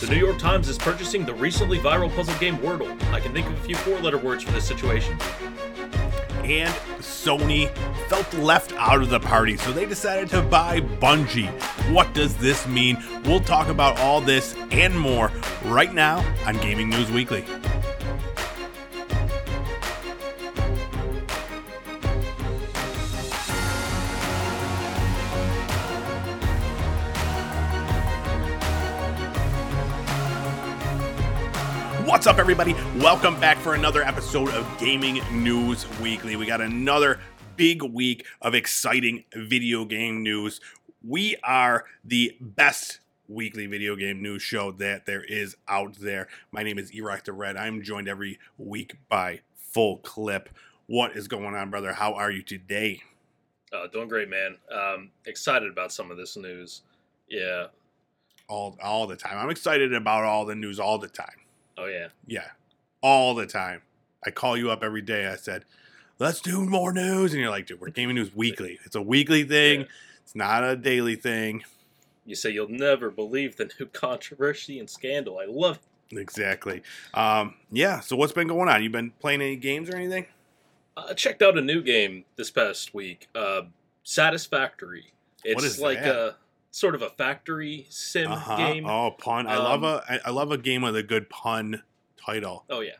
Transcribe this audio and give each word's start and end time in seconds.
The 0.00 0.06
New 0.06 0.16
York 0.16 0.38
Times 0.38 0.66
is 0.66 0.78
purchasing 0.78 1.26
the 1.26 1.34
recently 1.34 1.78
viral 1.78 2.10
puzzle 2.16 2.34
game 2.38 2.56
Wordle. 2.56 2.90
I 3.12 3.20
can 3.20 3.34
think 3.34 3.46
of 3.46 3.52
a 3.52 3.60
few 3.60 3.76
four 3.76 3.98
letter 4.00 4.16
words 4.16 4.42
for 4.42 4.50
this 4.52 4.64
situation. 4.64 5.12
And 6.42 6.72
Sony 7.00 7.68
felt 8.08 8.32
left 8.32 8.72
out 8.78 9.02
of 9.02 9.10
the 9.10 9.20
party, 9.20 9.58
so 9.58 9.72
they 9.72 9.84
decided 9.84 10.30
to 10.30 10.40
buy 10.40 10.80
Bungie. 10.80 11.50
What 11.92 12.14
does 12.14 12.34
this 12.38 12.66
mean? 12.66 12.96
We'll 13.26 13.40
talk 13.40 13.68
about 13.68 14.00
all 14.00 14.22
this 14.22 14.56
and 14.70 14.98
more 14.98 15.30
right 15.66 15.92
now 15.92 16.24
on 16.46 16.56
Gaming 16.56 16.88
News 16.88 17.10
Weekly. 17.10 17.44
What's 32.20 32.26
up, 32.26 32.38
everybody? 32.38 32.74
Welcome 32.98 33.40
back 33.40 33.56
for 33.56 33.72
another 33.72 34.02
episode 34.02 34.50
of 34.50 34.78
Gaming 34.78 35.22
News 35.32 35.86
Weekly. 36.00 36.36
We 36.36 36.44
got 36.44 36.60
another 36.60 37.18
big 37.56 37.82
week 37.82 38.26
of 38.42 38.54
exciting 38.54 39.24
video 39.34 39.86
game 39.86 40.22
news. 40.22 40.60
We 41.02 41.36
are 41.42 41.86
the 42.04 42.36
best 42.38 43.00
weekly 43.26 43.64
video 43.64 43.96
game 43.96 44.20
news 44.20 44.42
show 44.42 44.70
that 44.72 45.06
there 45.06 45.24
is 45.24 45.56
out 45.66 45.94
there. 45.94 46.28
My 46.52 46.62
name 46.62 46.78
is 46.78 46.92
Erock 46.92 47.24
the 47.24 47.32
Red. 47.32 47.56
I'm 47.56 47.80
joined 47.80 48.06
every 48.06 48.38
week 48.58 48.96
by 49.08 49.40
Full 49.54 49.96
Clip. 50.00 50.50
What 50.88 51.16
is 51.16 51.26
going 51.26 51.54
on, 51.54 51.70
brother? 51.70 51.94
How 51.94 52.12
are 52.12 52.30
you 52.30 52.42
today? 52.42 53.02
Uh, 53.72 53.86
doing 53.86 54.08
great, 54.08 54.28
man. 54.28 54.58
Um, 54.70 55.10
excited 55.24 55.72
about 55.72 55.90
some 55.90 56.10
of 56.10 56.18
this 56.18 56.36
news. 56.36 56.82
Yeah. 57.30 57.68
All 58.46 58.76
all 58.82 59.06
the 59.06 59.16
time. 59.16 59.38
I'm 59.38 59.48
excited 59.48 59.94
about 59.94 60.24
all 60.24 60.44
the 60.44 60.54
news 60.54 60.78
all 60.78 60.98
the 60.98 61.08
time. 61.08 61.40
Oh 61.80 61.86
yeah. 61.86 62.08
Yeah, 62.26 62.46
all 63.02 63.34
the 63.34 63.46
time. 63.46 63.82
I 64.24 64.30
call 64.30 64.56
you 64.56 64.70
up 64.70 64.82
every 64.82 65.00
day. 65.00 65.26
I 65.26 65.36
said, 65.36 65.64
"Let's 66.18 66.40
do 66.40 66.64
more 66.64 66.92
news," 66.92 67.32
and 67.32 67.40
you're 67.40 67.50
like, 67.50 67.66
"Dude, 67.66 67.80
we're 67.80 67.90
gaming 67.90 68.16
news 68.16 68.34
weekly. 68.34 68.78
It's 68.84 68.96
a 68.96 69.02
weekly 69.02 69.44
thing. 69.44 69.80
Yeah. 69.80 69.86
It's 70.22 70.34
not 70.34 70.62
a 70.62 70.76
daily 70.76 71.16
thing." 71.16 71.64
You 72.26 72.34
say 72.34 72.50
you'll 72.50 72.68
never 72.68 73.10
believe 73.10 73.56
the 73.56 73.70
new 73.78 73.86
controversy 73.92 74.78
and 74.78 74.88
scandal. 74.90 75.38
I 75.38 75.46
love 75.46 75.78
it. 76.10 76.18
Exactly. 76.18 76.82
Um, 77.14 77.54
yeah. 77.72 78.00
So 78.00 78.16
what's 78.16 78.32
been 78.32 78.48
going 78.48 78.68
on? 78.68 78.82
You 78.82 78.90
been 78.90 79.12
playing 79.20 79.40
any 79.40 79.56
games 79.56 79.88
or 79.88 79.96
anything? 79.96 80.26
I 80.96 81.14
checked 81.14 81.40
out 81.40 81.56
a 81.56 81.62
new 81.62 81.82
game 81.82 82.24
this 82.36 82.50
past 82.50 82.92
week. 82.92 83.28
Uh, 83.34 83.62
Satisfactory. 84.02 85.12
It's 85.44 85.78
like 85.78 86.02
that? 86.02 86.14
a 86.14 86.36
sort 86.70 86.94
of 86.94 87.02
a 87.02 87.10
factory 87.10 87.86
sim 87.90 88.30
Uh-huh. 88.32 88.56
game. 88.56 88.86
Oh, 88.86 89.10
pun. 89.18 89.46
I 89.46 89.56
love 89.58 89.82
Um, 89.84 90.00
a 90.08 90.20
I, 90.26 90.30
love 90.30 90.52
a 90.52 90.58
game 90.58 90.82
with 90.82 90.96
a 90.96 91.02
good 91.02 91.28
pun 91.28 91.82
title. 92.16 92.64
Oh 92.70 92.80
yeah, 92.80 92.96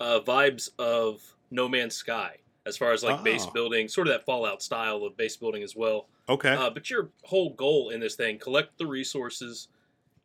uh, 0.00 0.20
vibes 0.20 0.70
of 0.78 1.34
No 1.50 1.68
Man's 1.68 1.94
Sky 1.94 2.38
as 2.64 2.76
far 2.76 2.92
as 2.92 3.04
like 3.04 3.22
base 3.22 3.44
Oh. 3.46 3.50
building, 3.52 3.88
sort 3.88 4.06
of 4.08 4.12
that 4.12 4.24
Fallout 4.24 4.62
style 4.62 5.04
of 5.04 5.16
base 5.16 5.36
building 5.36 5.62
as 5.62 5.76
well. 5.76 6.08
Okay. 6.28 6.50
Uh, 6.54 6.70
but 6.70 6.90
your 6.90 7.10
whole 7.24 7.50
goal 7.50 7.90
in 7.90 8.00
this 8.00 8.16
thing: 8.16 8.38
collect 8.38 8.78
the 8.78 8.86
resources, 8.86 9.68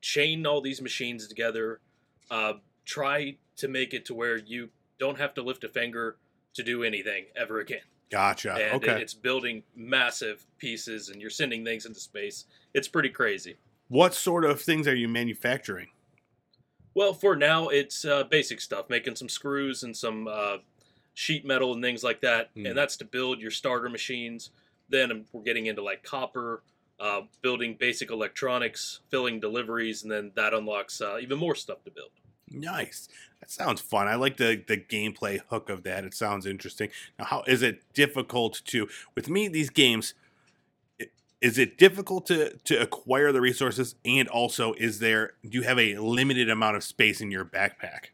chain 0.02 0.45
all 0.47 0.61
these 0.61 0.81
machines 0.81 1.28
together, 1.28 1.80
uh, 2.31 2.53
try 2.85 3.38
to 3.58 3.67
make 3.67 3.94
it 3.94 4.06
to 4.06 4.13
where 4.16 4.38
you 4.38 4.69
don't 4.97 5.17
have 5.19 5.33
to 5.35 5.41
lift 5.44 5.63
a 5.63 5.69
finger 5.69 6.17
to 6.53 6.63
do 6.63 6.83
anything 6.83 7.25
ever 7.35 7.59
again. 7.59 7.81
Gotcha. 8.12 8.54
and 8.54 8.73
okay. 8.76 8.92
it- 8.98 9.02
it's 9.02 9.14
building 9.14 9.64
massive 9.76 10.45
pieces, 10.58 11.09
and 11.09 11.22
you're 11.22 11.30
sending 11.30 11.64
things 11.66 11.86
into 11.86 12.00
space. 12.00 12.45
It's 12.73 12.88
pretty 12.88 13.09
crazy. 13.09 13.58
what 13.88 14.14
sort 14.14 14.45
of 14.45 14.62
things 14.62 14.88
are 14.88 14.95
you 14.95 15.08
manufacturing? 15.09 15.88
Well, 16.94 17.14
for 17.14 17.36
now, 17.36 17.70
it's 17.70 18.03
uh, 18.06 18.23
basic 18.26 18.59
stuff, 18.62 18.90
making 18.90 19.16
some 19.16 19.30
screws 19.30 19.84
and 19.84 19.95
some 19.95 20.28
uh, 20.28 20.58
sheet 21.14 21.45
metal 21.45 21.73
and 21.73 21.81
things 21.84 22.03
like 22.03 22.22
that, 22.22 22.50
Hmm. 22.56 22.66
and 22.68 22.78
that's 22.78 22.98
to 22.98 23.06
build 23.06 23.40
your 23.42 23.52
starter 23.52 23.90
machines. 23.90 24.52
Then 24.90 25.12
um, 25.12 25.25
we're 25.31 25.41
getting 25.44 25.66
into 25.68 25.81
like 25.84 26.03
copper, 26.03 26.64
uh, 27.00 27.22
building 27.41 27.75
basic 27.80 28.12
electronics, 28.12 29.00
filling 29.09 29.40
deliveries, 29.40 30.03
and 30.03 30.12
then 30.12 30.31
that 30.35 30.53
unlocks 30.53 31.02
uh, 31.02 31.18
even 31.22 31.38
more 31.40 31.56
stuff 31.56 31.84
to 31.85 31.91
build. 31.91 32.12
Nice. 32.53 33.07
That 33.39 33.50
sounds 33.50 33.81
fun. 33.81 34.07
I 34.07 34.16
like 34.16 34.38
the 34.38 34.63
the 34.67 34.78
gameplay 34.78 35.41
hook 35.50 35.69
of 35.69 35.84
that. 35.84 36.03
It 36.03 36.13
sounds 36.13 36.45
interesting. 36.45 36.89
Now, 37.17 37.25
how 37.25 37.44
is 37.47 37.62
it 37.62 37.81
difficult 37.94 38.62
to 38.66 38.88
with 39.16 39.29
me 39.29 39.47
these 39.47 39.69
games? 39.69 40.13
Is 41.41 41.57
it 41.57 41.78
difficult 41.78 42.28
to 42.28 42.57
to 42.66 42.79
acquire 42.79 43.31
the 43.31 43.41
resources, 43.41 43.95
and 44.06 44.28
also 44.28 44.73
is 44.73 45.00
there 45.00 45.34
do 45.44 45.57
you 45.57 45.63
have 45.63 45.79
a 45.79 45.97
limited 45.97 46.50
amount 46.50 46.78
of 46.78 46.84
space 46.84 47.19
in 47.19 47.31
your 47.31 47.45
backpack? 47.45 48.09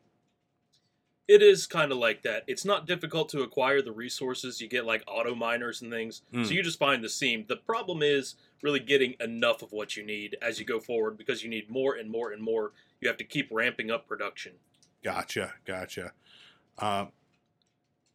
It 1.27 1.41
is 1.41 1.67
kind 1.67 1.91
of 1.91 1.97
like 1.97 2.23
that. 2.23 2.45
It's 2.47 2.63
not 2.63 2.87
difficult 2.87 3.27
to 3.29 3.41
acquire 3.41 3.81
the 3.81 3.91
resources. 3.91 4.61
You 4.61 4.69
get 4.69 4.85
like 4.85 5.03
auto 5.07 5.35
miners 5.35 5.81
and 5.81 5.91
things. 5.91 6.21
Mm. 6.33 6.45
So 6.45 6.53
you 6.53 6.63
just 6.63 6.79
find 6.79 7.03
the 7.03 7.09
seam. 7.09 7.43
The 7.49 7.57
problem 7.57 8.01
is 8.01 8.35
really 8.61 8.79
getting 8.79 9.15
enough 9.19 9.61
of 9.61 9.73
what 9.73 9.97
you 9.97 10.05
need 10.05 10.37
as 10.41 10.57
you 10.57 10.65
go 10.65 10.79
forward 10.79 11.17
because 11.17 11.43
you 11.43 11.49
need 11.49 11.69
more 11.69 11.95
and 11.95 12.09
more 12.09 12.31
and 12.31 12.41
more. 12.41 12.71
You 13.01 13.07
have 13.07 13.17
to 13.17 13.23
keep 13.23 13.49
ramping 13.51 13.91
up 13.91 14.07
production. 14.07 14.53
Gotcha, 15.03 15.53
gotcha. 15.65 16.11
Uh, 16.77 17.05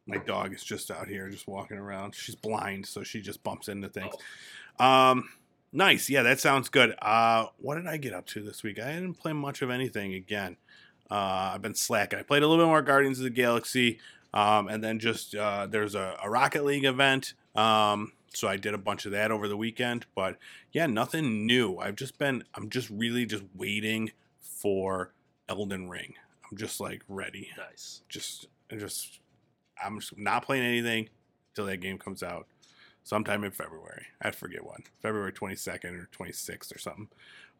my 0.06 0.18
dog 0.18 0.52
is 0.52 0.64
just 0.64 0.90
out 0.90 1.08
here, 1.08 1.28
just 1.28 1.46
walking 1.46 1.78
around. 1.78 2.14
She's 2.14 2.34
blind, 2.34 2.86
so 2.86 3.02
she 3.02 3.20
just 3.20 3.42
bumps 3.42 3.68
into 3.68 3.88
things. 3.88 4.14
Um, 4.78 5.28
nice. 5.72 6.10
Yeah, 6.10 6.22
that 6.22 6.40
sounds 6.40 6.68
good. 6.68 6.94
Uh, 7.00 7.46
what 7.58 7.76
did 7.76 7.86
I 7.86 7.96
get 7.96 8.12
up 8.12 8.26
to 8.28 8.42
this 8.42 8.62
week? 8.62 8.80
I 8.80 8.92
didn't 8.92 9.14
play 9.14 9.32
much 9.32 9.62
of 9.62 9.70
anything 9.70 10.14
again. 10.14 10.56
Uh, 11.10 11.52
I've 11.54 11.62
been 11.62 11.74
slacking. 11.74 12.18
I 12.18 12.22
played 12.22 12.42
a 12.42 12.48
little 12.48 12.64
bit 12.64 12.68
more 12.68 12.82
Guardians 12.82 13.18
of 13.18 13.24
the 13.24 13.30
Galaxy, 13.30 14.00
um, 14.34 14.68
and 14.68 14.82
then 14.82 14.98
just 14.98 15.34
uh, 15.34 15.66
there's 15.66 15.94
a, 15.94 16.16
a 16.22 16.28
Rocket 16.28 16.64
League 16.64 16.84
event. 16.84 17.34
Um, 17.54 18.12
so 18.34 18.48
I 18.48 18.56
did 18.56 18.74
a 18.74 18.78
bunch 18.78 19.04
of 19.04 19.12
that 19.12 19.30
over 19.30 19.46
the 19.46 19.56
weekend. 19.56 20.06
But 20.14 20.38
yeah, 20.72 20.86
nothing 20.86 21.46
new. 21.46 21.78
I've 21.78 21.96
just 21.96 22.18
been. 22.18 22.44
I'm 22.54 22.70
just 22.70 22.90
really 22.90 23.26
just 23.26 23.44
waiting 23.54 24.10
for 24.42 25.12
Elden 25.48 25.88
Ring. 25.88 26.14
I'm 26.50 26.56
just 26.56 26.80
like 26.80 27.02
ready. 27.08 27.48
Nice. 27.56 28.02
Just, 28.08 28.48
just, 28.76 29.20
I'm 29.82 30.00
just 30.00 30.18
not 30.18 30.44
playing 30.44 30.64
anything 30.64 31.08
until 31.52 31.66
that 31.66 31.78
game 31.78 31.98
comes 31.98 32.22
out 32.22 32.46
sometime 33.04 33.44
in 33.44 33.50
February. 33.50 34.06
I 34.20 34.30
forget 34.30 34.64
when, 34.64 34.78
February 35.00 35.32
22nd 35.32 35.98
or 35.98 36.08
26th 36.16 36.74
or 36.74 36.78
something. 36.78 37.08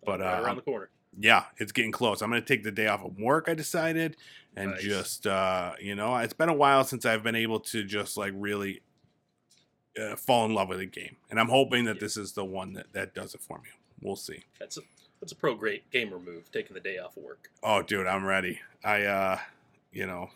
But 0.05 0.21
right 0.21 0.39
uh, 0.39 0.43
around 0.43 0.57
the 0.57 0.63
corner. 0.63 0.91
yeah, 1.19 1.45
it's 1.59 1.73
getting 1.73 1.93
close. 1.93 2.23
I'm 2.23 2.31
going 2.31 2.43
to 2.43 2.47
take 2.47 2.65
the 2.65 2.73
day 2.73 2.87
off 2.89 3.05
of 3.05 3.19
work, 3.19 3.47
I 3.49 3.55
decided, 3.55 4.17
and 4.57 4.73
Nice. 4.73 4.83
just, 4.83 5.27
uh, 5.27 5.73
you 5.81 5.95
know, 5.95 6.17
it's 6.17 6.33
been 6.33 6.49
a 6.49 6.55
while 6.55 6.85
since 6.85 7.05
I've 7.07 7.23
been 7.23 7.35
able 7.37 7.61
to 7.61 7.85
just 7.85 8.17
like 8.17 8.33
really 8.37 8.83
uh, 10.01 10.17
fall 10.17 10.45
in 10.47 10.55
love 10.55 10.69
with 10.69 10.81
a 10.81 10.87
game. 10.87 11.17
And 11.31 11.39
I'm 11.39 11.49
hoping 11.49 11.85
that 11.85 11.97
Yeah. 11.97 12.01
this 12.01 12.17
is 12.17 12.33
the 12.33 12.45
one 12.45 12.73
that, 12.75 12.93
that 12.93 13.15
does 13.15 13.35
it 13.35 13.41
for 13.41 13.59
me. 13.59 13.69
We'll 14.01 14.17
see. 14.17 14.45
That's 14.59 14.77
a 14.79 14.81
that's 15.23 15.31
a 15.31 15.37
pro 15.37 15.55
great 15.55 15.89
gamer 15.93 16.19
move, 16.19 16.51
taking 16.51 16.75
the 16.75 16.81
day 16.81 16.99
off 16.99 17.17
of 17.17 17.23
work. 17.23 17.49
Oh, 17.63 17.81
dude, 17.81 18.09
I'm 18.09 18.27
ready. 18.27 18.59
I, 18.85 19.05
uh, 19.05 19.39
you 19.93 20.05
know, 20.05 20.31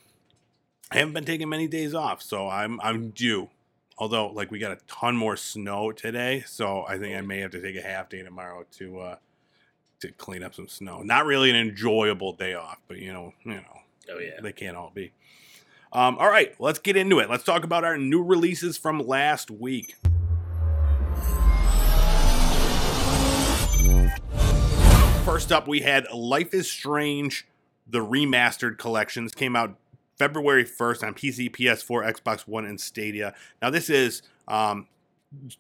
I 0.93 0.99
haven't 0.99 1.13
been 1.15 1.25
taking 1.25 1.49
many 1.49 1.67
days 1.67 1.93
off, 1.93 2.23
so 2.23 2.49
I'm 2.49 2.81
I'm 2.81 3.11
due. 3.11 3.51
Although, 3.99 4.29
like, 4.29 4.53
we 4.53 4.61
got 4.61 4.71
a 4.71 4.79
ton 4.87 5.17
more 5.17 5.37
snow 5.37 5.91
today, 5.91 6.45
so 6.47 6.85
I 6.87 6.99
think 6.99 7.17
I 7.17 7.21
may 7.23 7.41
have 7.41 7.51
to 7.51 7.61
take 7.61 7.75
a 7.77 7.83
half 7.83 8.09
day 8.09 8.23
tomorrow 8.23 8.65
to 8.79 9.01
uh, 9.01 9.17
to 10.01 10.13
clean 10.13 10.45
up 10.45 10.55
some 10.55 10.69
snow. 10.69 11.03
Not 11.03 11.27
really 11.27 11.51
an 11.51 11.57
enjoyable 11.57 12.33
day 12.33 12.55
off, 12.55 12.79
but 12.87 12.99
you 12.99 13.13
know, 13.13 13.35
you 13.45 13.55
know, 13.55 13.81
Oh 14.09 14.19
yeah. 14.21 14.41
they 14.41 14.53
can't 14.53 14.77
all 14.77 14.93
be. 14.95 15.11
Um, 15.93 16.17
all 16.19 16.29
right, 16.29 16.55
let's 16.61 16.79
get 16.79 16.97
into 16.97 17.19
it. 17.19 17.29
Let's 17.29 17.43
talk 17.43 17.65
about 17.65 17.83
our 17.83 17.99
new 17.99 18.23
releases 18.23 18.79
from 18.79 19.01
last 19.05 19.51
week. 19.51 19.97
First 25.37 25.53
up, 25.53 25.69
we 25.69 25.81
had 25.81 26.11
Life 26.15 26.55
is 26.55 26.71
Strange, 26.71 27.47
the 27.87 27.99
remastered 27.99 28.79
collections 28.79 29.35
came 29.35 29.55
out 29.55 29.77
February 30.17 30.65
1st 30.65 31.03
on 31.07 31.13
PC, 31.13 31.55
PS4, 31.55 32.11
Xbox 32.11 32.49
One, 32.49 32.65
and 32.65 32.81
Stadia. 32.81 33.35
Now, 33.61 33.69
this 33.69 33.91
is 33.91 34.23
um, 34.49 34.87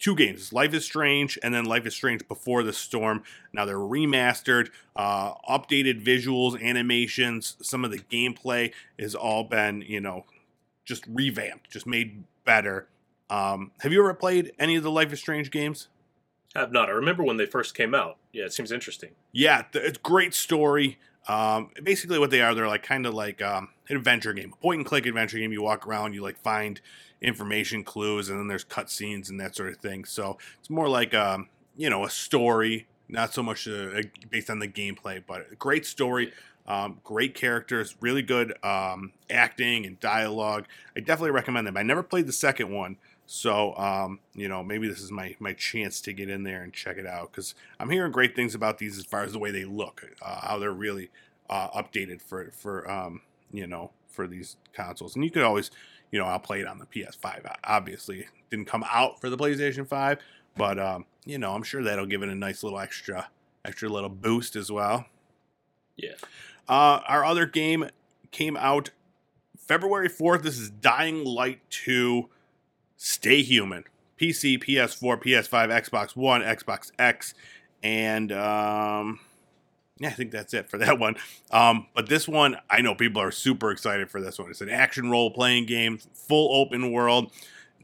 two 0.00 0.16
games 0.16 0.50
Life 0.50 0.72
is 0.72 0.86
Strange 0.86 1.38
and 1.42 1.52
then 1.52 1.66
Life 1.66 1.84
is 1.84 1.94
Strange 1.94 2.26
Before 2.26 2.62
the 2.62 2.72
Storm. 2.72 3.22
Now, 3.52 3.66
they're 3.66 3.76
remastered, 3.76 4.70
uh, 4.96 5.34
updated 5.46 6.02
visuals, 6.02 6.58
animations, 6.58 7.58
some 7.60 7.84
of 7.84 7.90
the 7.90 7.98
gameplay 7.98 8.72
has 8.98 9.14
all 9.14 9.44
been, 9.44 9.82
you 9.82 10.00
know, 10.00 10.24
just 10.86 11.04
revamped, 11.06 11.68
just 11.70 11.86
made 11.86 12.24
better. 12.46 12.88
Um, 13.28 13.72
have 13.80 13.92
you 13.92 14.00
ever 14.00 14.14
played 14.14 14.52
any 14.58 14.76
of 14.76 14.82
the 14.82 14.90
Life 14.90 15.12
is 15.12 15.20
Strange 15.20 15.50
games? 15.50 15.88
I 16.54 16.60
Have 16.60 16.72
not. 16.72 16.88
I 16.88 16.92
remember 16.92 17.22
when 17.22 17.36
they 17.36 17.44
first 17.44 17.74
came 17.74 17.94
out. 17.94 18.16
Yeah, 18.36 18.44
it 18.44 18.52
seems 18.52 18.70
interesting. 18.70 19.12
Yeah, 19.32 19.64
it's 19.72 19.96
great 19.96 20.34
story. 20.34 20.98
Um, 21.26 21.70
basically, 21.82 22.18
what 22.18 22.30
they 22.30 22.42
are, 22.42 22.54
they're 22.54 22.68
like 22.68 22.82
kind 22.82 23.06
of 23.06 23.14
like 23.14 23.40
um, 23.40 23.70
an 23.88 23.96
adventure 23.96 24.34
game, 24.34 24.52
a 24.52 24.56
point 24.56 24.80
and 24.80 24.86
click 24.86 25.06
adventure 25.06 25.38
game. 25.38 25.52
You 25.52 25.62
walk 25.62 25.86
around, 25.86 26.12
you 26.12 26.20
like 26.20 26.36
find 26.36 26.78
information 27.22 27.82
clues, 27.82 28.28
and 28.28 28.38
then 28.38 28.46
there's 28.46 28.62
cutscenes 28.62 29.30
and 29.30 29.40
that 29.40 29.56
sort 29.56 29.70
of 29.70 29.78
thing. 29.78 30.04
So 30.04 30.36
it's 30.58 30.68
more 30.68 30.86
like 30.86 31.14
um, 31.14 31.48
you 31.78 31.88
know 31.88 32.04
a 32.04 32.10
story 32.10 32.86
not 33.08 33.32
so 33.32 33.42
much 33.42 33.66
uh, 33.66 34.02
based 34.28 34.50
on 34.50 34.58
the 34.58 34.68
gameplay, 34.68 35.22
but 35.26 35.58
great 35.58 35.86
story. 35.86 36.32
Um, 36.66 37.00
great 37.04 37.34
characters, 37.34 37.96
really 38.00 38.22
good 38.22 38.52
um, 38.62 39.12
acting 39.30 39.86
and 39.86 39.98
dialogue. 39.98 40.66
I 40.94 41.00
definitely 41.00 41.30
recommend 41.30 41.66
them. 41.66 41.78
I 41.78 41.84
never 41.84 42.02
played 42.02 42.26
the 42.26 42.32
second 42.32 42.70
one, 42.70 42.98
so 43.26 43.76
um, 43.76 44.20
you 44.34 44.48
know 44.48 44.62
maybe 44.62 44.88
this 44.88 45.00
is 45.00 45.10
my 45.10 45.34
my 45.38 45.52
chance 45.52 46.00
to 46.02 46.12
get 46.12 46.30
in 46.30 46.44
there 46.44 46.62
and 46.62 46.72
check 46.72 46.96
it 46.96 47.06
out 47.06 47.32
because 47.32 47.54
I'm 47.78 47.90
hearing 47.90 48.12
great 48.12 48.36
things 48.36 48.54
about 48.54 48.78
these 48.78 48.96
as 48.98 49.04
far 49.04 49.24
as 49.24 49.32
the 49.32 49.38
way 49.38 49.50
they 49.50 49.64
look, 49.64 50.04
uh, 50.22 50.46
how 50.46 50.58
they're 50.58 50.72
really 50.72 51.10
uh, 51.50 51.68
updated 51.70 52.22
for 52.22 52.50
for 52.52 52.88
um, 52.90 53.22
you 53.52 53.66
know 53.66 53.90
for 54.08 54.26
these 54.26 54.56
consoles. 54.72 55.14
And 55.14 55.24
you 55.24 55.30
could 55.30 55.42
always, 55.42 55.70
you 56.10 56.18
know, 56.18 56.24
I'll 56.24 56.38
play 56.38 56.60
it 56.60 56.66
on 56.66 56.78
the 56.78 56.86
PS5. 56.86 57.54
Obviously, 57.64 58.26
didn't 58.50 58.66
come 58.66 58.84
out 58.90 59.20
for 59.20 59.28
the 59.28 59.36
PlayStation 59.36 59.86
5, 59.86 60.18
but 60.56 60.78
um, 60.78 61.04
you 61.24 61.38
know, 61.38 61.52
I'm 61.52 61.62
sure 61.62 61.82
that'll 61.82 62.06
give 62.06 62.22
it 62.22 62.28
a 62.28 62.34
nice 62.34 62.62
little 62.62 62.78
extra 62.78 63.28
extra 63.64 63.88
little 63.88 64.08
boost 64.08 64.56
as 64.56 64.70
well. 64.70 65.06
Yeah. 65.96 66.14
Uh, 66.68 67.00
our 67.06 67.24
other 67.24 67.46
game 67.46 67.88
came 68.30 68.56
out 68.56 68.90
February 69.58 70.08
4th. 70.08 70.42
This 70.42 70.58
is 70.58 70.70
Dying 70.70 71.24
Light 71.24 71.60
2 71.70 72.28
Stay 72.96 73.42
Human. 73.42 73.84
PC, 74.20 74.62
PS4, 74.62 75.22
PS5, 75.22 75.90
Xbox 75.90 76.16
One, 76.16 76.40
Xbox 76.40 76.90
X, 76.98 77.34
and 77.82 78.32
um, 78.32 79.20
yeah, 79.98 80.08
I 80.08 80.12
think 80.12 80.30
that's 80.30 80.54
it 80.54 80.68
for 80.68 80.78
that 80.78 80.98
one. 80.98 81.16
Um, 81.50 81.86
but 81.94 82.08
this 82.08 82.28
one, 82.28 82.56
I 82.70 82.80
know 82.80 82.94
people 82.94 83.20
are 83.22 83.30
super 83.30 83.70
excited 83.70 84.10
for 84.10 84.20
this 84.20 84.38
one. 84.38 84.50
It's 84.50 84.60
an 84.60 84.70
action 84.70 85.10
role 85.10 85.30
playing 85.30 85.66
game, 85.66 85.98
full 86.14 86.54
open 86.54 86.92
world, 86.92 87.32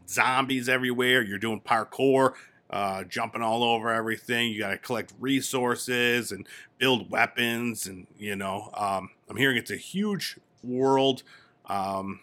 zombies 0.08 0.68
everywhere. 0.68 1.22
You're 1.22 1.38
doing 1.38 1.60
parkour, 1.60 2.32
uh, 2.70 3.04
jumping 3.04 3.42
all 3.42 3.62
over 3.62 3.90
everything. 3.90 4.50
You 4.50 4.60
got 4.60 4.70
to 4.70 4.78
collect 4.78 5.12
resources 5.20 6.32
and 6.32 6.46
build 6.78 7.10
weapons. 7.10 7.86
And, 7.86 8.06
you 8.18 8.36
know, 8.36 8.70
um, 8.74 9.10
I'm 9.28 9.36
hearing 9.36 9.56
it's 9.56 9.70
a 9.70 9.76
huge 9.76 10.38
world. 10.62 11.22
Um, 11.66 12.20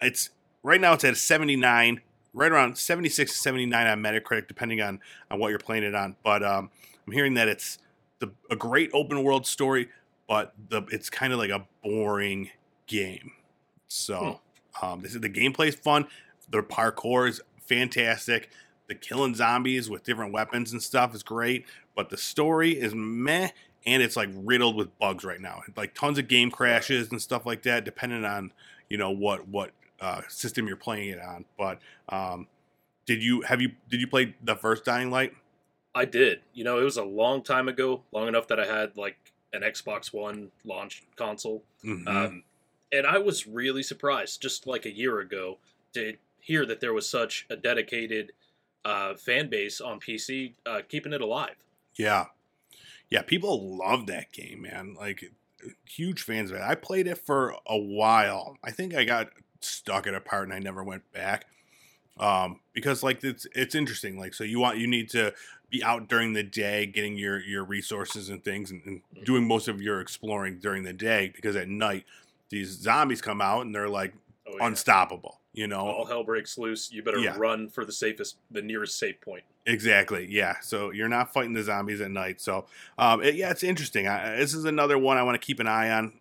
it's 0.00 0.30
right 0.62 0.80
now, 0.80 0.92
it's 0.94 1.04
at 1.04 1.16
79, 1.16 2.00
right 2.32 2.52
around 2.52 2.76
76 2.78 3.32
to 3.32 3.38
79 3.38 3.86
on 3.86 4.02
Metacritic, 4.02 4.48
depending 4.48 4.80
on, 4.80 5.00
on 5.30 5.38
what 5.38 5.50
you're 5.50 5.58
playing 5.58 5.84
it 5.84 5.94
on. 5.94 6.16
But 6.22 6.42
um, 6.42 6.70
I'm 7.06 7.12
hearing 7.12 7.34
that 7.34 7.48
it's 7.48 7.78
the 8.20 8.30
a 8.50 8.56
great 8.56 8.90
open 8.92 9.22
world 9.24 9.46
story, 9.46 9.88
but 10.28 10.54
the 10.68 10.82
it's 10.90 11.10
kind 11.10 11.32
of 11.32 11.38
like 11.38 11.50
a 11.50 11.66
boring 11.82 12.50
game. 12.86 13.32
So 13.88 14.40
hmm. 14.78 14.86
um, 14.86 15.00
this 15.00 15.14
is 15.14 15.20
the 15.20 15.30
gameplay 15.30 15.68
is 15.68 15.74
fun. 15.74 16.06
The 16.50 16.62
parkour 16.62 17.28
is 17.28 17.40
fantastic. 17.60 18.50
The 18.86 18.94
killing 18.94 19.34
zombies 19.34 19.88
with 19.88 20.04
different 20.04 20.32
weapons 20.32 20.72
and 20.72 20.82
stuff 20.82 21.14
is 21.14 21.22
great, 21.22 21.64
but 21.94 22.10
the 22.10 22.16
story 22.16 22.72
is 22.72 22.92
meh, 22.94 23.50
and 23.86 24.02
it's 24.02 24.16
like 24.16 24.28
riddled 24.34 24.76
with 24.76 24.96
bugs 24.98 25.24
right 25.24 25.40
now. 25.40 25.62
Like 25.76 25.94
tons 25.94 26.18
of 26.18 26.28
game 26.28 26.50
crashes 26.50 27.10
and 27.10 27.22
stuff 27.22 27.46
like 27.46 27.62
that, 27.62 27.84
depending 27.84 28.24
on 28.24 28.52
you 28.88 28.98
know 28.98 29.10
what 29.10 29.48
what 29.48 29.70
uh, 30.00 30.22
system 30.28 30.66
you're 30.66 30.76
playing 30.76 31.10
it 31.10 31.20
on. 31.20 31.44
But 31.58 31.80
um, 32.08 32.46
did 33.06 33.22
you 33.22 33.42
have 33.42 33.60
you 33.60 33.72
did 33.88 34.00
you 34.00 34.06
play 34.06 34.34
the 34.42 34.56
first 34.56 34.84
Dying 34.84 35.10
Light? 35.10 35.32
I 35.94 36.04
did. 36.04 36.40
You 36.54 36.64
know, 36.64 36.78
it 36.78 36.84
was 36.84 36.96
a 36.96 37.04
long 37.04 37.42
time 37.42 37.68
ago, 37.68 38.02
long 38.12 38.28
enough 38.28 38.48
that 38.48 38.60
I 38.60 38.66
had 38.66 38.96
like 38.96 39.16
an 39.52 39.62
Xbox 39.62 40.12
One 40.12 40.50
launch 40.64 41.02
console. 41.16 41.64
Mm-hmm. 41.84 42.08
Um, 42.08 42.42
and 42.92 43.06
I 43.06 43.18
was 43.18 43.46
really 43.46 43.82
surprised, 43.82 44.40
just 44.40 44.66
like 44.66 44.86
a 44.86 44.94
year 44.94 45.20
ago, 45.20 45.58
to 45.94 46.16
hear 46.40 46.64
that 46.66 46.80
there 46.80 46.92
was 46.92 47.08
such 47.08 47.46
a 47.50 47.56
dedicated 47.56 48.32
uh, 48.84 49.14
fan 49.14 49.48
base 49.48 49.80
on 49.80 50.00
PC 50.00 50.54
uh, 50.66 50.80
keeping 50.88 51.12
it 51.12 51.20
alive. 51.20 51.56
Yeah. 51.96 52.26
Yeah, 53.08 53.22
people 53.22 53.76
love 53.76 54.06
that 54.06 54.32
game, 54.32 54.62
man. 54.62 54.94
Like, 54.98 55.32
huge 55.84 56.22
fans 56.22 56.50
of 56.50 56.56
it. 56.56 56.62
I 56.62 56.74
played 56.74 57.06
it 57.06 57.18
for 57.18 57.54
a 57.66 57.76
while. 57.76 58.56
I 58.64 58.70
think 58.70 58.94
I 58.94 59.04
got 59.04 59.30
stuck 59.60 60.06
it 60.06 60.14
apart 60.14 60.44
and 60.44 60.54
I 60.54 60.58
never 60.58 60.82
went 60.82 61.10
back 61.12 61.46
um, 62.20 62.60
because 62.74 63.02
like 63.02 63.24
it's 63.24 63.46
it's 63.54 63.74
interesting. 63.74 64.18
Like 64.18 64.34
so, 64.34 64.44
you 64.44 64.60
want 64.60 64.78
you 64.78 64.86
need 64.86 65.08
to 65.10 65.32
be 65.70 65.82
out 65.82 66.08
during 66.08 66.34
the 66.34 66.42
day 66.42 66.86
getting 66.86 67.16
your 67.16 67.40
your 67.40 67.64
resources 67.64 68.28
and 68.28 68.44
things 68.44 68.70
and, 68.70 68.82
and 68.84 68.98
mm-hmm. 68.98 69.24
doing 69.24 69.48
most 69.48 69.68
of 69.68 69.80
your 69.80 70.00
exploring 70.00 70.58
during 70.58 70.84
the 70.84 70.92
day 70.92 71.32
because 71.34 71.56
at 71.56 71.68
night 71.68 72.04
these 72.50 72.68
zombies 72.78 73.22
come 73.22 73.40
out 73.40 73.64
and 73.64 73.74
they're 73.74 73.88
like 73.88 74.12
oh, 74.46 74.54
yeah. 74.58 74.66
unstoppable. 74.66 75.38
You 75.52 75.66
know, 75.66 75.80
all 75.80 76.04
hell 76.04 76.22
breaks 76.22 76.58
loose. 76.58 76.92
You 76.92 77.02
better 77.02 77.18
yeah. 77.18 77.34
run 77.36 77.68
for 77.68 77.84
the 77.84 77.92
safest, 77.92 78.36
the 78.52 78.62
nearest 78.62 78.98
safe 78.98 79.20
point. 79.20 79.42
Exactly. 79.66 80.26
Yeah. 80.30 80.60
So 80.60 80.92
you're 80.92 81.08
not 81.08 81.32
fighting 81.32 81.54
the 81.54 81.62
zombies 81.62 82.00
at 82.00 82.10
night. 82.10 82.40
So 82.40 82.66
um, 82.98 83.22
it, 83.22 83.34
yeah, 83.34 83.50
it's 83.50 83.64
interesting. 83.64 84.06
I, 84.06 84.36
this 84.36 84.54
is 84.54 84.64
another 84.64 84.96
one 84.96 85.16
I 85.16 85.22
want 85.24 85.40
to 85.40 85.44
keep 85.44 85.58
an 85.58 85.66
eye 85.66 85.90
on. 85.90 86.12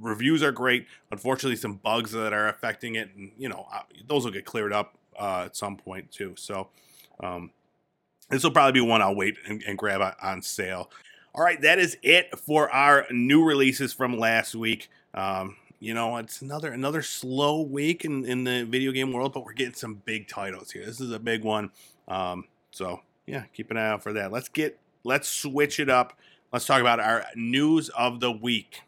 Reviews 0.00 0.42
are 0.42 0.52
great. 0.52 0.86
Unfortunately, 1.10 1.56
some 1.56 1.74
bugs 1.74 2.12
that 2.12 2.32
are 2.32 2.48
affecting 2.48 2.96
it, 2.96 3.10
and 3.16 3.32
you 3.38 3.48
know, 3.48 3.66
those 4.06 4.24
will 4.24 4.32
get 4.32 4.44
cleared 4.44 4.72
up 4.72 4.96
uh, 5.18 5.44
at 5.46 5.56
some 5.56 5.76
point 5.76 6.10
too. 6.10 6.34
So 6.36 6.68
um, 7.20 7.50
this 8.30 8.44
will 8.44 8.50
probably 8.50 8.80
be 8.80 8.86
one 8.86 9.02
I'll 9.02 9.14
wait 9.14 9.36
and, 9.46 9.62
and 9.66 9.78
grab 9.78 10.14
on 10.22 10.42
sale. 10.42 10.90
All 11.34 11.44
right, 11.44 11.60
that 11.60 11.78
is 11.78 11.96
it 12.02 12.38
for 12.38 12.70
our 12.70 13.06
new 13.10 13.44
releases 13.44 13.92
from 13.92 14.18
last 14.18 14.54
week. 14.54 14.88
Um, 15.14 15.56
you 15.78 15.92
know, 15.92 16.16
it's 16.16 16.40
another 16.40 16.72
another 16.72 17.02
slow 17.02 17.60
week 17.60 18.04
in, 18.04 18.24
in 18.24 18.44
the 18.44 18.64
video 18.64 18.92
game 18.92 19.12
world, 19.12 19.34
but 19.34 19.44
we're 19.44 19.52
getting 19.52 19.74
some 19.74 20.02
big 20.04 20.28
titles 20.28 20.70
here. 20.70 20.84
This 20.84 21.00
is 21.00 21.12
a 21.12 21.18
big 21.18 21.44
one. 21.44 21.70
Um, 22.08 22.46
so 22.70 23.00
yeah, 23.26 23.44
keep 23.52 23.70
an 23.70 23.76
eye 23.76 23.88
out 23.88 24.02
for 24.02 24.12
that. 24.14 24.32
Let's 24.32 24.48
get 24.48 24.78
let's 25.04 25.28
switch 25.28 25.78
it 25.78 25.90
up. 25.90 26.18
Let's 26.52 26.64
talk 26.64 26.80
about 26.80 27.00
our 27.00 27.26
news 27.34 27.90
of 27.90 28.20
the 28.20 28.32
week. 28.32 28.80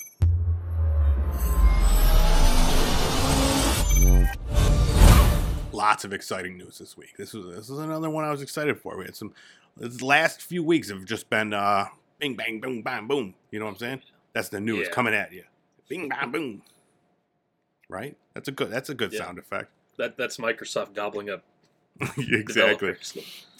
Lots 5.79 6.05
of 6.05 6.13
exciting 6.13 6.59
news 6.59 6.79
this 6.79 6.97
week. 6.97 7.17
This 7.17 7.33
was 7.33 7.55
this 7.55 7.71
is 7.71 7.79
another 7.79 8.11
one 8.11 8.25
I 8.25 8.31
was 8.31 8.43
excited 8.43 8.79
for. 8.79 8.99
We 8.99 9.05
had 9.05 9.17
some. 9.17 9.33
The 9.77 10.05
last 10.05 10.43
few 10.43 10.65
weeks 10.65 10.91
have 10.91 11.05
just 11.05 11.31
been 11.31 11.55
uh, 11.55 11.87
bing 12.19 12.35
bang 12.35 12.61
boom 12.61 12.83
bam 12.83 13.07
boom. 13.07 13.35
You 13.53 13.61
know 13.61 13.67
what 13.67 13.73
I'm 13.73 13.79
saying? 13.79 14.03
That's 14.33 14.49
the 14.49 14.61
news 14.61 14.89
yeah. 14.89 14.93
coming 14.93 15.15
at 15.15 15.33
you. 15.33 15.45
Bing 15.89 16.09
bang 16.09 16.33
boom. 16.33 16.63
Right? 17.89 18.17
That's 18.35 18.49
a 18.49 18.53
good. 18.53 18.71
That's 18.71 18.91
a 18.91 18.95
good 18.95 19.13
yeah. 19.13 19.21
sound 19.21 19.39
effect. 19.39 19.71
That 19.97 20.19
that's 20.19 20.37
Microsoft 20.37 20.95
gobbling 20.95 21.31
up. 21.31 21.45
exactly. 22.19 22.95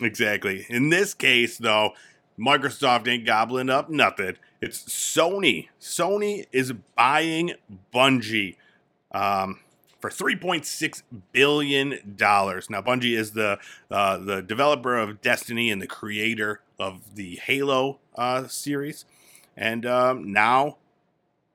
Exactly. 0.01 0.67
In 0.69 0.91
this 0.91 1.15
case, 1.15 1.57
though, 1.59 1.93
Microsoft 2.39 3.09
ain't 3.09 3.25
gobbling 3.25 3.71
up 3.71 3.89
nothing. 3.89 4.37
It's 4.61 4.83
Sony. 4.85 5.69
Sony 5.81 6.47
is 6.53 6.73
buying 6.97 7.53
Bungie. 7.95 8.57
Um, 9.13 9.61
for 10.01 10.11
3.6 10.11 11.03
billion 11.33 12.15
dollars. 12.17 12.71
Now, 12.71 12.81
Bungie 12.83 13.17
is 13.17 13.33
the 13.33 13.59
uh, 13.91 14.19
the 14.19 14.43
developer 14.43 14.97
of 14.97 15.21
Destiny 15.21 15.71
and 15.71 15.83
the 15.83 15.87
creator 15.87 16.61
of 16.79 17.15
the 17.17 17.37
Halo 17.37 17.99
uh, 18.17 18.47
series, 18.47 19.05
and 19.57 19.85
um, 19.85 20.33
now 20.33 20.77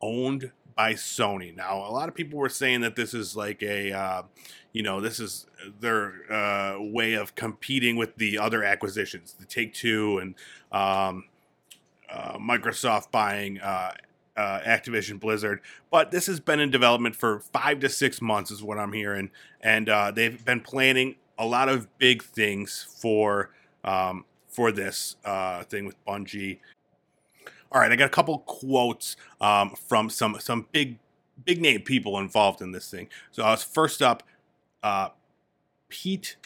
owned 0.01 0.51
by 0.75 0.93
Sony. 0.93 1.55
Now, 1.55 1.77
a 1.77 1.91
lot 1.91 2.09
of 2.09 2.15
people 2.15 2.39
were 2.39 2.49
saying 2.49 2.81
that 2.81 2.95
this 2.95 3.13
is 3.13 3.35
like 3.35 3.61
a, 3.61 3.91
uh, 3.91 4.23
you 4.71 4.81
know, 4.81 4.99
this 4.99 5.19
is 5.19 5.45
their 5.79 6.31
uh, 6.31 6.77
way 6.79 7.13
of 7.13 7.35
competing 7.35 7.95
with 7.95 8.15
the 8.17 8.37
other 8.37 8.63
acquisitions, 8.63 9.35
the 9.39 9.45
Take 9.45 9.73
Two 9.73 10.17
and 10.17 10.35
um, 10.71 11.25
uh, 12.11 12.37
Microsoft 12.37 13.11
buying 13.11 13.59
uh, 14.35 14.59
Activision 14.61 15.19
Blizzard. 15.19 15.61
But 15.91 16.11
this 16.11 16.25
has 16.27 16.39
been 16.39 16.59
in 16.59 16.71
development 16.71 17.15
for 17.15 17.39
five 17.39 17.79
to 17.81 17.89
six 17.89 18.21
months, 18.21 18.51
is 18.51 18.63
what 18.63 18.77
I'm 18.77 18.93
hearing, 18.93 19.31
and 19.61 19.89
uh, 19.89 20.11
they've 20.11 20.43
been 20.43 20.61
planning 20.61 21.15
a 21.37 21.45
lot 21.45 21.69
of 21.69 21.97
big 21.97 22.23
things 22.23 22.85
for 22.99 23.49
um, 23.83 24.25
for 24.47 24.71
this 24.71 25.15
uh, 25.25 25.63
thing 25.63 25.85
with 25.85 26.03
Bungie. 26.05 26.59
All 27.71 27.81
right, 27.81 27.91
I 27.91 27.95
got 27.95 28.05
a 28.05 28.09
couple 28.09 28.39
quotes 28.39 29.15
um, 29.41 29.71
from 29.71 30.09
some 30.09 30.37
some 30.39 30.67
big 30.71 30.99
big 31.43 31.61
name 31.61 31.81
people 31.81 32.19
involved 32.19 32.61
in 32.61 32.71
this 32.71 32.89
thing. 32.89 33.09
So 33.31 33.43
uh, 33.43 33.55
first 33.55 34.01
up, 34.01 34.23
uh, 34.83 35.09
Pete 35.89 36.37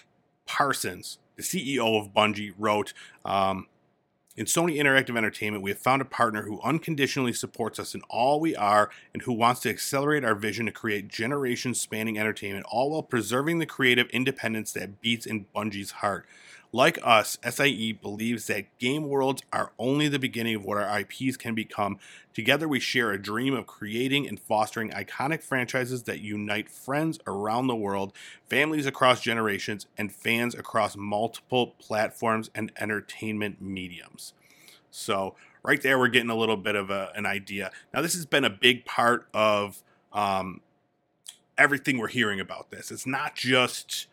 Parsons, 0.45 1.19
the 1.35 1.43
CEO 1.43 1.99
of 1.99 2.13
Bungie, 2.13 2.53
wrote. 2.57 2.93
Um, 3.25 3.67
in 4.37 4.45
Sony 4.45 4.77
Interactive 4.77 5.17
Entertainment, 5.17 5.63
we 5.63 5.71
have 5.71 5.79
found 5.79 5.99
a 5.99 6.05
partner 6.05 6.43
who 6.43 6.61
unconditionally 6.61 7.33
supports 7.33 7.79
us 7.79 7.95
in 7.95 8.03
all 8.07 8.39
we 8.39 8.55
are 8.55 8.91
and 9.11 9.23
who 9.23 9.33
wants 9.33 9.61
to 9.61 9.69
accelerate 9.69 10.23
our 10.23 10.35
vision 10.35 10.67
to 10.67 10.71
create 10.71 11.07
generations 11.07 11.81
spanning 11.81 12.19
entertainment, 12.19 12.63
all 12.69 12.91
while 12.91 13.01
preserving 13.01 13.57
the 13.57 13.65
creative 13.65 14.07
independence 14.11 14.71
that 14.73 15.01
beats 15.01 15.25
in 15.25 15.47
Bungie's 15.55 15.89
heart. 15.89 16.27
Like 16.73 16.99
us, 17.01 17.37
SIE 17.49 17.97
believes 18.01 18.47
that 18.47 18.77
game 18.77 19.07
worlds 19.07 19.41
are 19.53 19.71
only 19.79 20.09
the 20.09 20.19
beginning 20.19 20.55
of 20.55 20.65
what 20.65 20.77
our 20.77 20.99
IPs 20.99 21.37
can 21.37 21.55
become. 21.55 21.97
Together, 22.33 22.67
we 22.67 22.79
share 22.79 23.11
a 23.11 23.21
dream 23.21 23.53
of 23.53 23.65
creating 23.65 24.27
and 24.27 24.37
fostering 24.39 24.89
iconic 24.91 25.41
franchises 25.41 26.03
that 26.03 26.19
unite 26.19 26.69
friends 26.69 27.19
around 27.25 27.67
the 27.67 27.75
world, 27.75 28.11
families 28.49 28.85
across 28.85 29.21
generations, 29.21 29.87
and 29.97 30.11
fans 30.11 30.53
across 30.53 30.97
multiple 30.97 31.75
platforms 31.79 32.49
and 32.53 32.71
entertainment 32.77 33.61
mediums. 33.61 34.33
So, 34.91 35.35
right 35.63 35.81
there, 35.81 35.97
we're 35.97 36.09
getting 36.09 36.29
a 36.29 36.35
little 36.35 36.57
bit 36.57 36.75
of 36.75 36.89
a, 36.89 37.11
an 37.15 37.25
idea. 37.25 37.71
Now, 37.93 38.01
this 38.01 38.13
has 38.13 38.25
been 38.25 38.43
a 38.43 38.49
big 38.49 38.83
part 38.83 39.27
of 39.33 39.81
um, 40.11 40.59
everything 41.57 41.97
we're 41.97 42.07
hearing 42.07 42.41
about 42.41 42.71
this. 42.71 42.91
It's 42.91 43.07
not 43.07 43.35
just 43.35 44.07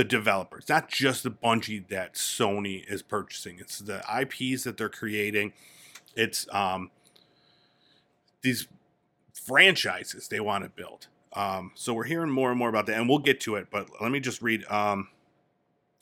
the 0.00 0.04
developers, 0.04 0.66
not 0.66 0.88
just 0.88 1.24
the 1.24 1.30
Bungie 1.30 1.86
that 1.88 2.14
Sony 2.14 2.90
is 2.90 3.02
purchasing. 3.02 3.58
It's 3.58 3.80
the 3.80 4.02
IPs 4.10 4.64
that 4.64 4.78
they're 4.78 4.88
creating. 4.88 5.52
It's 6.16 6.46
um, 6.52 6.90
these 8.40 8.66
franchises 9.34 10.28
they 10.28 10.40
want 10.40 10.64
to 10.64 10.70
build. 10.70 11.08
Um, 11.34 11.72
so 11.74 11.92
we're 11.92 12.04
hearing 12.04 12.30
more 12.30 12.48
and 12.48 12.58
more 12.58 12.70
about 12.70 12.86
that, 12.86 12.96
and 12.96 13.10
we'll 13.10 13.18
get 13.18 13.40
to 13.40 13.56
it. 13.56 13.66
But 13.70 13.90
let 14.00 14.10
me 14.10 14.20
just 14.20 14.40
read 14.40 14.64
um, 14.70 15.08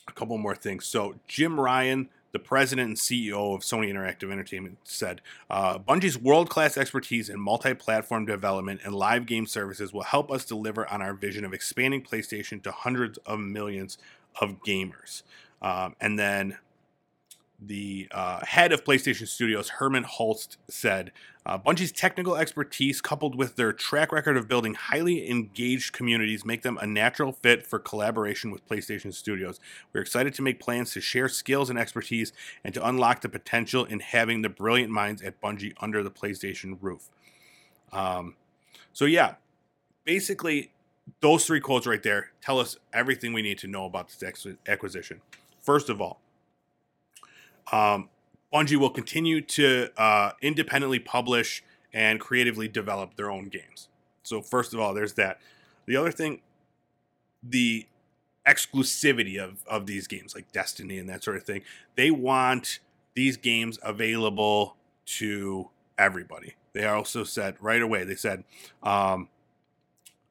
a 0.07 0.13
couple 0.13 0.37
more 0.37 0.55
things. 0.55 0.85
So 0.85 1.15
Jim 1.27 1.59
Ryan 1.59 2.07
the 2.31 2.39
president 2.39 2.87
and 2.87 2.97
CEO 2.97 3.55
of 3.55 3.61
Sony 3.61 3.91
Interactive 3.91 4.31
Entertainment, 4.31 4.77
said 4.83 5.21
uh, 5.49 5.79
Bungie's 5.79 6.17
world 6.17 6.49
class 6.49 6.77
expertise 6.77 7.29
in 7.29 7.39
multi 7.39 7.73
platform 7.73 8.25
development 8.25 8.81
and 8.83 8.93
live 8.93 9.25
game 9.25 9.45
services 9.45 9.93
will 9.93 10.03
help 10.03 10.31
us 10.31 10.45
deliver 10.45 10.87
on 10.89 11.01
our 11.01 11.13
vision 11.13 11.43
of 11.45 11.53
expanding 11.53 12.01
PlayStation 12.01 12.61
to 12.63 12.71
hundreds 12.71 13.17
of 13.19 13.39
millions 13.39 13.97
of 14.39 14.61
gamers. 14.63 15.23
Um, 15.61 15.95
and 15.99 16.17
then 16.17 16.57
the 17.61 18.07
uh, 18.11 18.45
head 18.45 18.71
of 18.71 18.83
PlayStation 18.83 19.27
Studios, 19.27 19.69
Herman 19.69 20.03
Hulst, 20.03 20.57
said 20.69 21.11
uh, 21.45 21.57
Bungie's 21.57 21.91
technical 21.91 22.35
expertise, 22.35 23.01
coupled 23.01 23.35
with 23.35 23.55
their 23.55 23.73
track 23.73 24.11
record 24.11 24.37
of 24.37 24.47
building 24.47 24.75
highly 24.75 25.29
engaged 25.29 25.93
communities, 25.93 26.45
make 26.45 26.61
them 26.61 26.77
a 26.81 26.87
natural 26.87 27.31
fit 27.31 27.65
for 27.65 27.79
collaboration 27.79 28.51
with 28.51 28.67
PlayStation 28.67 29.13
Studios. 29.13 29.59
We're 29.91 30.01
excited 30.01 30.33
to 30.35 30.41
make 30.41 30.59
plans 30.59 30.91
to 30.93 31.01
share 31.01 31.27
skills 31.27 31.69
and 31.69 31.77
expertise 31.77 32.31
and 32.63 32.73
to 32.73 32.87
unlock 32.87 33.21
the 33.21 33.29
potential 33.29 33.83
in 33.83 33.99
having 33.99 34.41
the 34.41 34.49
brilliant 34.49 34.91
minds 34.91 35.21
at 35.21 35.41
Bungie 35.41 35.73
under 35.81 36.03
the 36.03 36.11
PlayStation 36.11 36.77
roof. 36.79 37.09
Um, 37.91 38.35
so, 38.93 39.05
yeah, 39.05 39.35
basically, 40.05 40.71
those 41.21 41.45
three 41.45 41.59
quotes 41.59 41.87
right 41.87 42.03
there 42.03 42.31
tell 42.41 42.59
us 42.59 42.77
everything 42.93 43.33
we 43.33 43.41
need 43.41 43.57
to 43.59 43.67
know 43.67 43.85
about 43.85 44.09
this 44.09 44.45
acquisition. 44.67 45.21
First 45.61 45.89
of 45.89 45.99
all, 45.99 46.21
um, 47.71 48.09
Bungie 48.53 48.77
will 48.77 48.89
continue 48.89 49.41
to 49.41 49.89
uh, 49.97 50.31
independently 50.41 50.99
publish 50.99 51.63
and 51.93 52.19
creatively 52.19 52.67
develop 52.67 53.15
their 53.15 53.29
own 53.29 53.45
games. 53.45 53.87
So, 54.23 54.41
first 54.41 54.73
of 54.73 54.79
all, 54.79 54.93
there's 54.93 55.13
that. 55.13 55.39
The 55.85 55.95
other 55.95 56.11
thing, 56.11 56.41
the 57.41 57.87
exclusivity 58.47 59.37
of, 59.37 59.63
of 59.67 59.85
these 59.85 60.07
games, 60.07 60.35
like 60.35 60.51
Destiny 60.51 60.97
and 60.97 61.09
that 61.09 61.23
sort 61.23 61.37
of 61.37 61.43
thing, 61.43 61.61
they 61.95 62.11
want 62.11 62.79
these 63.15 63.37
games 63.37 63.79
available 63.83 64.75
to 65.05 65.69
everybody. 65.97 66.55
They 66.73 66.85
also 66.85 67.23
said 67.23 67.55
right 67.59 67.81
away, 67.81 68.03
they 68.03 68.15
said, 68.15 68.43
um, 68.83 69.29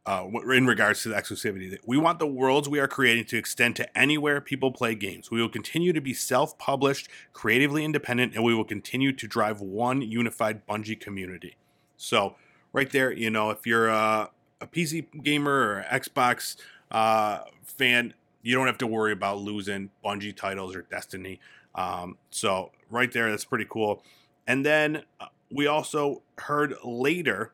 uh, 0.09 0.27
in 0.55 0.67
regards 0.67 1.03
to 1.03 1.11
the 1.11 1.15
exclusivity. 1.15 1.77
We 1.85 1.99
want 1.99 2.19
the 2.19 2.27
worlds 2.27 2.67
we 2.67 2.81
are 2.81 2.88
creating 2.88 3.27
to 3.27 3.37
extend 3.37 3.77
to 3.77 3.99
anywhere 3.99 4.41
people 4.41 4.73
play 4.73 4.95
games. 4.95 5.31
We 5.31 5.38
will 5.43 5.50
continue 5.50 5.93
to 5.93 6.00
be 6.00 6.15
self 6.15 6.57
published, 6.57 7.11
creatively 7.35 7.85
independent, 7.85 8.35
and 8.35 8.43
we 8.43 8.55
will 8.55 8.65
continue 8.65 9.12
to 9.12 9.29
drive 9.29 9.61
one 9.61 10.00
unified 10.00 10.67
Bungie 10.67 10.99
community. 10.99 11.57
So, 11.99 12.37
right 12.73 12.91
there, 12.91 13.12
you 13.12 13.29
know, 13.29 13.50
if 13.50 13.67
you're 13.67 13.88
a, 13.88 14.31
a 14.62 14.67
PC 14.67 15.23
gamer 15.23 15.53
or 15.53 15.85
Xbox 15.91 16.57
uh, 16.91 17.41
fan, 17.62 18.15
you 18.41 18.55
don't 18.55 18.67
have 18.67 18.79
to 18.79 18.87
worry 18.87 19.12
about 19.12 19.41
losing 19.41 19.91
Bungie 20.03 20.35
titles 20.35 20.75
or 20.75 20.87
Destiny. 20.91 21.38
Um, 21.75 22.17
so, 22.31 22.71
right 22.88 23.12
there, 23.12 23.31
that's 23.31 23.45
pretty 23.45 23.67
cool. 23.69 24.03
And 24.47 24.65
then 24.65 25.03
uh, 25.21 25.27
we 25.50 25.67
also 25.67 26.23
heard 26.38 26.77
later 26.83 27.53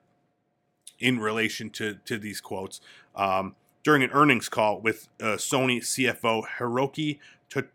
in 0.98 1.18
relation 1.18 1.70
to 1.70 1.98
to 2.04 2.18
these 2.18 2.40
quotes 2.40 2.80
um, 3.16 3.54
during 3.84 4.02
an 4.02 4.10
earnings 4.12 4.48
call 4.48 4.80
with 4.80 5.08
uh, 5.20 5.36
Sony 5.36 5.78
CFO 5.78 6.42
Hiroki 6.58 7.18
to- 7.50 7.68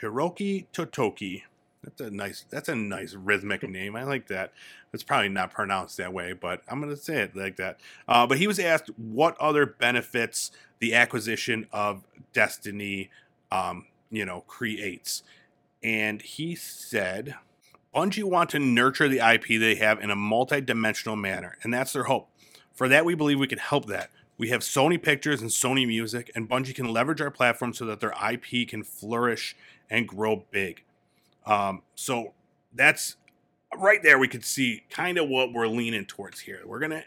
Hiroki 0.00 0.66
Totoki. 0.72 1.42
That's 1.82 2.00
a 2.00 2.10
nice. 2.10 2.44
That's 2.50 2.68
a 2.68 2.74
nice 2.74 3.14
rhythmic 3.14 3.62
name. 3.68 3.96
I 3.96 4.04
like 4.04 4.28
that. 4.28 4.52
It's 4.92 5.02
probably 5.02 5.28
not 5.28 5.52
pronounced 5.52 5.96
that 5.98 6.12
way, 6.12 6.32
but 6.32 6.62
I'm 6.68 6.80
going 6.80 6.94
to 6.94 7.00
say 7.00 7.22
it 7.22 7.36
like 7.36 7.56
that. 7.56 7.78
Uh, 8.08 8.26
but 8.26 8.38
he 8.38 8.46
was 8.46 8.58
asked 8.58 8.90
what 8.96 9.36
other 9.38 9.66
benefits 9.66 10.50
the 10.78 10.94
acquisition 10.94 11.66
of 11.72 12.04
Destiny, 12.32 13.10
um, 13.50 13.86
you 14.10 14.24
know, 14.24 14.42
creates, 14.46 15.22
and 15.82 16.22
he 16.22 16.54
said, 16.54 17.34
"Bungie 17.94 18.24
want 18.24 18.50
to 18.50 18.58
nurture 18.58 19.08
the 19.08 19.18
IP 19.18 19.60
they 19.60 19.76
have 19.76 20.00
in 20.00 20.10
a 20.10 20.16
multi-dimensional 20.16 21.16
manner, 21.16 21.56
and 21.62 21.72
that's 21.72 21.92
their 21.92 22.04
hope. 22.04 22.28
For 22.76 22.88
that, 22.88 23.04
we 23.04 23.14
believe 23.14 23.40
we 23.40 23.46
can 23.46 23.58
help 23.58 23.86
that. 23.86 24.10
We 24.38 24.50
have 24.50 24.60
Sony 24.60 25.02
Pictures 25.02 25.40
and 25.40 25.50
Sony 25.50 25.86
Music, 25.86 26.30
and 26.34 26.48
Bungie 26.48 26.74
can 26.74 26.86
leverage 26.86 27.22
our 27.22 27.30
platform 27.30 27.72
so 27.72 27.86
that 27.86 28.00
their 28.00 28.12
IP 28.30 28.68
can 28.68 28.84
flourish 28.84 29.56
and 29.88 30.06
grow 30.06 30.44
big. 30.50 30.84
Um, 31.46 31.82
so 31.94 32.34
that's 32.74 33.16
right 33.74 34.02
there. 34.02 34.18
We 34.18 34.28
could 34.28 34.44
see 34.44 34.82
kind 34.90 35.16
of 35.16 35.28
what 35.28 35.54
we're 35.54 35.68
leaning 35.68 36.04
towards 36.04 36.40
here. 36.40 36.60
We're 36.66 36.80
gonna 36.80 37.04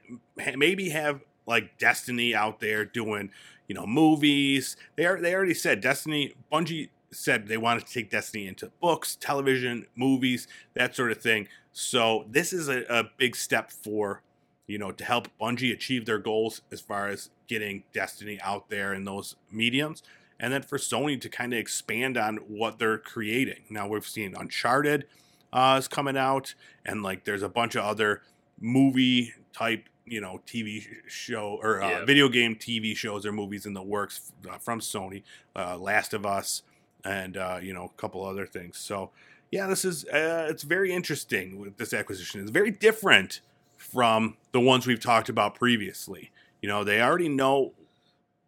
maybe 0.58 0.90
have 0.90 1.22
like 1.46 1.78
Destiny 1.78 2.34
out 2.34 2.60
there 2.60 2.84
doing, 2.84 3.30
you 3.68 3.76
know, 3.76 3.86
movies. 3.86 4.76
They 4.96 5.06
are 5.06 5.22
they 5.22 5.36
already 5.36 5.54
said 5.54 5.82
Destiny. 5.82 6.34
Bungie 6.52 6.90
said 7.12 7.48
they 7.48 7.58
wanted 7.58 7.86
to 7.86 7.94
take 7.94 8.10
Destiny 8.10 8.48
into 8.48 8.72
books, 8.82 9.16
television, 9.16 9.86
movies, 9.96 10.48
that 10.74 10.96
sort 10.96 11.12
of 11.12 11.22
thing. 11.22 11.48
So 11.72 12.26
this 12.28 12.54
is 12.54 12.70
a, 12.70 12.84
a 12.90 13.04
big 13.18 13.36
step 13.36 13.72
for 13.72 14.24
you 14.70 14.78
know, 14.78 14.92
to 14.92 15.04
help 15.04 15.28
Bungie 15.42 15.74
achieve 15.74 16.06
their 16.06 16.20
goals 16.20 16.62
as 16.72 16.80
far 16.80 17.08
as 17.08 17.32
getting 17.48 17.84
Destiny 17.92 18.40
out 18.42 18.70
there 18.70 18.94
in 18.94 19.04
those 19.04 19.36
mediums. 19.52 20.04
And 20.40 20.54
then 20.54 20.62
for 20.62 20.78
Sony 20.78 21.20
to 21.20 21.28
kind 21.28 21.54
of 21.54 21.60
expand 21.60 22.18
on 22.18 22.38
what 22.48 22.78
they're 22.78 23.00
creating. 23.00 23.64
Now 23.72 23.88
we've 23.88 24.08
seen 24.08 24.36
Uncharted 24.38 25.06
uh, 25.52 25.78
is 25.80 25.88
coming 25.88 26.16
out, 26.16 26.54
and 26.86 27.02
like 27.02 27.26
there's 27.26 27.42
a 27.42 27.50
bunch 27.50 27.74
of 27.76 27.84
other 27.84 28.22
movie 28.62 29.34
type, 29.54 29.90
you 30.06 30.22
know, 30.22 30.40
TV 30.46 30.86
show 31.08 31.60
or 31.64 31.82
uh, 31.82 31.90
yeah. 31.90 32.06
video 32.06 32.30
game 32.30 32.56
TV 32.56 32.96
shows 32.96 33.26
or 33.26 33.32
movies 33.32 33.66
in 33.66 33.74
the 33.74 33.82
works 33.82 34.32
uh, 34.50 34.60
from 34.60 34.80
Sony. 34.80 35.24
Uh, 35.56 35.78
Last 35.78 36.14
of 36.14 36.28
Us, 36.28 36.62
and 37.04 37.36
uh, 37.36 37.60
you 37.60 37.74
know, 37.74 37.86
a 37.86 38.02
couple 38.02 38.24
other 38.24 38.46
things. 38.46 38.78
So 38.78 39.10
yeah, 39.52 39.66
this 39.66 39.84
is 39.84 40.06
uh, 40.06 40.46
it's 40.48 40.64
very 40.64 40.94
interesting 40.94 41.60
with 41.60 41.78
this 41.78 41.92
acquisition. 41.92 42.40
It's 42.42 42.52
very 42.52 42.72
different 42.72 43.42
from 43.80 44.36
the 44.52 44.60
ones 44.60 44.86
we've 44.86 45.00
talked 45.00 45.30
about 45.30 45.56
previously. 45.56 46.32
You 46.62 46.70
know, 46.70 46.84
they 46.84 47.02
already 47.02 47.30
know 47.30 47.74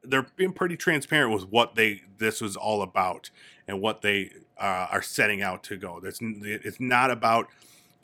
they're 0.04 0.28
being 0.36 0.54
pretty 0.54 0.76
transparent 0.76 1.34
with 1.34 1.50
what 1.50 1.76
they 1.76 2.02
this 2.18 2.42
was 2.42 2.56
all 2.56 2.82
about 2.82 3.30
and 3.68 3.82
what 3.82 4.02
they 4.02 4.32
uh, 4.60 4.88
are 4.92 5.02
setting 5.02 5.42
out 5.42 5.64
to 5.64 5.78
go. 5.78 6.00
That's 6.00 6.20
it's 6.22 6.80
not 6.80 7.10
about 7.10 7.48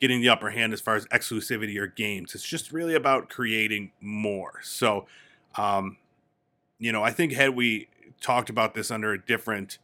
getting 0.00 0.20
the 0.20 0.28
upper 0.28 0.50
hand 0.50 0.72
as 0.72 0.80
far 0.80 0.96
as 0.96 1.06
exclusivity 1.06 1.76
or 1.76 1.86
games. 1.86 2.34
It's 2.34 2.44
just 2.44 2.72
really 2.72 2.94
about 2.94 3.28
creating 3.28 3.92
more. 4.00 4.60
So, 4.62 5.06
um, 5.56 5.98
you 6.78 6.92
know, 6.92 7.02
I 7.02 7.10
think 7.10 7.32
had 7.32 7.54
we 7.54 7.88
talked 8.20 8.48
about 8.48 8.74
this 8.74 8.90
under 8.90 9.12
a 9.12 9.20
different 9.20 9.78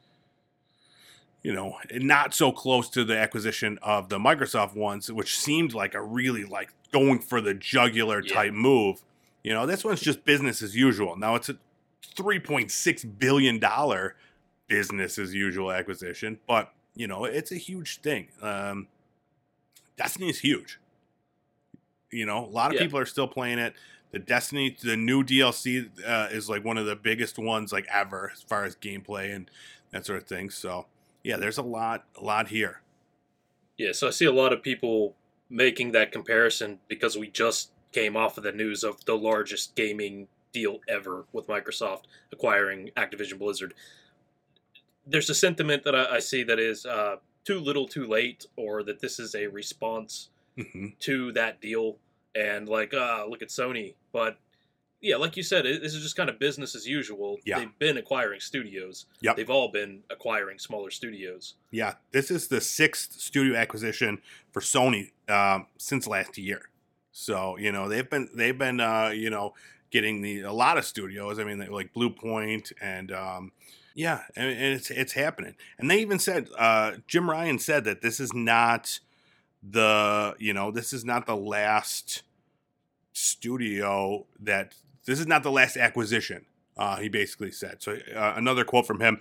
you 1.44 1.52
know, 1.52 1.76
not 1.92 2.32
so 2.32 2.50
close 2.50 2.88
to 2.88 3.04
the 3.04 3.18
acquisition 3.18 3.78
of 3.82 4.08
the 4.08 4.18
Microsoft 4.18 4.74
ones, 4.74 5.12
which 5.12 5.38
seemed 5.38 5.74
like 5.74 5.94
a 5.94 6.00
really 6.02 6.44
like 6.44 6.72
going 6.94 7.18
for 7.18 7.40
the 7.40 7.52
jugular 7.52 8.22
type 8.22 8.52
move. 8.52 9.02
You 9.42 9.52
know, 9.52 9.66
this 9.66 9.84
one's 9.84 10.00
just 10.00 10.24
business 10.24 10.62
as 10.62 10.76
usual. 10.76 11.16
Now 11.16 11.34
it's 11.34 11.48
a 11.48 11.56
three 12.16 12.38
point 12.38 12.70
six 12.70 13.04
billion 13.04 13.58
dollar 13.58 14.14
business 14.68 15.18
as 15.18 15.34
usual 15.34 15.72
acquisition, 15.72 16.38
but 16.46 16.72
you 16.94 17.08
know, 17.08 17.24
it's 17.24 17.50
a 17.50 17.56
huge 17.56 18.00
thing. 18.00 18.28
Um, 18.40 18.86
Destiny 19.96 20.30
is 20.30 20.38
huge. 20.38 20.78
You 22.12 22.26
know, 22.26 22.44
a 22.44 22.46
lot 22.46 22.70
of 22.70 22.74
yeah. 22.74 22.82
people 22.82 23.00
are 23.00 23.06
still 23.06 23.26
playing 23.26 23.58
it. 23.58 23.74
The 24.12 24.20
Destiny, 24.20 24.76
the 24.80 24.96
new 24.96 25.24
DLC 25.24 25.88
uh, 26.06 26.28
is 26.30 26.48
like 26.48 26.64
one 26.64 26.78
of 26.78 26.86
the 26.86 26.94
biggest 26.94 27.36
ones 27.36 27.72
like 27.72 27.88
ever 27.92 28.30
as 28.32 28.42
far 28.42 28.64
as 28.64 28.76
gameplay 28.76 29.34
and 29.34 29.50
that 29.90 30.06
sort 30.06 30.22
of 30.22 30.28
thing. 30.28 30.48
So 30.50 30.86
yeah, 31.24 31.38
there's 31.38 31.58
a 31.58 31.62
lot, 31.62 32.04
a 32.16 32.22
lot 32.22 32.48
here. 32.48 32.82
Yeah, 33.76 33.90
so 33.90 34.06
I 34.06 34.10
see 34.10 34.24
a 34.24 34.32
lot 34.32 34.52
of 34.52 34.62
people 34.62 35.16
making 35.54 35.92
that 35.92 36.10
comparison 36.10 36.80
because 36.88 37.16
we 37.16 37.28
just 37.28 37.70
came 37.92 38.16
off 38.16 38.36
of 38.36 38.42
the 38.42 38.50
news 38.52 38.82
of 38.82 39.04
the 39.04 39.16
largest 39.16 39.76
gaming 39.76 40.26
deal 40.52 40.80
ever 40.88 41.26
with 41.32 41.46
Microsoft 41.46 42.02
acquiring 42.32 42.90
Activision 42.96 43.38
Blizzard. 43.38 43.72
there's 45.06 45.30
a 45.30 45.34
sentiment 45.34 45.84
that 45.84 45.94
I, 45.94 46.16
I 46.16 46.18
see 46.18 46.42
that 46.44 46.58
is 46.58 46.86
uh, 46.86 47.16
too 47.44 47.60
little, 47.60 47.86
too 47.86 48.06
late, 48.06 48.46
or 48.56 48.82
that 48.82 49.00
this 49.00 49.18
is 49.18 49.34
a 49.34 49.46
response 49.46 50.30
hmm 50.56 50.88
to 51.00 51.32
that 51.32 51.60
deal, 51.60 51.96
and 52.34 52.68
like, 52.68 52.94
uh, 52.94 53.24
look 53.28 53.42
at 53.42 53.48
Sony. 53.48 53.94
But 54.12 54.38
yeah, 55.04 55.16
like 55.16 55.36
you 55.36 55.42
said, 55.42 55.66
it, 55.66 55.82
this 55.82 55.94
is 55.94 56.02
just 56.02 56.16
kind 56.16 56.30
of 56.30 56.38
business 56.38 56.74
as 56.74 56.86
usual. 56.86 57.38
Yeah. 57.44 57.58
They've 57.58 57.78
been 57.78 57.98
acquiring 57.98 58.40
studios. 58.40 59.04
Yep. 59.20 59.36
They've 59.36 59.50
all 59.50 59.70
been 59.70 60.02
acquiring 60.08 60.58
smaller 60.58 60.90
studios. 60.90 61.54
Yeah, 61.70 61.94
this 62.12 62.30
is 62.30 62.48
the 62.48 62.60
sixth 62.60 63.20
studio 63.20 63.54
acquisition 63.54 64.22
for 64.50 64.60
Sony 64.60 65.12
um, 65.28 65.66
since 65.76 66.06
last 66.06 66.38
year. 66.38 66.70
So 67.12 67.56
you 67.58 67.70
know 67.70 67.88
they've 67.88 68.08
been 68.08 68.30
they've 68.34 68.56
been 68.56 68.80
uh, 68.80 69.10
you 69.14 69.30
know 69.30 69.54
getting 69.90 70.22
the 70.22 70.40
a 70.40 70.52
lot 70.52 70.78
of 70.78 70.84
studios. 70.84 71.38
I 71.38 71.44
mean 71.44 71.58
like 71.70 71.92
Blue 71.92 72.10
Point 72.10 72.72
and 72.80 73.12
um, 73.12 73.52
yeah, 73.94 74.22
and, 74.34 74.48
and 74.50 74.74
it's 74.74 74.90
it's 74.90 75.12
happening. 75.12 75.54
And 75.78 75.90
they 75.90 76.00
even 76.00 76.18
said 76.18 76.48
uh, 76.58 76.92
Jim 77.06 77.28
Ryan 77.30 77.58
said 77.58 77.84
that 77.84 78.00
this 78.00 78.18
is 78.20 78.32
not 78.32 78.98
the 79.62 80.34
you 80.38 80.54
know 80.54 80.70
this 80.70 80.92
is 80.92 81.04
not 81.04 81.26
the 81.26 81.36
last 81.36 82.22
studio 83.12 84.26
that 84.40 84.74
this 85.04 85.20
is 85.20 85.26
not 85.26 85.42
the 85.42 85.50
last 85.50 85.76
acquisition. 85.76 86.46
Uh, 86.76 86.96
he 86.96 87.08
basically 87.08 87.50
said 87.50 87.82
so. 87.82 87.98
Uh, 88.14 88.34
another 88.36 88.64
quote 88.64 88.86
from 88.86 89.00
him. 89.00 89.20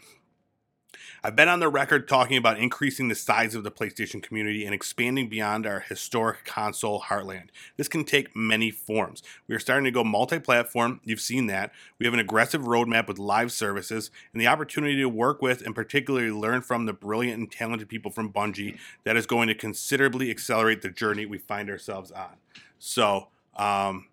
I've 1.23 1.35
been 1.35 1.47
on 1.47 1.59
the 1.59 1.69
record 1.69 2.07
talking 2.07 2.37
about 2.37 2.59
increasing 2.59 3.07
the 3.07 3.15
size 3.15 3.55
of 3.55 3.63
the 3.63 3.71
PlayStation 3.71 4.21
community 4.21 4.65
and 4.65 4.73
expanding 4.73 5.29
beyond 5.29 5.65
our 5.65 5.79
historic 5.79 6.43
console 6.43 7.01
heartland. 7.01 7.47
This 7.77 7.87
can 7.87 8.03
take 8.03 8.35
many 8.35 8.71
forms. 8.71 9.23
We 9.47 9.55
are 9.55 9.59
starting 9.59 9.85
to 9.85 9.91
go 9.91 10.03
multi 10.03 10.39
platform. 10.39 10.99
You've 11.03 11.21
seen 11.21 11.47
that. 11.47 11.71
We 11.97 12.05
have 12.05 12.13
an 12.13 12.19
aggressive 12.19 12.63
roadmap 12.63 13.07
with 13.07 13.19
live 13.19 13.51
services 13.51 14.11
and 14.33 14.41
the 14.41 14.47
opportunity 14.47 14.97
to 14.97 15.07
work 15.09 15.41
with 15.41 15.65
and 15.65 15.73
particularly 15.73 16.31
learn 16.31 16.61
from 16.61 16.85
the 16.85 16.93
brilliant 16.93 17.39
and 17.39 17.51
talented 17.51 17.87
people 17.87 18.11
from 18.11 18.31
Bungie 18.31 18.77
that 19.03 19.15
is 19.15 19.25
going 19.25 19.47
to 19.47 19.55
considerably 19.55 20.29
accelerate 20.29 20.81
the 20.81 20.89
journey 20.89 21.25
we 21.25 21.37
find 21.37 21.69
ourselves 21.69 22.11
on. 22.11 22.35
So, 22.79 23.29
um, 23.55 24.07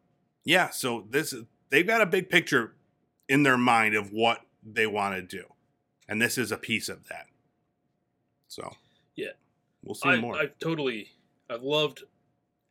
yeah, 0.44 0.70
so 0.70 1.06
this 1.10 1.34
they've 1.70 1.86
got 1.86 2.00
a 2.00 2.06
big 2.06 2.28
picture 2.28 2.74
in 3.28 3.42
their 3.42 3.56
mind 3.56 3.94
of 3.94 4.12
what 4.12 4.42
they 4.62 4.86
want 4.86 5.14
to 5.16 5.22
do 5.22 5.44
and 6.08 6.20
this 6.20 6.36
is 6.36 6.50
a 6.50 6.56
piece 6.58 6.88
of 6.88 7.06
that. 7.08 7.26
So 8.48 8.74
Yeah. 9.14 9.28
we'll 9.84 9.94
see 9.94 10.08
I, 10.08 10.16
more. 10.20 10.36
I've 10.36 10.58
totally, 10.58 11.12
I've 11.48 11.62
loved 11.62 12.02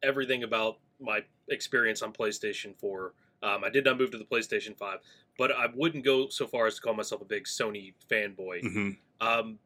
everything 0.04 0.44
about 0.44 0.78
my 1.00 1.24
experience 1.48 2.02
on 2.02 2.12
PlayStation 2.12 2.76
4. 2.78 3.14
Um, 3.42 3.64
I 3.64 3.70
did 3.70 3.86
not 3.86 3.98
move 3.98 4.12
to 4.12 4.18
the 4.18 4.26
PlayStation 4.26 4.78
5, 4.78 5.00
but 5.38 5.52
I 5.54 5.68
wouldn't 5.74 6.04
go 6.04 6.28
so 6.28 6.46
far 6.48 6.68
as 6.68 6.76
to 6.76 6.82
call 6.82 6.94
myself 6.94 7.22
a 7.22 7.26
big 7.26 7.46
Sony 7.46 7.94
fanboy. 8.12 8.62
Mhm. 8.62 8.98
Um, 9.22 9.60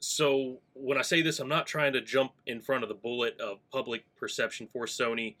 so 0.00 0.60
when 0.74 0.98
I 0.98 1.02
say 1.02 1.22
this, 1.22 1.38
I'm 1.38 1.48
not 1.48 1.66
trying 1.68 1.92
to 1.92 2.00
jump 2.00 2.32
in 2.46 2.60
front 2.60 2.82
of 2.82 2.88
the 2.88 2.94
bullet 2.96 3.38
of 3.40 3.60
public 3.70 4.04
perception 4.16 4.66
for 4.66 4.86
Sony, 4.86 5.36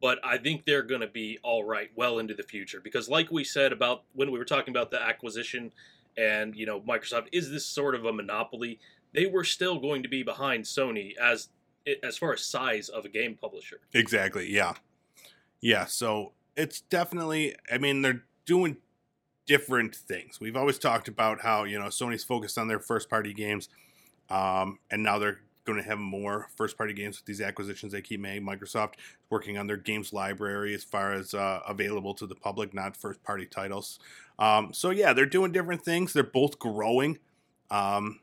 but 0.00 0.18
I 0.24 0.38
think 0.38 0.64
they're 0.64 0.82
going 0.82 1.00
to 1.00 1.06
be 1.06 1.38
all 1.42 1.64
right 1.64 1.90
well 1.94 2.18
into 2.18 2.34
the 2.34 2.42
future 2.42 2.80
because, 2.80 3.08
like 3.08 3.30
we 3.30 3.44
said 3.44 3.72
about 3.72 4.04
when 4.14 4.30
we 4.30 4.38
were 4.38 4.44
talking 4.44 4.72
about 4.72 4.90
the 4.90 5.02
acquisition, 5.02 5.72
and 6.16 6.54
you 6.54 6.66
know 6.66 6.80
Microsoft 6.80 7.28
is 7.32 7.50
this 7.50 7.66
sort 7.66 7.94
of 7.94 8.04
a 8.04 8.12
monopoly. 8.12 8.78
They 9.12 9.26
were 9.26 9.44
still 9.44 9.78
going 9.78 10.02
to 10.02 10.08
be 10.08 10.22
behind 10.22 10.64
Sony 10.64 11.16
as 11.16 11.48
as 12.02 12.18
far 12.18 12.32
as 12.32 12.44
size 12.44 12.88
of 12.88 13.04
a 13.04 13.08
game 13.08 13.36
publisher. 13.40 13.80
Exactly. 13.94 14.52
Yeah. 14.52 14.74
Yeah. 15.60 15.86
So 15.86 16.32
it's 16.56 16.80
definitely. 16.80 17.54
I 17.72 17.78
mean, 17.78 18.02
they're 18.02 18.24
doing 18.44 18.78
different 19.46 19.94
things. 19.94 20.40
We've 20.40 20.56
always 20.56 20.78
talked 20.78 21.08
about 21.08 21.40
how 21.40 21.64
you 21.64 21.78
know 21.78 21.86
Sony's 21.86 22.24
focused 22.24 22.58
on 22.58 22.68
their 22.68 22.80
first 22.80 23.08
party 23.08 23.32
games, 23.32 23.68
um, 24.28 24.78
and 24.90 25.02
now 25.02 25.18
they're 25.18 25.40
going 25.66 25.82
to 25.82 25.88
have 25.88 25.98
more 25.98 26.48
first 26.56 26.78
party 26.78 26.94
games 26.94 27.18
with 27.18 27.26
these 27.26 27.40
acquisitions 27.40 27.92
they 27.92 28.00
keep 28.00 28.20
making. 28.20 28.46
Microsoft 28.46 28.94
is 28.94 29.04
working 29.30 29.58
on 29.58 29.66
their 29.66 29.76
games 29.76 30.12
library 30.12 30.74
as 30.74 30.84
far 30.84 31.12
as 31.12 31.34
uh, 31.34 31.60
available 31.68 32.14
to 32.14 32.26
the 32.26 32.34
public, 32.34 32.72
not 32.72 32.96
first 32.96 33.22
party 33.22 33.46
titles. 33.46 33.98
Um, 34.38 34.72
so 34.72 34.90
yeah, 34.90 35.12
they're 35.12 35.26
doing 35.26 35.52
different 35.52 35.82
things. 35.82 36.12
They're 36.12 36.22
both 36.22 36.58
growing. 36.58 37.18
Um, 37.70 38.20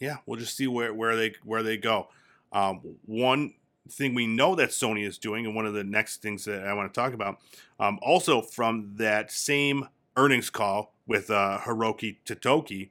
yeah, 0.00 0.16
we'll 0.26 0.40
just 0.40 0.56
see 0.56 0.66
where, 0.66 0.92
where 0.92 1.16
they 1.16 1.34
where 1.44 1.62
they 1.62 1.76
go. 1.76 2.08
Um, 2.52 2.80
one 3.06 3.54
thing 3.90 4.14
we 4.14 4.26
know 4.26 4.54
that 4.54 4.70
Sony 4.70 5.06
is 5.06 5.18
doing, 5.18 5.46
and 5.46 5.54
one 5.54 5.66
of 5.66 5.74
the 5.74 5.84
next 5.84 6.22
things 6.22 6.44
that 6.46 6.66
I 6.66 6.72
want 6.72 6.92
to 6.92 7.00
talk 7.00 7.12
about, 7.12 7.38
um, 7.78 7.98
also 8.02 8.40
from 8.40 8.92
that 8.96 9.30
same 9.30 9.88
earnings 10.16 10.50
call 10.50 10.94
with 11.06 11.30
uh, 11.30 11.58
Hiroki 11.62 12.16
Totoki, 12.24 12.90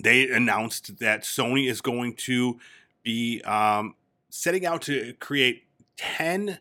they 0.00 0.28
announced 0.30 0.98
that 0.98 1.22
Sony 1.22 1.68
is 1.68 1.80
going 1.80 2.14
to 2.14 2.58
be 3.02 3.42
um, 3.42 3.94
setting 4.30 4.64
out 4.64 4.82
to 4.82 5.14
create 5.20 5.64
10, 5.96 6.58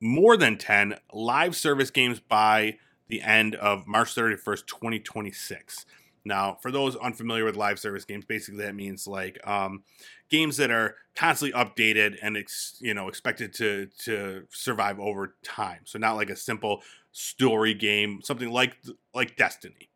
more 0.00 0.36
than 0.36 0.56
10 0.56 0.94
live 1.12 1.54
service 1.56 1.90
games 1.90 2.20
by 2.20 2.78
the 3.08 3.22
end 3.22 3.54
of 3.56 3.86
March 3.86 4.14
31st, 4.14 4.66
2026. 4.66 5.86
Now, 6.24 6.56
for 6.60 6.70
those 6.70 6.96
unfamiliar 6.96 7.44
with 7.44 7.56
live 7.56 7.78
service 7.78 8.04
games, 8.04 8.24
basically 8.24 8.64
that 8.64 8.74
means 8.74 9.06
like 9.06 9.38
um, 9.46 9.82
games 10.30 10.56
that 10.56 10.70
are 10.70 10.96
constantly 11.14 11.58
updated 11.58 12.16
and 12.22 12.36
ex, 12.36 12.78
you 12.80 12.94
know 12.94 13.08
expected 13.08 13.52
to 13.54 13.88
to 14.04 14.44
survive 14.50 14.98
over 14.98 15.36
time. 15.42 15.80
So 15.84 15.98
not 15.98 16.16
like 16.16 16.30
a 16.30 16.36
simple 16.36 16.82
story 17.12 17.74
game, 17.74 18.20
something 18.22 18.50
like 18.50 18.76
like 19.14 19.36
Destiny. 19.36 19.90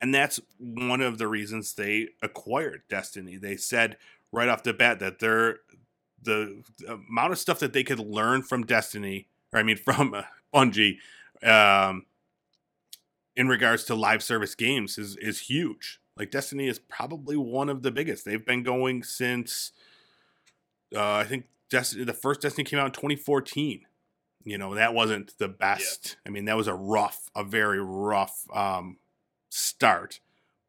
And 0.00 0.14
that's 0.14 0.40
one 0.58 1.00
of 1.00 1.18
the 1.18 1.28
reasons 1.28 1.74
they 1.74 2.08
acquired 2.22 2.82
Destiny. 2.88 3.36
They 3.36 3.56
said 3.56 3.98
right 4.32 4.48
off 4.48 4.62
the 4.62 4.72
bat 4.72 4.98
that 5.00 5.18
they're 5.18 5.58
the, 6.22 6.62
the 6.78 6.94
amount 6.94 7.32
of 7.32 7.38
stuff 7.38 7.58
that 7.60 7.72
they 7.72 7.84
could 7.84 7.98
learn 7.98 8.42
from 8.42 8.64
Destiny, 8.64 9.28
or 9.52 9.60
I 9.60 9.62
mean 9.62 9.76
from 9.84 10.14
uh, 10.14 10.22
Bungie, 10.54 10.96
um, 11.42 12.06
in 13.36 13.48
regards 13.48 13.84
to 13.84 13.94
live 13.94 14.22
service 14.22 14.54
games 14.54 14.98
is 14.98 15.16
is 15.16 15.40
huge. 15.40 16.00
Like 16.16 16.30
Destiny 16.30 16.68
is 16.68 16.78
probably 16.78 17.36
one 17.36 17.68
of 17.68 17.82
the 17.82 17.90
biggest. 17.90 18.24
They've 18.24 18.44
been 18.44 18.62
going 18.62 19.02
since 19.02 19.72
uh, 20.94 21.14
I 21.14 21.24
think 21.24 21.46
Destiny 21.68 22.04
the 22.04 22.12
first 22.12 22.40
Destiny 22.40 22.64
came 22.64 22.78
out 22.78 22.86
in 22.86 22.92
2014. 22.92 23.82
You 24.44 24.56
know, 24.56 24.74
that 24.74 24.94
wasn't 24.94 25.36
the 25.38 25.48
best. 25.48 26.16
I 26.26 26.30
mean, 26.30 26.46
that 26.46 26.56
was 26.56 26.66
a 26.66 26.74
rough, 26.74 27.30
a 27.36 27.44
very 27.44 27.80
rough 27.80 28.46
um, 28.54 28.96
start. 29.50 30.20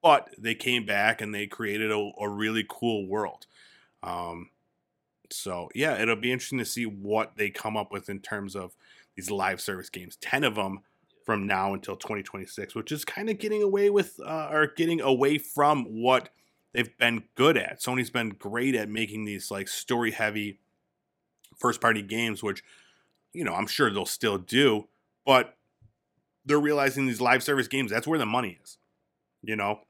But 0.04 0.34
they 0.38 0.56
came 0.56 0.86
back 0.86 1.22
and 1.22 1.34
they 1.34 1.48
created 1.48 1.91
a, 1.91 2.12
a 2.20 2.28
really 2.28 2.65
cool 2.67 3.08
world. 3.08 3.46
Um, 4.04 4.50
so 5.30 5.70
yeah, 5.74 6.02
it'll 6.02 6.15
be 6.15 6.32
interesting 6.32 6.60
to 6.60 6.65
see 6.65 6.86
what 6.86 7.38
they 7.38 7.50
come 7.50 7.78
up 7.78 7.91
with 7.91 8.10
in 8.10 8.20
terms 8.20 8.56
of 8.56 8.76
these 9.15 9.32
live 9.32 9.62
service 9.62 9.89
games. 9.89 10.17
Ten 10.17 10.44
of 10.44 10.56
them 10.56 10.82
from 11.26 11.48
now 11.48 11.74
until 11.74 11.96
2026, 11.96 12.76
which 12.76 12.91
is 12.91 13.06
kind 13.06 13.30
of 13.30 13.38
getting 13.38 13.62
away 13.62 13.89
with 13.89 14.20
uh, 14.26 14.50
or 14.52 14.67
getting 14.67 15.02
away 15.02 15.38
from 15.38 15.86
what 15.86 16.30
they've 16.74 16.98
been 16.98 17.24
good 17.36 17.58
at. 17.58 17.80
Sony's 17.80 18.10
been 18.10 18.30
great 18.30 18.76
at 18.76 18.89
making 18.89 19.26
these 19.26 19.52
like 19.52 19.67
story 19.67 20.12
heavy 20.12 20.60
first 21.58 21.80
party 21.80 22.02
games, 22.02 22.41
which 22.41 22.63
you 23.34 23.44
know 23.44 23.54
I'm 23.54 23.67
sure 23.67 23.91
they'll 23.91 24.06
still 24.06 24.38
do, 24.38 24.88
but 25.26 25.58
they're 26.45 26.60
realizing 26.60 27.06
these 27.06 27.21
live 27.21 27.43
service 27.43 27.67
games 27.67 27.91
that's 27.91 28.08
where 28.08 28.19
the 28.19 28.25
money 28.25 28.58
is. 28.63 28.77
You 29.43 29.56
know, 29.56 29.82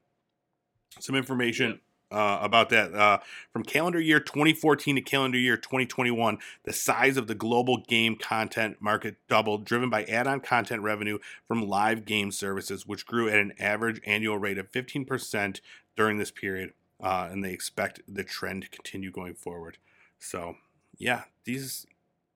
some 1.00 1.14
information 1.14 1.80
uh, 2.12 2.38
about 2.42 2.68
that. 2.70 2.94
Uh, 2.94 3.18
from 3.52 3.62
calendar 3.62 4.00
year 4.00 4.20
2014 4.20 4.96
to 4.96 5.00
calendar 5.00 5.38
year 5.38 5.56
2021, 5.56 6.38
the 6.64 6.72
size 6.72 7.16
of 7.16 7.26
the 7.26 7.34
global 7.34 7.78
game 7.78 8.16
content 8.16 8.76
market 8.80 9.16
doubled, 9.28 9.64
driven 9.64 9.88
by 9.88 10.04
add 10.04 10.26
on 10.26 10.40
content 10.40 10.82
revenue 10.82 11.18
from 11.48 11.66
live 11.66 12.04
game 12.04 12.30
services, 12.30 12.86
which 12.86 13.06
grew 13.06 13.28
at 13.28 13.38
an 13.38 13.52
average 13.58 14.00
annual 14.06 14.38
rate 14.38 14.58
of 14.58 14.70
15% 14.70 15.60
during 15.96 16.18
this 16.18 16.30
period. 16.30 16.72
Uh, 17.02 17.28
and 17.32 17.44
they 17.44 17.52
expect 17.52 18.00
the 18.06 18.22
trend 18.22 18.62
to 18.62 18.68
continue 18.68 19.10
going 19.10 19.34
forward. 19.34 19.76
So, 20.20 20.54
yeah, 20.98 21.22
these 21.44 21.84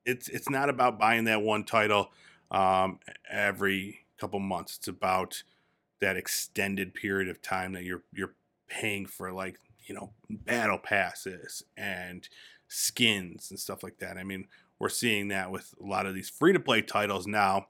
it's 0.05 0.29
it's 0.29 0.51
not 0.51 0.69
about 0.69 0.99
buying 0.99 1.25
that 1.25 1.43
one 1.43 1.63
title 1.63 2.11
um, 2.51 2.99
every 3.31 4.06
couple 4.19 4.41
months. 4.41 4.77
It's 4.79 4.89
about 4.89 5.43
that 6.01 6.17
extended 6.17 6.95
period 6.95 7.29
of 7.29 7.41
time 7.43 7.73
that 7.73 7.85
you're 7.85 8.03
you're 8.13 8.35
paying 8.69 9.07
for 9.07 9.33
like 9.33 9.59
you 9.87 9.95
know 9.95 10.13
battle 10.29 10.79
passes 10.79 11.63
and 11.77 12.29
skins 12.69 13.51
and 13.51 13.59
stuff 13.61 13.83
like 13.83 13.99
that. 13.99 14.17
I 14.19 14.25
mean, 14.25 14.49
we're 14.79 14.89
seeing 14.89 15.29
that 15.29 15.51
with 15.51 15.75
a 15.81 15.85
lot 15.87 16.07
of 16.07 16.15
these 16.15 16.29
free 16.31 16.53
to 16.53 16.61
play 16.61 16.83
titles 16.83 17.27
now 17.27 17.69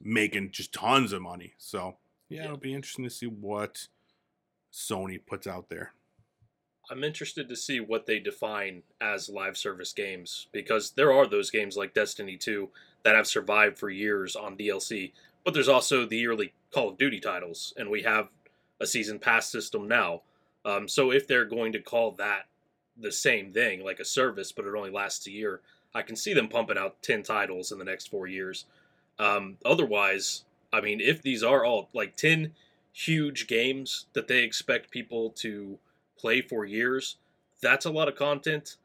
making 0.00 0.50
just 0.50 0.72
tons 0.72 1.12
of 1.12 1.20
money. 1.22 1.52
So, 1.58 1.98
yeah, 2.28 2.38
Yeah. 2.38 2.44
it'll 2.46 2.56
be 2.56 2.72
interesting 2.74 3.04
to 3.04 3.10
see 3.10 3.26
what 3.26 3.88
Sony 4.72 5.24
puts 5.24 5.46
out 5.46 5.68
there. 5.68 5.92
I'm 6.90 7.04
interested 7.04 7.48
to 7.48 7.56
see 7.56 7.78
what 7.78 8.06
they 8.06 8.18
define 8.18 8.82
as 9.00 9.28
live 9.28 9.56
service 9.56 9.92
games 9.92 10.48
because 10.52 10.92
there 10.92 11.12
are 11.12 11.26
those 11.26 11.50
games 11.50 11.76
like 11.76 11.94
Destiny 11.94 12.36
2 12.36 12.68
that 13.04 13.14
have 13.14 13.26
survived 13.28 13.78
for 13.78 13.90
years 13.90 14.34
on 14.34 14.56
DLC, 14.56 15.12
but 15.44 15.54
there's 15.54 15.68
also 15.68 16.06
the 16.06 16.18
yearly 16.18 16.52
Call 16.72 16.90
of 16.90 16.98
Duty 16.98 17.20
titles, 17.20 17.74
and 17.76 17.90
we 17.90 18.02
have 18.02 18.28
a 18.80 18.86
season 18.86 19.18
pass 19.18 19.50
system 19.50 19.88
now. 19.88 20.22
Um, 20.64 20.88
so 20.88 21.10
if 21.10 21.26
they're 21.26 21.44
going 21.44 21.72
to 21.72 21.80
call 21.80 22.12
that 22.12 22.46
the 22.96 23.12
same 23.12 23.52
thing, 23.52 23.84
like 23.84 24.00
a 24.00 24.04
service, 24.04 24.52
but 24.52 24.64
it 24.64 24.74
only 24.74 24.90
lasts 24.90 25.26
a 25.26 25.30
year, 25.30 25.60
I 25.94 26.02
can 26.02 26.16
see 26.16 26.34
them 26.34 26.48
pumping 26.48 26.78
out 26.78 27.02
10 27.02 27.22
titles 27.22 27.72
in 27.72 27.78
the 27.78 27.84
next 27.84 28.08
four 28.08 28.26
years. 28.26 28.66
Um, 29.18 29.56
otherwise, 29.64 30.44
I 30.72 30.80
mean, 30.80 31.00
if 31.00 31.22
these 31.22 31.42
are 31.42 31.64
all 31.64 31.88
like 31.92 32.16
10 32.16 32.52
huge 32.92 33.46
games 33.46 34.06
that 34.12 34.28
they 34.28 34.42
expect 34.42 34.90
people 34.90 35.30
to 35.30 35.78
play 36.18 36.40
for 36.40 36.64
years, 36.64 37.16
that's 37.60 37.86
a 37.86 37.90
lot 37.90 38.08
of 38.08 38.16
content 38.16 38.76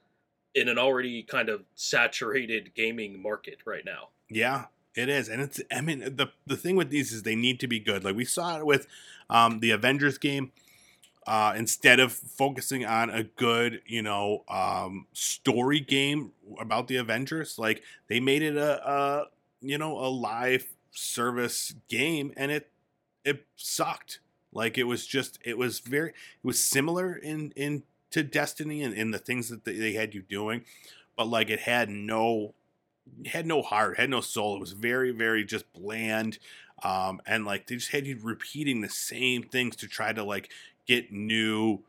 in 0.54 0.70
an 0.70 0.78
already 0.78 1.22
kind 1.22 1.50
of 1.50 1.64
saturated 1.76 2.74
gaming 2.74 3.22
market 3.22 3.60
right 3.66 3.86
now. 3.86 4.10
Yeah, 4.30 4.66
it 4.96 5.10
is, 5.10 5.30
and 5.30 5.42
it's. 5.42 5.62
I 5.72 5.82
mean, 5.82 6.00
the 6.00 6.28
the 6.46 6.58
thing 6.58 6.76
with 6.76 6.90
these 6.90 7.12
is 7.12 7.24
they 7.24 7.36
need 7.36 7.60
to 7.60 7.68
be 7.68 7.80
good. 7.80 8.04
Like 8.04 8.16
we 8.16 8.26
saw 8.26 8.58
it 8.58 8.66
with 8.66 8.88
um, 9.30 9.60
the 9.60 9.72
Avengers 9.72 10.18
game. 10.18 10.52
Uh, 11.28 11.56
instead 11.58 12.00
of 12.00 12.14
focusing 12.14 12.86
on 12.86 13.10
a 13.10 13.24
good, 13.24 13.82
you 13.88 14.04
know, 14.04 14.44
um, 14.48 15.08
story 15.12 15.80
game 15.80 16.32
about 16.60 16.88
the 16.88 16.98
Avengers, 16.98 17.58
like 17.58 17.82
they 18.10 18.20
made 18.20 18.44
it 18.44 18.56
a, 18.56 18.88
a, 18.88 19.26
you 19.60 19.76
know, 19.76 19.98
a 19.98 20.06
live 20.08 20.68
service 20.92 21.74
game, 21.90 22.32
and 22.38 22.52
it 22.52 22.70
it 23.24 23.44
sucked. 23.56 24.20
Like 24.54 24.78
it 24.78 24.84
was 24.84 25.08
just, 25.08 25.40
it 25.44 25.58
was 25.58 25.80
very, 25.80 26.10
it 26.10 26.16
was 26.44 26.60
similar 26.64 27.16
in 27.16 27.52
in 27.56 27.84
to 28.12 28.22
Destiny 28.22 28.84
and 28.84 28.94
in 28.94 29.10
the 29.10 29.18
things 29.18 29.50
that 29.50 29.66
they 29.66 29.94
had 29.94 30.14
you 30.14 30.22
doing, 30.22 30.64
but 31.18 31.28
like 31.28 31.50
it 31.50 31.62
had 31.62 31.90
no 31.90 32.54
had 33.26 33.46
no 33.46 33.62
heart, 33.62 33.98
had 33.98 34.10
no 34.10 34.22
soul. 34.22 34.56
It 34.56 34.60
was 34.60 34.74
very, 34.74 35.12
very 35.12 35.44
just 35.44 35.72
bland. 35.74 36.40
Um, 36.84 37.22
and 37.26 37.46
like 37.46 37.68
they 37.68 37.76
just 37.76 37.92
had 37.92 38.06
you 38.06 38.20
repeating 38.22 38.82
the 38.82 38.90
same 38.90 39.44
things 39.44 39.76
to 39.78 39.88
try 39.88 40.14
to 40.14 40.24
like 40.24 40.50
get 40.86 41.12
new 41.12 41.80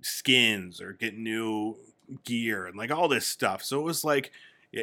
skins 0.00 0.80
or 0.80 0.92
get 0.92 1.16
new 1.16 1.76
gear 2.24 2.66
and 2.66 2.76
like 2.76 2.90
all 2.90 3.08
this 3.08 3.26
stuff. 3.26 3.62
So 3.62 3.80
it 3.80 3.84
was 3.84 4.04
like 4.04 4.32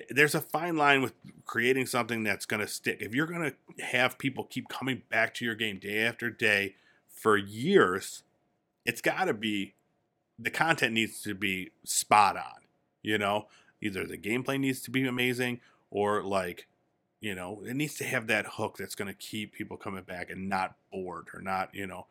there's 0.10 0.36
a 0.36 0.42
fine 0.42 0.78
line 0.78 1.02
with 1.02 1.14
creating 1.46 1.86
something 1.86 2.24
that's 2.24 2.46
going 2.46 2.62
to 2.62 2.68
stick. 2.68 2.98
If 3.02 3.14
you're 3.14 3.28
going 3.28 3.52
to 3.52 3.86
have 3.86 4.18
people 4.18 4.46
keep 4.46 4.70
coming 4.70 5.04
back 5.10 5.34
to 5.36 5.46
your 5.46 5.56
game 5.56 5.78
day 5.78 6.00
after 6.06 6.30
day 6.30 6.76
for 7.10 7.38
years, 7.38 8.24
it's 8.86 9.02
got 9.02 9.26
to 9.26 9.34
be 9.34 9.74
the 10.40 10.50
content 10.50 10.94
needs 10.94 11.22
to 11.22 11.36
be 11.36 11.72
spot 11.84 12.36
on, 12.36 12.64
you 13.02 13.18
know? 13.18 13.48
Either 13.84 14.06
the 14.06 14.18
gameplay 14.18 14.60
needs 14.60 14.82
to 14.82 14.92
be 14.92 15.06
amazing 15.06 15.60
or 15.92 16.24
like 16.24 16.68
you 17.20 17.36
know 17.36 17.62
it 17.66 17.76
needs 17.76 17.96
to 17.96 18.04
have 18.04 18.28
that 18.28 18.46
hook 18.54 18.78
that's 18.78 18.96
going 18.96 19.08
to 19.08 19.14
keep 19.14 19.54
people 19.54 19.78
coming 19.78 20.04
back 20.04 20.30
and 20.30 20.50
not 20.50 20.76
bored 20.92 21.28
or 21.34 21.42
not 21.42 21.70
you 21.74 21.86
know 21.86 22.06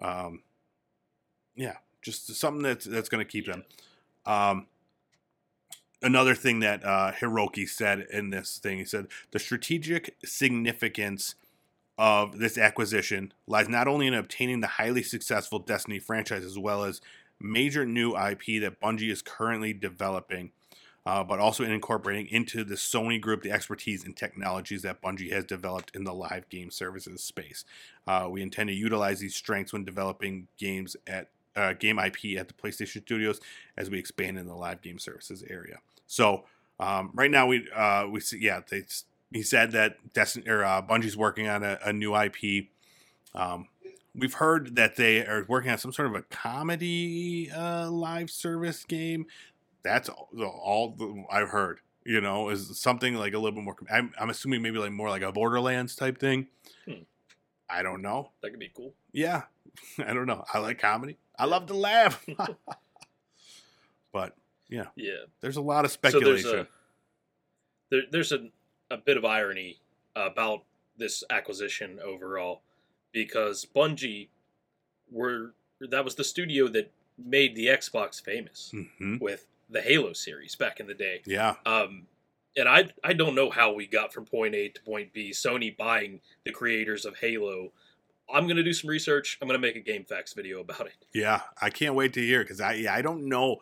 um 0.00 0.42
yeah 1.56 1.76
just 2.02 2.34
something 2.36 2.62
that's 2.62 2.84
that's 2.84 3.08
going 3.08 3.24
to 3.24 3.30
keep 3.30 3.46
them. 3.46 3.64
Um 4.24 4.66
another 6.02 6.34
thing 6.34 6.60
that 6.60 6.84
uh 6.84 7.10
hiroki 7.20 7.68
said 7.68 8.06
in 8.12 8.30
this 8.30 8.58
thing 8.58 8.78
he 8.78 8.84
said 8.84 9.06
the 9.30 9.38
strategic 9.38 10.14
significance 10.24 11.34
of 11.98 12.38
this 12.38 12.58
acquisition 12.58 13.32
lies 13.46 13.68
not 13.68 13.88
only 13.88 14.06
in 14.06 14.12
obtaining 14.12 14.60
the 14.60 14.66
highly 14.66 15.02
successful 15.02 15.58
destiny 15.58 15.98
franchise 15.98 16.44
as 16.44 16.58
well 16.58 16.84
as 16.84 17.00
major 17.40 17.86
new 17.86 18.14
ip 18.14 18.44
that 18.60 18.78
bungie 18.78 19.10
is 19.10 19.22
currently 19.22 19.72
developing 19.72 20.50
uh, 21.06 21.22
but 21.22 21.38
also 21.38 21.62
in 21.62 21.70
incorporating 21.70 22.26
into 22.26 22.64
the 22.64 22.74
Sony 22.74 23.20
group 23.20 23.42
the 23.42 23.52
expertise 23.52 24.04
and 24.04 24.16
technologies 24.16 24.82
that 24.82 25.00
Bungie 25.00 25.32
has 25.32 25.44
developed 25.44 25.94
in 25.94 26.02
the 26.02 26.12
live 26.12 26.48
game 26.48 26.70
services 26.70 27.22
space. 27.22 27.64
Uh, 28.08 28.26
we 28.28 28.42
intend 28.42 28.68
to 28.68 28.74
utilize 28.74 29.20
these 29.20 29.36
strengths 29.36 29.72
when 29.72 29.84
developing 29.84 30.48
games 30.58 30.96
at 31.06 31.28
uh, 31.54 31.72
game 31.72 31.98
IP 31.98 32.36
at 32.36 32.48
the 32.48 32.54
PlayStation 32.54 33.02
Studios 33.02 33.40
as 33.76 33.88
we 33.88 33.98
expand 33.98 34.36
in 34.36 34.46
the 34.46 34.54
live 34.54 34.82
game 34.82 34.98
services 34.98 35.44
area. 35.48 35.78
So 36.08 36.44
um, 36.80 37.10
right 37.14 37.30
now 37.30 37.46
we 37.46 37.70
uh, 37.74 38.06
we 38.10 38.20
see 38.20 38.38
yeah 38.40 38.60
they, 38.68 38.84
he 39.32 39.42
said 39.42 39.70
that 39.72 40.12
Destiny 40.12 40.48
or 40.48 40.64
uh, 40.64 40.82
Bungie's 40.82 41.16
working 41.16 41.46
on 41.46 41.62
a, 41.62 41.78
a 41.84 41.92
new 41.92 42.16
IP. 42.16 42.66
Um, 43.34 43.68
we've 44.14 44.34
heard 44.34 44.76
that 44.76 44.96
they 44.96 45.20
are 45.20 45.44
working 45.48 45.70
on 45.70 45.78
some 45.78 45.92
sort 45.92 46.08
of 46.08 46.14
a 46.14 46.22
comedy 46.22 47.50
uh, 47.50 47.90
live 47.90 48.30
service 48.30 48.84
game 48.84 49.26
that's 49.86 50.08
all, 50.08 50.28
all 50.40 51.26
I've 51.30 51.48
heard. 51.48 51.80
You 52.04 52.20
know, 52.20 52.50
is 52.50 52.78
something 52.78 53.14
like 53.14 53.34
a 53.34 53.38
little 53.38 53.52
bit 53.52 53.64
more. 53.64 53.76
I'm, 53.90 54.12
I'm 54.18 54.30
assuming 54.30 54.62
maybe 54.62 54.78
like 54.78 54.92
more 54.92 55.10
like 55.10 55.22
a 55.22 55.32
Borderlands 55.32 55.96
type 55.96 56.18
thing. 56.18 56.46
Hmm. 56.84 57.02
I 57.68 57.82
don't 57.82 58.00
know. 58.00 58.30
That 58.42 58.50
could 58.50 58.60
be 58.60 58.70
cool. 58.74 58.94
Yeah, 59.12 59.42
I 59.98 60.12
don't 60.12 60.26
know. 60.26 60.44
I 60.52 60.58
like 60.58 60.78
comedy. 60.78 61.18
I 61.38 61.46
love 61.46 61.66
to 61.66 61.74
laugh. 61.74 62.24
but 64.12 64.36
yeah, 64.68 64.86
yeah. 64.94 65.24
There's 65.40 65.56
a 65.56 65.62
lot 65.62 65.84
of 65.84 65.90
speculation. 65.90 66.44
So 66.44 66.50
there's 66.50 66.62
a, 66.62 66.68
there, 67.90 68.02
there's 68.12 68.32
a, 68.32 68.48
a 68.90 68.98
bit 68.98 69.16
of 69.16 69.24
irony 69.24 69.78
about 70.14 70.62
this 70.96 71.24
acquisition 71.30 71.98
overall 72.04 72.62
because 73.12 73.66
Bungie 73.66 74.28
were 75.10 75.54
that 75.80 76.04
was 76.04 76.14
the 76.14 76.24
studio 76.24 76.68
that 76.68 76.92
made 77.18 77.54
the 77.54 77.66
Xbox 77.66 78.22
famous 78.22 78.72
mm-hmm. 78.74 79.18
with 79.18 79.46
the 79.68 79.80
Halo 79.80 80.12
series 80.12 80.54
back 80.54 80.80
in 80.80 80.86
the 80.86 80.94
day. 80.94 81.22
Yeah. 81.26 81.54
Um, 81.64 82.06
and 82.56 82.68
I 82.68 82.88
I 83.04 83.12
don't 83.12 83.34
know 83.34 83.50
how 83.50 83.74
we 83.74 83.86
got 83.86 84.12
from 84.12 84.24
point 84.24 84.54
A 84.54 84.68
to 84.68 84.82
point 84.82 85.12
B. 85.12 85.30
Sony 85.30 85.76
buying 85.76 86.20
the 86.44 86.52
creators 86.52 87.04
of 87.04 87.16
Halo. 87.18 87.72
I'm 88.32 88.48
gonna 88.48 88.62
do 88.62 88.72
some 88.72 88.90
research. 88.90 89.38
I'm 89.40 89.48
gonna 89.48 89.58
make 89.58 89.76
a 89.76 89.80
Game 89.80 90.04
Facts 90.04 90.32
video 90.32 90.60
about 90.60 90.86
it. 90.86 90.96
Yeah, 91.12 91.42
I 91.60 91.70
can't 91.70 91.94
wait 91.94 92.12
to 92.14 92.20
hear 92.20 92.42
because 92.42 92.60
I 92.60 92.74
yeah, 92.74 92.94
I 92.94 93.02
don't 93.02 93.28
know, 93.28 93.58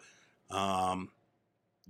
um, 0.50 1.10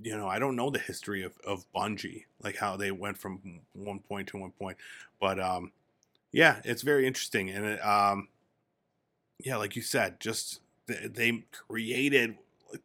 you 0.01 0.17
know 0.17 0.27
I 0.27 0.39
don't 0.39 0.57
know 0.57 0.71
the 0.71 0.79
history 0.79 1.23
of 1.23 1.35
of 1.47 1.67
Bungie 1.75 2.25
like 2.43 2.57
how 2.57 2.77
they 2.77 2.91
went 2.91 3.19
from 3.19 3.61
one 3.75 4.01
point 4.01 4.29
to 4.29 4.39
one 4.39 4.53
point, 4.53 4.79
but 5.21 5.39
um, 5.39 5.73
yeah, 6.33 6.61
it's 6.65 6.83
very 6.83 7.07
interesting 7.07 7.51
and 7.51 7.67
it, 7.67 7.85
um, 7.85 8.29
yeah, 9.41 9.57
like 9.57 9.77
you 9.77 9.83
said, 9.83 10.21
just 10.21 10.61
they, 10.87 11.07
they 11.07 11.45
created 11.53 12.39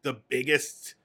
the 0.04 0.14
biggest 0.30 0.96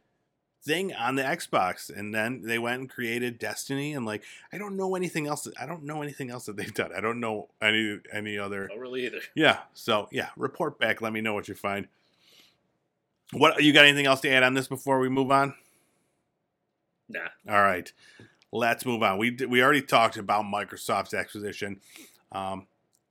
thing 0.64 0.94
on 0.94 1.14
the 1.16 1.22
Xbox, 1.22 1.94
and 1.94 2.14
then 2.14 2.42
they 2.42 2.58
went 2.58 2.80
and 2.80 2.90
created 2.90 3.38
Destiny, 3.38 3.92
and 3.92 4.06
like 4.06 4.24
I 4.52 4.58
don't 4.58 4.76
know 4.76 4.96
anything 4.96 5.26
else. 5.26 5.46
I 5.60 5.66
don't 5.66 5.84
know 5.84 6.02
anything 6.02 6.30
else 6.30 6.46
that 6.46 6.56
they've 6.56 6.74
done. 6.74 6.90
I 6.96 7.00
don't 7.00 7.20
know 7.20 7.48
any 7.60 8.00
any 8.12 8.38
other. 8.38 8.68
Not 8.68 8.78
really 8.78 9.06
either. 9.06 9.20
Yeah. 9.34 9.58
So 9.74 10.08
yeah, 10.10 10.28
report 10.36 10.78
back. 10.78 11.02
Let 11.02 11.12
me 11.12 11.20
know 11.20 11.34
what 11.34 11.48
you 11.48 11.54
find. 11.54 11.88
What 13.32 13.62
you 13.62 13.72
got? 13.72 13.84
Anything 13.84 14.06
else 14.06 14.20
to 14.22 14.30
add 14.30 14.42
on 14.42 14.54
this 14.54 14.68
before 14.68 14.98
we 15.00 15.08
move 15.08 15.30
on? 15.30 15.54
Nah. 17.08 17.20
All 17.48 17.62
right. 17.62 17.92
Let's 18.52 18.86
move 18.86 19.02
on. 19.02 19.18
We 19.18 19.36
we 19.48 19.62
already 19.62 19.82
talked 19.82 20.16
about 20.16 20.44
Microsoft's 20.44 21.14
acquisition. 21.14 21.80
Um, 22.32 22.66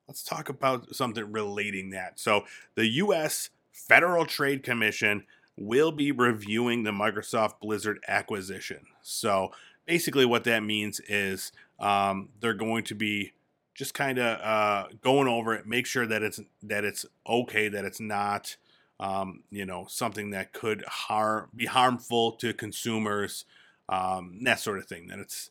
let's 0.08 0.24
talk 0.24 0.50
about 0.50 0.96
something 0.96 1.32
relating 1.32 1.92
that. 1.92 2.20
So 2.20 2.46
the 2.76 2.88
U.S. 2.88 3.50
Federal 3.72 4.26
Trade 4.26 4.64
Commission 4.64 5.26
will 5.58 5.92
be 5.92 6.12
reviewing 6.12 6.84
the 6.84 6.92
Microsoft 6.92 7.60
Blizzard 7.62 8.00
acquisition. 8.08 8.86
So 9.02 9.52
basically, 9.86 10.26
what 10.26 10.44
that 10.46 10.64
means 10.64 11.00
is 11.08 11.52
um, 11.80 12.30
they're 12.40 12.54
going 12.54 12.84
to 12.86 12.96
be 12.96 13.34
just 13.76 13.94
kind 13.94 14.20
of 14.20 14.40
uh, 14.42 14.88
going 15.02 15.28
over 15.28 15.54
it, 15.54 15.66
make 15.66 15.86
sure 15.86 16.06
that 16.06 16.22
it's 16.22 16.40
that 16.64 16.84
it's 16.84 17.06
okay, 17.28 17.68
that 17.68 17.86
it's 17.86 18.00
not 18.00 18.56
um, 19.00 19.44
you 19.50 19.66
know 19.66 19.86
something 19.90 20.32
that 20.32 20.54
could 20.54 20.84
harm 20.86 21.50
be 21.56 21.66
harmful 21.66 22.34
to 22.34 22.54
consumers, 22.54 23.46
um, 23.90 24.40
that 24.44 24.60
sort 24.60 24.80
of 24.80 24.86
thing. 24.86 25.08
That 25.08 25.20
it's 25.20 25.50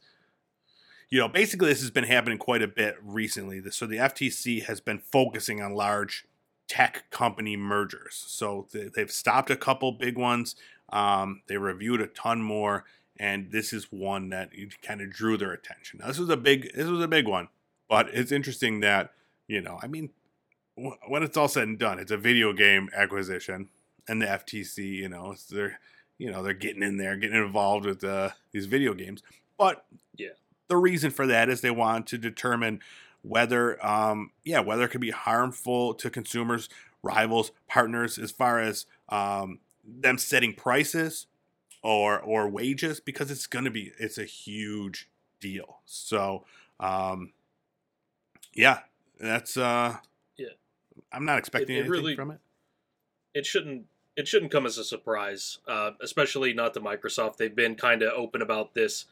you 1.11 1.19
know 1.19 1.29
basically 1.29 1.69
this 1.69 1.81
has 1.81 1.91
been 1.91 2.05
happening 2.05 2.39
quite 2.39 2.63
a 2.63 2.69
bit 2.69 2.97
recently. 3.03 3.63
So 3.71 3.87
the 3.87 3.97
FTC 3.97 4.65
has 4.65 4.81
been 4.81 4.99
focusing 4.99 5.61
on 5.61 5.75
large 5.75 6.25
tech 6.69 7.11
company 7.11 7.57
mergers. 7.57 8.25
So 8.27 8.69
they've 8.73 9.11
stopped 9.11 9.51
a 9.51 9.57
couple 9.57 9.93
big 9.93 10.17
ones. 10.17 10.57
Um, 10.91 11.43
they 11.47 11.57
reviewed 11.57 12.01
a 12.01 12.07
ton 12.07 12.43
more, 12.43 12.85
and 13.19 13.51
this 13.51 13.73
is 13.73 13.91
one 13.91 14.31
that 14.31 14.51
kind 14.83 15.01
of 15.01 15.11
drew 15.11 15.37
their 15.37 15.53
attention. 15.53 16.01
Now, 16.01 16.09
this 16.09 16.19
was 16.19 16.29
a 16.29 16.37
big 16.37 16.75
this 16.75 16.89
was 16.89 17.03
a 17.03 17.09
big 17.09 17.27
one, 17.27 17.49
but 17.89 18.09
it's 18.13 18.33
interesting 18.33 18.81
that 18.81 19.13
you 19.49 19.61
know, 19.61 19.79
I 19.83 19.87
mean, 19.87 20.11
when 20.75 21.23
it's 21.23 21.37
all 21.37 21.49
said 21.49 21.69
and 21.69 21.79
done, 21.79 21.99
it's 21.99 22.11
a 22.11 22.17
video 22.17 22.53
game 22.53 22.89
acquisition, 22.95 23.69
and 24.09 24.21
the 24.21 24.27
FTC, 24.27 24.79
you 24.79 25.09
know, 25.09 25.35
they're 25.51 25.79
you 26.19 26.31
know 26.31 26.43
they're 26.43 26.55
getting 26.55 26.83
in 26.83 26.97
there, 26.97 27.17
getting 27.17 27.43
involved 27.43 27.87
with 27.87 28.05
uh, 28.05 28.31
these 28.53 28.67
video 28.67 28.95
games. 28.95 29.23
But 29.59 29.85
yeah, 30.17 30.31
the 30.69 30.77
reason 30.77 31.11
for 31.11 31.27
that 31.27 31.49
is 31.49 31.61
they 31.61 31.71
want 31.71 32.07
to 32.09 32.19
determine 32.19 32.81
whether 33.23 33.85
um, 33.85 34.31
yeah 34.45 34.61
whether 34.61 34.85
it 34.85 34.89
could 34.89 35.01
be 35.01 35.11
harmful 35.11 35.95
to 35.95 36.11
consumers 36.11 36.69
rivals 37.03 37.53
partners 37.69 38.19
as 38.19 38.31
far 38.31 38.61
as 38.61 38.87
um, 39.09 39.59
them 39.85 40.19
setting 40.19 40.53
prices 40.53 41.27
or 41.83 42.21
or 42.21 42.49
wages 42.49 43.01
because 43.01 43.31
it's 43.31 43.47
going 43.47 43.65
to 43.65 43.71
be 43.71 43.93
it's 43.99 44.19
a 44.19 44.25
huge 44.25 45.09
deal 45.41 45.79
so 45.85 46.45
um, 46.81 47.33
yeah 48.55 48.81
that's 49.19 49.57
uh 49.57 49.97
yeah 50.37 50.49
I'm 51.13 51.25
not 51.25 51.39
expecting 51.39 51.77
it 51.77 51.81
anything 51.81 51.91
really- 51.93 52.17
from 52.17 52.31
it. 52.33 52.39
it 53.35 53.47
shouldn't 53.47 53.87
it 54.17 54.29
shouldn't 54.29 54.53
come 54.53 54.67
as 54.67 54.77
a 54.77 54.85
surprise, 54.85 55.57
uh, 55.67 55.93
especially 56.03 56.53
not 56.53 56.75
to 56.75 56.81
Microsoft. 56.81 57.39
They've 57.39 57.55
been 57.55 57.75
kind 57.77 58.03
of 58.03 58.13
open 58.13 58.43
about 58.43 58.75
this 58.75 59.07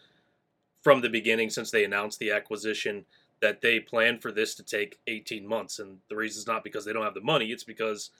from 0.83 1.01
the 1.01 1.09
beginning 1.09 1.49
since 1.51 1.71
they 1.71 1.85
announced 1.85 2.19
the 2.19 2.31
acquisition 2.31 3.07
that 3.41 3.63
they 3.63 3.81
plan 3.81 4.19
for 4.19 4.33
this 4.33 4.55
to 4.55 4.63
take 4.63 4.99
18 5.07 5.47
months, 5.47 5.79
and 5.79 5.99
the 6.09 6.17
reason 6.17 6.41
is 6.41 6.47
not 6.47 6.65
because 6.65 6.85
they 6.85 6.93
don't 6.93 7.05
have 7.05 7.15
the 7.15 7.21
money; 7.21 7.47
it's 7.47 7.65
because 7.65 8.11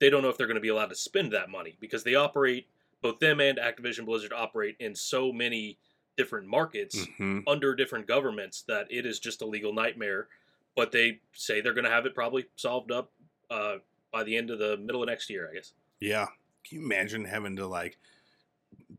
they 0.00 0.10
don't 0.10 0.22
know 0.22 0.28
if 0.28 0.36
they're 0.36 0.46
going 0.46 0.56
to 0.56 0.60
be 0.60 0.68
allowed 0.68 0.90
to 0.90 0.94
spend 0.94 1.32
that 1.32 1.50
money 1.50 1.76
because 1.80 2.04
they 2.04 2.14
operate 2.14 2.66
both 3.02 3.18
them 3.18 3.38
and 3.38 3.58
Activision 3.58 4.06
Blizzard 4.06 4.32
operate 4.32 4.76
in 4.80 4.94
so 4.94 5.30
many 5.30 5.78
different 6.16 6.46
markets 6.46 7.06
hmm 7.18 7.40
under 7.46 7.74
different 7.74 8.06
governments 8.06 8.62
that 8.66 8.86
it 8.90 9.04
is 9.04 9.18
just 9.18 9.42
a 9.42 9.46
legal 9.46 9.74
nightmare. 9.74 10.28
But 10.74 10.92
they 10.92 11.20
say 11.34 11.60
they're 11.60 11.74
going 11.74 11.84
to 11.84 11.90
have 11.90 12.06
it 12.06 12.14
probably 12.14 12.46
solved 12.56 12.90
up 12.90 13.12
uh, 13.50 13.76
by 14.10 14.24
the 14.24 14.36
end 14.36 14.50
of 14.50 14.58
the 14.58 14.78
middle 14.78 15.02
of 15.02 15.08
next 15.08 15.28
year, 15.28 15.48
I 15.50 15.54
guess. 15.54 15.72
Yeah. 16.00 16.26
Can 16.66 16.78
you 16.78 16.84
imagine 16.84 17.26
having 17.26 17.56
to 17.56 17.66
like 17.66 17.98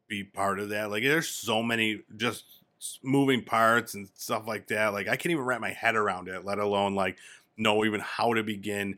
be 0.07 0.23
part 0.23 0.59
of 0.59 0.69
that? 0.69 0.91
Like, 0.91 1.03
there's 1.03 1.27
so 1.27 1.63
many 1.63 2.01
just 2.15 2.45
moving 3.03 3.43
parts 3.43 3.93
and 3.93 4.09
stuff 4.15 4.47
like 4.47 4.67
that. 4.67 4.93
Like, 4.93 5.07
I 5.07 5.15
can't 5.15 5.31
even 5.31 5.43
wrap 5.43 5.61
my 5.61 5.71
head 5.71 5.95
around 5.95 6.27
it, 6.27 6.45
let 6.45 6.59
alone 6.59 6.95
like 6.95 7.17
know 7.57 7.85
even 7.85 8.01
how 8.01 8.33
to 8.33 8.43
begin 8.43 8.97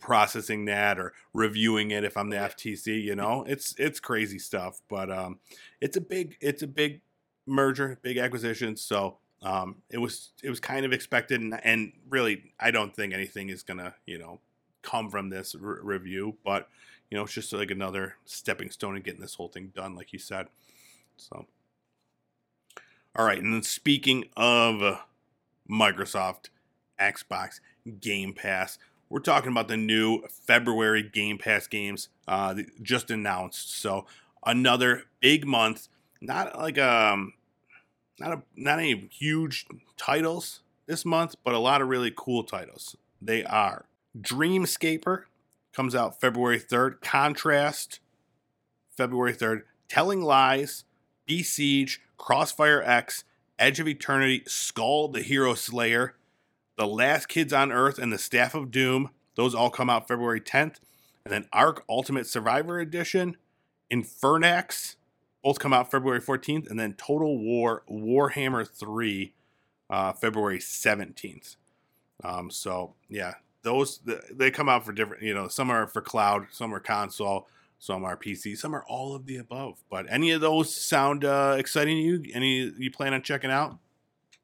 processing 0.00 0.66
that 0.66 0.98
or 0.98 1.12
reviewing 1.32 1.90
it 1.90 2.04
if 2.04 2.16
I'm 2.16 2.30
the. 2.30 2.36
FTC. 2.36 3.02
You 3.02 3.16
know, 3.16 3.44
it's 3.46 3.74
it's 3.78 4.00
crazy 4.00 4.38
stuff. 4.38 4.80
But 4.88 5.10
um, 5.10 5.38
it's 5.80 5.96
a 5.96 6.00
big 6.00 6.36
it's 6.40 6.62
a 6.62 6.68
big 6.68 7.00
merger, 7.46 7.98
big 8.02 8.18
acquisition. 8.18 8.76
So 8.76 9.18
um, 9.42 9.76
it 9.90 9.98
was 9.98 10.30
it 10.42 10.50
was 10.50 10.60
kind 10.60 10.84
of 10.84 10.92
expected, 10.92 11.40
and, 11.40 11.58
and 11.64 11.92
really, 12.08 12.52
I 12.58 12.70
don't 12.70 12.94
think 12.94 13.12
anything 13.12 13.48
is 13.48 13.62
gonna 13.62 13.94
you 14.06 14.18
know 14.18 14.40
come 14.82 15.10
from 15.10 15.28
this 15.28 15.54
re- 15.54 15.78
review, 15.82 16.36
but 16.44 16.68
you 17.10 17.16
know, 17.16 17.24
it's 17.24 17.32
just 17.32 17.52
like 17.52 17.70
another 17.70 18.16
stepping 18.24 18.70
stone 18.70 18.96
in 18.96 19.02
getting 19.02 19.20
this 19.20 19.34
whole 19.34 19.48
thing 19.48 19.72
done, 19.74 19.94
like 19.94 20.12
you 20.12 20.18
said. 20.18 20.48
So, 21.16 21.46
all 23.16 23.24
right. 23.24 23.38
And 23.38 23.52
then 23.52 23.62
speaking 23.62 24.26
of 24.36 25.00
Microsoft, 25.70 26.50
Xbox, 27.00 27.60
Game 28.00 28.32
Pass, 28.32 28.78
we're 29.08 29.20
talking 29.20 29.50
about 29.50 29.68
the 29.68 29.76
new 29.76 30.22
February 30.28 31.02
Game 31.02 31.38
Pass 31.38 31.66
games 31.66 32.08
uh, 32.26 32.54
just 32.82 33.10
announced. 33.10 33.74
So, 33.80 34.06
another 34.44 35.04
big 35.20 35.46
month. 35.46 35.88
Not 36.20 36.58
like 36.58 36.78
um, 36.78 37.34
not 38.18 38.32
a 38.32 38.42
not 38.56 38.78
any 38.78 39.08
huge 39.12 39.66
titles 39.96 40.60
this 40.86 41.04
month, 41.04 41.36
but 41.44 41.54
a 41.54 41.58
lot 41.58 41.80
of 41.80 41.88
really 41.88 42.12
cool 42.14 42.42
titles. 42.42 42.96
They 43.22 43.44
are 43.44 43.86
Dreamscaper 44.20 45.24
comes 45.72 45.94
out 45.94 46.20
February 46.20 46.58
3rd. 46.58 47.00
Contrast, 47.00 48.00
February 48.96 49.32
3rd. 49.32 49.62
Telling 49.88 50.22
Lies, 50.22 50.84
Besiege, 51.28 52.00
Crossfire 52.16 52.82
X, 52.82 53.22
Edge 53.58 53.78
of 53.78 53.86
Eternity, 53.86 54.42
Skull 54.46 55.06
the 55.08 55.22
Hero 55.22 55.54
Slayer, 55.54 56.16
The 56.76 56.88
Last 56.88 57.28
Kids 57.28 57.52
on 57.52 57.70
Earth, 57.70 57.98
and 57.98 58.12
The 58.12 58.18
Staff 58.18 58.56
of 58.56 58.72
Doom. 58.72 59.10
Those 59.36 59.54
all 59.54 59.70
come 59.70 59.88
out 59.88 60.08
February 60.08 60.40
10th. 60.40 60.76
And 61.24 61.32
then 61.32 61.46
ARK 61.52 61.84
Ultimate 61.88 62.26
Survivor 62.26 62.80
Edition, 62.80 63.36
Infernax, 63.92 64.96
both 65.44 65.60
come 65.60 65.72
out 65.72 65.90
February 65.90 66.20
14th. 66.20 66.68
And 66.68 66.80
then 66.80 66.94
Total 66.94 67.38
War 67.38 67.84
Warhammer 67.88 68.66
3, 68.66 69.32
uh, 69.90 70.12
February 70.14 70.58
17th. 70.58 71.56
Um, 72.24 72.50
so, 72.50 72.94
yeah, 73.08 73.34
those 73.62 74.00
they 74.32 74.50
come 74.50 74.68
out 74.68 74.84
for 74.84 74.92
different 74.92 75.22
you 75.22 75.34
know 75.34 75.48
some 75.48 75.70
are 75.70 75.86
for 75.86 76.00
cloud 76.00 76.46
some 76.50 76.72
are 76.74 76.80
console 76.80 77.48
some 77.78 78.04
are 78.04 78.16
pc 78.16 78.56
some 78.56 78.74
are 78.74 78.84
all 78.88 79.14
of 79.14 79.26
the 79.26 79.36
above 79.36 79.78
but 79.90 80.04
any 80.08 80.30
of 80.30 80.40
those 80.40 80.74
sound 80.74 81.24
uh, 81.24 81.54
exciting 81.58 81.96
to 81.96 82.02
you 82.02 82.24
any 82.34 82.72
you 82.78 82.90
plan 82.90 83.14
on 83.14 83.22
checking 83.22 83.50
out 83.50 83.78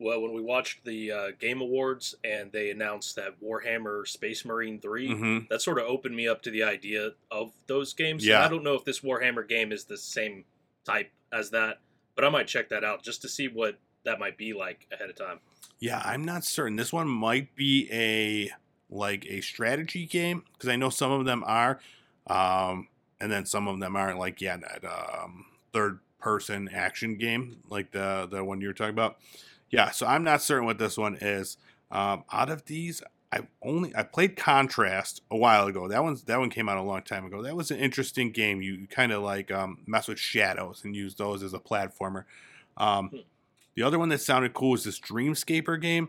Well, 0.00 0.20
when 0.20 0.32
we 0.34 0.40
watched 0.42 0.84
the 0.84 1.12
uh, 1.12 1.26
Game 1.38 1.60
Awards 1.60 2.16
and 2.24 2.50
they 2.52 2.70
announced 2.70 3.14
that 3.16 3.40
Warhammer 3.40 4.06
Space 4.06 4.44
Marine 4.44 4.80
3, 4.80 5.14
hmm 5.14 5.38
that 5.50 5.62
sort 5.62 5.78
of 5.78 5.84
opened 5.86 6.16
me 6.16 6.26
up 6.28 6.42
to 6.42 6.50
the 6.50 6.64
idea 6.64 7.12
of 7.30 7.52
those 7.68 7.94
games. 7.94 8.26
Yeah. 8.26 8.36
And 8.36 8.44
I 8.44 8.48
don't 8.48 8.64
know 8.64 8.74
if 8.74 8.84
this 8.84 9.00
Warhammer 9.00 9.48
game 9.48 9.70
is 9.72 9.84
the 9.84 9.96
same 9.96 10.44
type 10.84 11.10
as 11.32 11.50
that, 11.50 11.78
but 12.16 12.24
I 12.24 12.28
might 12.28 12.48
check 12.48 12.68
that 12.70 12.82
out 12.84 13.02
just 13.04 13.22
to 13.22 13.28
see 13.28 13.46
what 13.48 13.78
that 14.04 14.18
might 14.18 14.36
be 14.36 14.52
like 14.52 14.86
ahead 14.92 15.08
of 15.10 15.16
time. 15.16 15.38
yeah 15.80 16.02
i'm 16.04 16.24
not 16.24 16.44
certain 16.44 16.76
this 16.76 16.92
one 16.92 17.08
might 17.08 17.54
be 17.56 17.88
a 17.90 18.50
like 18.90 19.24
a 19.26 19.40
strategy 19.40 20.06
game 20.06 20.42
because 20.52 20.68
i 20.68 20.76
know 20.76 20.90
some 20.90 21.10
of 21.12 21.24
them 21.24 21.42
are 21.46 21.80
um 22.26 22.88
and 23.24 23.32
then 23.32 23.46
some 23.46 23.66
of 23.68 23.80
them 23.80 23.96
aren't 23.96 24.18
like 24.18 24.42
yeah 24.42 24.58
that 24.58 24.84
um 24.84 25.46
third 25.72 25.98
person 26.20 26.68
action 26.72 27.16
game 27.16 27.56
like 27.70 27.90
the 27.92 28.28
the 28.30 28.44
one 28.44 28.60
you 28.60 28.68
were 28.68 28.74
talking 28.74 28.92
about. 28.94 29.16
Yeah 29.70 29.90
so 29.90 30.06
i'm 30.06 30.22
not 30.24 30.42
certain 30.42 30.66
what 30.66 30.78
this 30.78 30.98
one 30.98 31.16
is. 31.16 31.56
Um 31.90 32.24
out 32.30 32.50
of 32.50 32.66
these 32.66 33.02
i 33.32 33.40
only 33.62 33.94
i 33.96 34.02
played 34.02 34.36
contrast 34.36 35.22
a 35.30 35.36
while 35.36 35.66
ago. 35.66 35.88
That 35.88 36.02
one's 36.04 36.22
that 36.24 36.38
one 36.38 36.50
came 36.50 36.68
out 36.68 36.76
a 36.76 36.82
long 36.82 37.02
time 37.02 37.24
ago. 37.24 37.42
That 37.42 37.56
was 37.56 37.70
an 37.70 37.78
interesting 37.78 38.30
game. 38.30 38.60
You 38.60 38.86
kind 38.88 39.10
of 39.12 39.22
like 39.22 39.50
um 39.50 39.78
mess 39.86 40.06
with 40.08 40.18
shadows 40.18 40.82
and 40.84 40.94
use 40.94 41.14
those 41.14 41.42
as 41.42 41.54
a 41.54 41.58
platformer. 41.58 42.24
Um 42.76 43.08
Hmm. 43.08 43.16
the 43.74 43.82
other 43.82 43.98
one 43.98 44.10
that 44.10 44.20
sounded 44.20 44.52
cool 44.54 44.70
was 44.72 44.84
this 44.84 45.00
dreamscaper 45.00 45.80
game. 45.80 46.08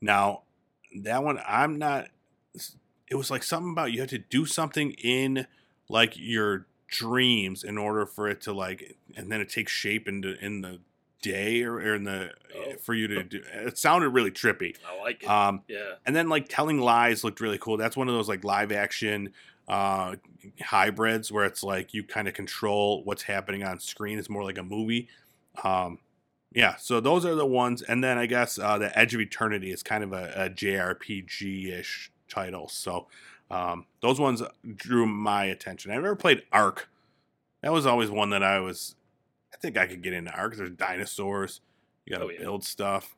Now 0.00 0.42
that 1.02 1.22
one 1.22 1.38
i'm 1.46 1.78
not 1.78 2.08
it 3.08 3.14
was 3.14 3.30
like 3.30 3.42
something 3.42 3.72
about 3.72 3.92
you 3.92 4.00
had 4.00 4.08
to 4.08 4.18
do 4.18 4.46
something 4.46 4.92
in 4.92 5.46
like 5.88 6.14
your 6.16 6.66
dreams 6.88 7.64
in 7.64 7.76
order 7.78 8.06
for 8.06 8.28
it 8.28 8.40
to 8.42 8.52
like 8.52 8.96
and 9.16 9.30
then 9.30 9.40
it 9.40 9.48
takes 9.48 9.72
shape 9.72 10.06
in 10.08 10.20
the 10.20 10.36
in 10.44 10.60
the 10.60 10.78
day 11.22 11.62
or, 11.64 11.74
or 11.76 11.94
in 11.94 12.04
the 12.04 12.30
Oh. 12.56 12.72
for 12.80 12.94
you 12.94 13.06
to 13.08 13.22
do 13.24 13.42
it 13.52 13.76
sounded 13.76 14.08
really 14.10 14.30
trippy 14.30 14.76
I 14.88 14.98
like 15.02 15.22
it. 15.22 15.28
um 15.28 15.62
yeah. 15.68 15.94
and 16.06 16.14
then 16.16 16.28
like 16.28 16.48
telling 16.48 16.78
lies 16.80 17.22
looked 17.24 17.40
really 17.40 17.58
cool 17.58 17.76
that's 17.76 17.96
one 17.96 18.08
of 18.08 18.14
those 18.14 18.28
like 18.28 18.44
live 18.44 18.72
action 18.72 19.32
uh 19.68 20.14
hybrids 20.62 21.30
where 21.32 21.44
it's 21.44 21.62
like 21.62 21.92
you 21.92 22.02
kind 22.04 22.28
of 22.28 22.34
control 22.34 23.02
what's 23.04 23.22
happening 23.24 23.62
on 23.64 23.78
screen 23.80 24.18
it's 24.18 24.30
more 24.30 24.44
like 24.44 24.56
a 24.58 24.62
movie 24.62 25.08
um 25.64 25.98
yeah 26.54 26.76
so 26.76 27.00
those 27.00 27.26
are 27.26 27.34
the 27.34 27.44
ones 27.44 27.82
and 27.82 28.02
then 28.02 28.16
i 28.16 28.24
guess 28.26 28.58
uh 28.58 28.78
the 28.78 28.96
edge 28.98 29.12
of 29.14 29.20
eternity 29.20 29.70
is 29.72 29.82
kind 29.82 30.02
of 30.04 30.12
a, 30.12 30.32
a 30.36 30.48
jrpg-ish 30.50 32.10
title 32.28 32.68
so 32.68 33.06
um 33.50 33.86
those 34.02 34.18
ones 34.20 34.42
drew 34.74 35.06
my 35.06 35.44
attention 35.44 35.90
i 35.90 35.94
never 35.94 36.16
played 36.16 36.42
ark 36.52 36.88
that 37.62 37.72
was 37.72 37.86
always 37.86 38.10
one 38.10 38.30
that 38.30 38.42
i 38.42 38.58
was 38.60 38.96
i 39.52 39.56
think 39.56 39.76
i 39.76 39.86
could 39.86 40.02
get 40.02 40.12
into 40.12 40.30
ark 40.32 40.56
there's 40.56 40.70
dinosaurs 40.70 41.60
you 42.04 42.12
gotta 42.12 42.26
Oh, 42.26 42.30
yeah. 42.30 42.40
build 42.40 42.64
stuff 42.64 43.14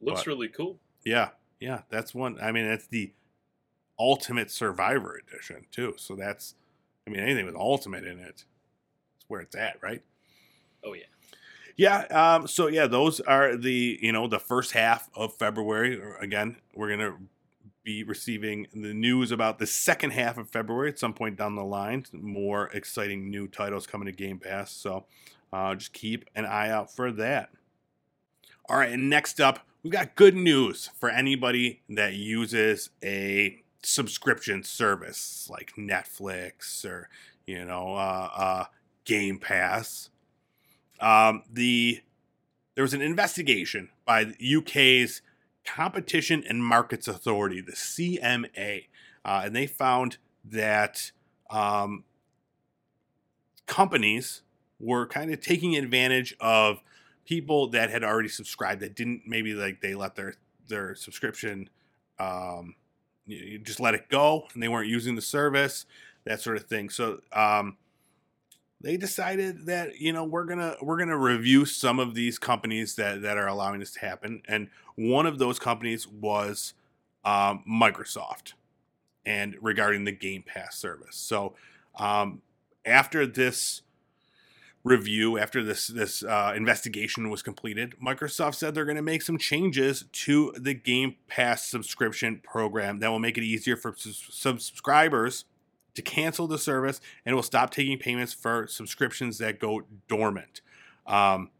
Looks 0.00 0.20
but- 0.20 0.26
really 0.26 0.48
cool. 0.48 0.78
yeah, 1.04 1.28
yeah, 1.60 1.82
that's 1.88 2.12
one. 2.12 2.36
I 2.42 2.50
mean, 2.50 2.66
that's 2.66 2.88
the 2.88 3.12
Ultimate 4.00 4.50
Survivor 4.50 5.14
Edition 5.28 5.66
too. 5.70 5.94
So 5.96 6.16
that's, 6.16 6.56
I 7.06 7.10
mean, 7.10 7.20
anything 7.20 7.46
with 7.46 7.54
Ultimate 7.54 8.04
in 8.04 8.18
it, 8.18 8.44
it's 9.14 9.24
where 9.28 9.40
it's 9.40 9.54
at, 9.54 9.76
right? 9.80 10.02
Oh, 10.82 10.94
yeah. 10.94 11.04
Yeah. 11.76 11.98
Um. 12.10 12.48
So 12.48 12.66
yeah, 12.66 12.88
those 12.88 13.20
are 13.20 13.56
the 13.56 13.96
you 14.02 14.10
know 14.10 14.26
the 14.26 14.40
first 14.40 14.72
half 14.72 15.08
of 15.14 15.34
February. 15.36 16.00
Again, 16.20 16.56
we're 16.74 16.90
gonna 16.90 17.16
be 17.84 18.04
receiving 18.04 18.66
the 18.72 18.94
news 18.94 19.30
about 19.30 19.58
the 19.58 19.66
second 19.66 20.12
half 20.12 20.38
of 20.38 20.50
February 20.50 20.88
at 20.88 20.98
some 20.98 21.14
point 21.14 21.36
down 21.36 21.56
the 21.56 21.64
line. 21.64 22.04
More 22.12 22.68
exciting 22.68 23.30
new 23.30 23.48
titles 23.48 23.86
coming 23.86 24.06
to 24.06 24.12
Game 24.12 24.38
Pass. 24.38 24.72
So 24.72 25.06
uh, 25.52 25.74
just 25.74 25.92
keep 25.92 26.24
an 26.34 26.44
eye 26.44 26.70
out 26.70 26.94
for 26.94 27.10
that. 27.12 27.50
All 28.68 28.78
right, 28.78 28.92
and 28.92 29.10
next 29.10 29.40
up, 29.40 29.66
we've 29.82 29.92
got 29.92 30.14
good 30.14 30.36
news 30.36 30.90
for 30.98 31.10
anybody 31.10 31.82
that 31.88 32.14
uses 32.14 32.90
a 33.02 33.62
subscription 33.82 34.62
service 34.62 35.48
like 35.50 35.72
Netflix 35.76 36.84
or 36.84 37.08
you 37.46 37.64
know 37.64 37.94
uh, 37.96 38.30
uh, 38.34 38.64
Game 39.04 39.38
Pass. 39.38 40.10
Um, 41.00 41.42
the 41.52 42.00
there 42.74 42.82
was 42.82 42.94
an 42.94 43.02
investigation 43.02 43.90
by 44.06 44.24
the 44.24 44.56
UK's 44.56 45.20
Competition 45.64 46.44
and 46.48 46.64
Markets 46.64 47.08
Authority, 47.08 47.60
the 47.60 47.72
CMA, 47.72 48.86
uh, 49.24 49.42
and 49.44 49.54
they 49.54 49.66
found 49.66 50.18
that 50.44 51.12
um, 51.50 52.04
companies 53.66 54.42
were 54.80 55.06
kind 55.06 55.32
of 55.32 55.40
taking 55.40 55.76
advantage 55.76 56.34
of 56.40 56.82
people 57.24 57.68
that 57.68 57.90
had 57.90 58.02
already 58.02 58.28
subscribed 58.28 58.80
that 58.80 58.96
didn't 58.96 59.22
maybe 59.26 59.54
like 59.54 59.80
they 59.80 59.94
let 59.94 60.16
their 60.16 60.34
their 60.68 60.94
subscription 60.94 61.70
um 62.18 62.74
you, 63.26 63.36
you 63.36 63.58
just 63.58 63.78
let 63.78 63.94
it 63.94 64.08
go 64.08 64.48
and 64.52 64.62
they 64.62 64.68
weren't 64.68 64.88
using 64.88 65.14
the 65.14 65.22
service 65.22 65.86
that 66.24 66.40
sort 66.40 66.56
of 66.56 66.64
thing. 66.64 66.88
So 66.88 67.20
um 67.32 67.76
they 68.80 68.96
decided 68.96 69.66
that 69.66 70.00
you 70.00 70.12
know 70.12 70.24
we're 70.24 70.44
gonna 70.44 70.76
we're 70.82 70.98
gonna 70.98 71.18
review 71.18 71.64
some 71.64 72.00
of 72.00 72.14
these 72.14 72.38
companies 72.38 72.96
that 72.96 73.22
that 73.22 73.38
are 73.38 73.46
allowing 73.46 73.80
this 73.80 73.92
to 73.92 74.00
happen. 74.00 74.42
And 74.48 74.68
one 74.96 75.26
of 75.26 75.38
those 75.38 75.58
companies 75.58 76.06
was 76.06 76.74
um, 77.24 77.64
Microsoft 77.68 78.54
and 79.24 79.56
regarding 79.60 80.04
the 80.04 80.12
Game 80.12 80.42
Pass 80.42 80.76
service. 80.76 81.16
So 81.16 81.54
um, 81.96 82.42
after 82.84 83.26
this 83.26 83.82
review, 84.84 85.38
after 85.38 85.62
this 85.62 85.86
this 85.86 86.24
uh, 86.24 86.52
investigation 86.56 87.30
was 87.30 87.42
completed, 87.42 87.94
Microsoft 88.04 88.56
said 88.56 88.74
they're 88.74 88.84
going 88.84 88.96
to 88.96 89.02
make 89.02 89.22
some 89.22 89.38
changes 89.38 90.04
to 90.12 90.52
the 90.58 90.74
Game 90.74 91.16
Pass 91.28 91.64
subscription 91.64 92.40
program 92.42 92.98
that 92.98 93.10
will 93.10 93.20
make 93.20 93.38
it 93.38 93.44
easier 93.44 93.76
for 93.76 93.94
subscribers 93.96 95.44
to 95.94 96.02
cancel 96.02 96.46
the 96.46 96.58
service 96.58 97.00
and 97.24 97.34
will 97.34 97.42
stop 97.42 97.70
taking 97.70 97.98
payments 97.98 98.32
for 98.32 98.66
subscriptions 98.66 99.38
that 99.38 99.60
go 99.60 99.82
dormant. 100.08 100.62
Um, 101.06 101.50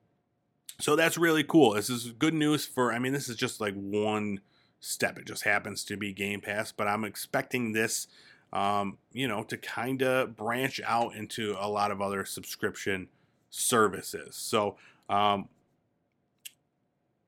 so 0.83 0.97
that's 0.97 1.17
really 1.17 1.45
cool. 1.45 1.75
This 1.75 1.89
is 1.89 2.11
good 2.11 2.35
news 2.35 2.67
for. 2.67 2.93
I 2.93 2.99
mean, 2.99 3.13
this 3.13 3.29
is 3.29 3.37
just 3.37 3.61
like 3.61 3.75
one 3.75 4.41
step. 4.81 5.17
It 5.17 5.27
just 5.27 5.45
happens 5.45 5.85
to 5.85 5.97
be 5.97 6.13
Game 6.13 6.41
Pass, 6.41 6.73
but 6.73 6.89
I'm 6.89 7.05
expecting 7.05 7.71
this, 7.71 8.09
um, 8.53 8.99
you 9.13 9.29
know, 9.29 9.45
to 9.45 9.57
kind 9.57 10.03
of 10.03 10.37
branch 10.37 10.81
out 10.85 11.15
into 11.15 11.55
a 11.57 11.69
lot 11.69 11.93
of 11.93 12.03
other 12.03 12.25
subscription 12.25 13.07
services. 13.49 14.35
So 14.35 14.77
um, 15.09 15.49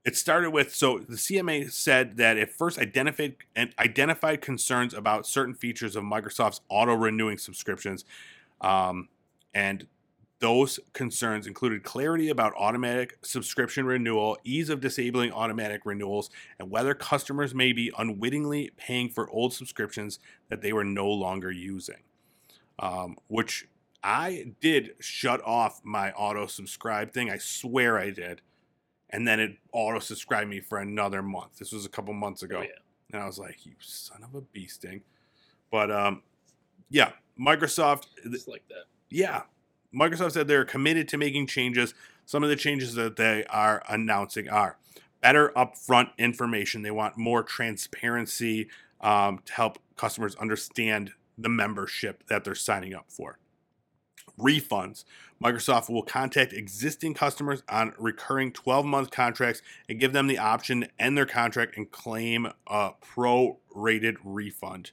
it 0.05 0.17
started 0.17 0.51
with 0.51 0.75
so 0.75 0.99
the 0.99 1.14
CMA 1.14 1.71
said 1.71 2.17
that 2.17 2.37
it 2.37 2.51
first 2.51 2.81
identified 2.81 3.37
and 3.55 3.73
identified 3.79 4.43
concerns 4.43 4.93
about 4.93 5.29
certain 5.29 5.55
features 5.55 5.95
of 5.95 6.03
Microsoft's 6.03 6.61
auto 6.69 6.95
renewing 6.95 7.38
subscriptions, 7.38 8.05
um, 8.61 9.11
and 9.55 9.87
those 10.40 10.81
concerns 10.92 11.47
included 11.47 11.85
clarity 11.85 12.29
about 12.29 12.53
automatic 12.59 13.16
subscription 13.23 13.87
renewal, 13.87 14.37
ease 14.44 14.68
of 14.68 14.81
disabling 14.81 15.33
automatic 15.33 15.83
renewals, 15.85 16.29
and 16.59 16.70
whether 16.70 16.94
customers 16.94 17.55
may 17.55 17.73
be 17.73 17.92
unwittingly 17.99 18.70
paying 18.77 19.09
for 19.09 19.31
old 19.31 19.55
subscriptions 19.55 20.18
that 20.51 20.61
they 20.61 20.73
were 20.73 20.85
no 20.85 21.09
longer 21.09 21.51
using. 21.51 22.03
Um, 22.79 23.16
which 23.29 23.68
I 24.03 24.53
did 24.61 24.97
shut 25.01 25.40
off 25.44 25.81
my 25.85 26.12
auto 26.12 26.47
subscribe 26.47 27.12
thing. 27.12 27.31
I 27.31 27.38
swear 27.38 27.99
I 27.99 28.11
did. 28.11 28.42
And 29.11 29.27
then 29.27 29.38
it 29.40 29.57
auto 29.73 30.01
subscribed 30.01 30.51
me 30.51 30.61
for 30.61 30.79
another 30.79 31.23
month. 31.23 31.59
This 31.59 31.73
was 31.73 31.87
a 31.87 31.88
couple 31.88 32.12
months 32.12 32.42
ago. 32.42 32.59
Oh, 32.59 32.62
yeah. 32.62 32.68
And 33.12 33.23
I 33.23 33.27
was 33.27 33.38
like, 33.38 33.64
you 33.64 33.73
son 33.79 34.25
of 34.25 34.35
a 34.35 34.42
beasting. 34.42 35.03
But 35.70 35.90
um, 35.90 36.23
yeah, 36.90 37.12
Microsoft. 37.40 38.09
It's 38.25 38.49
like 38.49 38.64
that. 38.68 38.85
Yeah, 39.09 39.42
Microsoft 39.95 40.33
said 40.33 40.49
they're 40.49 40.65
committed 40.65 41.09
to 41.09 41.17
making 41.17 41.47
changes. 41.47 41.95
Some 42.27 42.43
of 42.43 42.49
the 42.49 42.57
changes 42.57 42.95
that 42.95 43.17
they 43.17 43.45
are 43.45 43.83
announcing 43.89 44.49
are 44.49 44.77
better 45.21 45.53
upfront 45.57 46.11
information. 46.19 46.83
They 46.83 46.91
want 46.91 47.17
more 47.17 47.43
transparency 47.43 48.69
um, 49.01 49.41
to 49.45 49.53
help 49.53 49.79
customers 49.97 50.35
understand 50.37 51.13
the 51.39 51.49
membership 51.49 52.25
that 52.29 52.45
they're 52.45 52.55
signing 52.55 52.95
up 52.95 53.07
for. 53.09 53.39
Refunds. 54.39 55.05
Microsoft 55.43 55.91
will 55.91 56.03
contact 56.03 56.53
existing 56.53 57.15
customers 57.15 57.63
on 57.69 57.95
recurring 57.99 58.53
12 58.53 58.85
month 58.85 59.11
contracts 59.11 59.63
and 59.89 60.01
give 60.01 60.13
them 60.13 60.27
the 60.27 60.39
option 60.39 60.83
to 60.83 60.89
end 60.99 61.17
their 61.17 61.27
contract 61.27 61.77
and 61.77 61.91
claim 61.91 62.49
a 62.67 62.91
pro 63.01 63.59
rated 63.75 64.17
refund. 64.25 64.91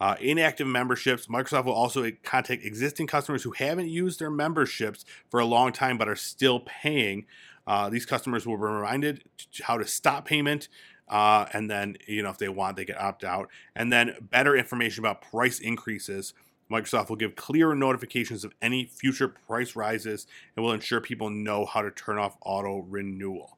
Uh, 0.00 0.14
inactive 0.20 0.66
memberships. 0.66 1.26
Microsoft 1.26 1.64
will 1.64 1.72
also 1.72 2.08
contact 2.22 2.64
existing 2.64 3.06
customers 3.06 3.42
who 3.42 3.50
haven't 3.50 3.88
used 3.88 4.20
their 4.20 4.30
memberships 4.30 5.04
for 5.28 5.40
a 5.40 5.44
long 5.44 5.72
time 5.72 5.98
but 5.98 6.08
are 6.08 6.16
still 6.16 6.60
paying. 6.60 7.26
Uh, 7.66 7.88
these 7.88 8.06
customers 8.06 8.46
will 8.46 8.56
be 8.56 8.62
reminded 8.62 9.24
how 9.62 9.76
to 9.76 9.86
stop 9.86 10.24
payment. 10.24 10.68
Uh, 11.08 11.46
and 11.52 11.70
then, 11.70 11.96
you 12.06 12.22
know, 12.22 12.30
if 12.30 12.38
they 12.38 12.48
want, 12.48 12.76
they 12.76 12.84
can 12.84 12.96
opt 12.98 13.24
out. 13.24 13.48
And 13.74 13.92
then 13.92 14.14
better 14.20 14.56
information 14.56 15.02
about 15.02 15.22
price 15.22 15.58
increases. 15.58 16.32
Microsoft 16.70 17.08
will 17.08 17.16
give 17.16 17.34
clear 17.34 17.74
notifications 17.74 18.44
of 18.44 18.54
any 18.60 18.84
future 18.84 19.28
price 19.28 19.74
rises 19.74 20.26
and 20.54 20.64
will 20.64 20.72
ensure 20.72 21.00
people 21.00 21.30
know 21.30 21.64
how 21.64 21.82
to 21.82 21.90
turn 21.90 22.18
off 22.18 22.36
auto 22.42 22.84
renewal. 22.88 23.56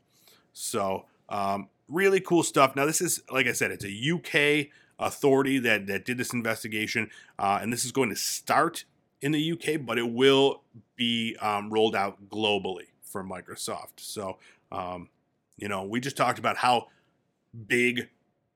So, 0.53 1.07
um, 1.29 1.69
really 1.89 2.21
cool 2.21 2.43
stuff. 2.43 2.77
Now, 2.77 2.87
this 2.87 3.01
is, 3.01 3.23
like 3.31 3.47
I 3.47 3.53
said, 3.53 3.73
it's 3.73 3.85
a 3.85 3.89
UK 3.91 4.69
authority 5.01 5.59
that, 5.59 5.87
that 5.89 6.05
did 6.05 6.19
this 6.19 6.33
investigation. 6.33 7.11
Uh, 7.39 7.59
and 7.61 7.73
this 7.73 7.85
is 7.85 7.91
going 7.91 8.11
to 8.11 8.17
start 8.17 8.85
in 9.21 9.33
the 9.33 9.53
UK, 9.53 9.85
but 9.85 9.99
it 9.99 10.11
will 10.11 10.63
be 10.97 11.37
um, 11.41 11.71
rolled 11.71 11.97
out 11.97 12.29
globally 12.29 12.87
for 13.03 13.25
Microsoft. 13.25 13.99
So, 13.99 14.39
um, 14.71 15.09
you 15.57 15.69
know, 15.69 15.83
we 15.83 16.01
just 16.01 16.17
talked 16.17 16.39
about 16.39 16.59
how 16.59 16.89
big 17.67 18.09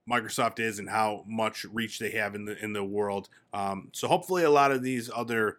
Microsoft 0.08 0.60
is 0.60 0.78
and 0.78 0.88
how 0.88 1.24
much 1.26 1.64
reach 1.64 1.98
they 1.98 2.10
have 2.10 2.34
in 2.34 2.44
the 2.44 2.62
in 2.62 2.72
the 2.72 2.84
world. 2.84 3.28
Um, 3.52 3.88
so 3.92 4.06
hopefully, 4.06 4.44
a 4.44 4.50
lot 4.50 4.70
of 4.70 4.82
these 4.82 5.10
other 5.14 5.58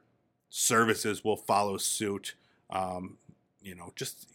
services 0.49 1.23
will 1.23 1.37
follow 1.37 1.77
suit. 1.77 2.35
Um, 2.69 3.17
you 3.61 3.75
know, 3.75 3.91
just 3.95 4.27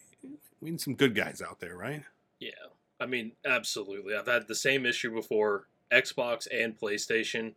we 0.61 0.71
need 0.71 0.81
some 0.81 0.95
good 0.95 1.15
guys 1.15 1.41
out 1.41 1.61
there, 1.61 1.77
right? 1.77 2.03
Yeah, 2.41 2.51
I 2.99 3.07
mean, 3.07 3.33
absolutely. 3.45 4.15
I've 4.15 4.27
had 4.27 4.49
the 4.49 4.55
same 4.55 4.85
issue 4.85 5.15
before. 5.15 5.67
Xbox 5.93 6.47
and 6.53 6.79
PlayStation, 6.79 7.55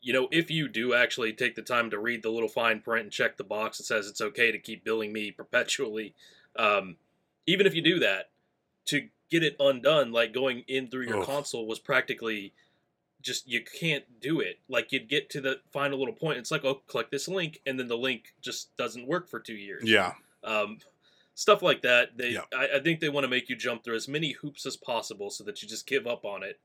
you 0.00 0.12
know, 0.12 0.28
if 0.30 0.50
you 0.50 0.68
do 0.68 0.94
actually 0.94 1.32
take 1.32 1.54
the 1.54 1.62
time 1.62 1.90
to 1.90 1.98
read 1.98 2.22
the 2.22 2.30
little 2.30 2.48
fine 2.48 2.80
print 2.80 3.04
and 3.04 3.12
check 3.12 3.36
the 3.36 3.44
box 3.44 3.78
that 3.78 3.84
says 3.84 4.06
it's 4.08 4.20
okay 4.20 4.50
to 4.50 4.58
keep 4.58 4.84
billing 4.84 5.12
me 5.12 5.30
perpetually, 5.36 6.14
um, 6.56 6.96
even 7.46 7.66
if 7.66 7.74
you 7.74 7.82
do 7.82 7.98
that, 7.98 8.30
to 8.86 9.08
get 9.30 9.42
it 9.42 9.56
undone, 9.60 10.12
like 10.12 10.32
going 10.32 10.64
in 10.66 10.88
through 10.88 11.06
your 11.06 11.24
console 11.24 11.66
was 11.66 11.78
practically 11.78 12.52
just 13.22 13.46
you 13.46 13.62
can't 13.62 14.04
do 14.20 14.40
it. 14.40 14.58
Like 14.68 14.92
you'd 14.92 15.08
get 15.08 15.30
to 15.30 15.40
the 15.40 15.60
final 15.72 15.98
little 15.98 16.14
point, 16.14 16.38
it's 16.38 16.50
like, 16.50 16.64
oh, 16.64 16.82
click 16.86 17.10
this 17.10 17.28
link, 17.28 17.60
and 17.66 17.78
then 17.78 17.88
the 17.88 17.96
link 17.96 18.34
just 18.40 18.74
doesn't 18.76 19.06
work 19.06 19.28
for 19.28 19.38
two 19.38 19.54
years. 19.54 19.84
Yeah. 19.84 20.14
Um, 20.42 20.78
stuff 21.34 21.62
like 21.62 21.82
that. 21.82 22.16
They, 22.16 22.30
yeah. 22.30 22.42
I, 22.56 22.76
I 22.76 22.80
think 22.80 23.00
they 23.00 23.08
want 23.08 23.24
to 23.24 23.28
make 23.28 23.48
you 23.48 23.56
jump 23.56 23.84
through 23.84 23.96
as 23.96 24.08
many 24.08 24.32
hoops 24.32 24.66
as 24.66 24.76
possible 24.76 25.30
so 25.30 25.44
that 25.44 25.62
you 25.62 25.68
just 25.68 25.86
give 25.86 26.06
up 26.06 26.24
on 26.24 26.42
it 26.42 26.58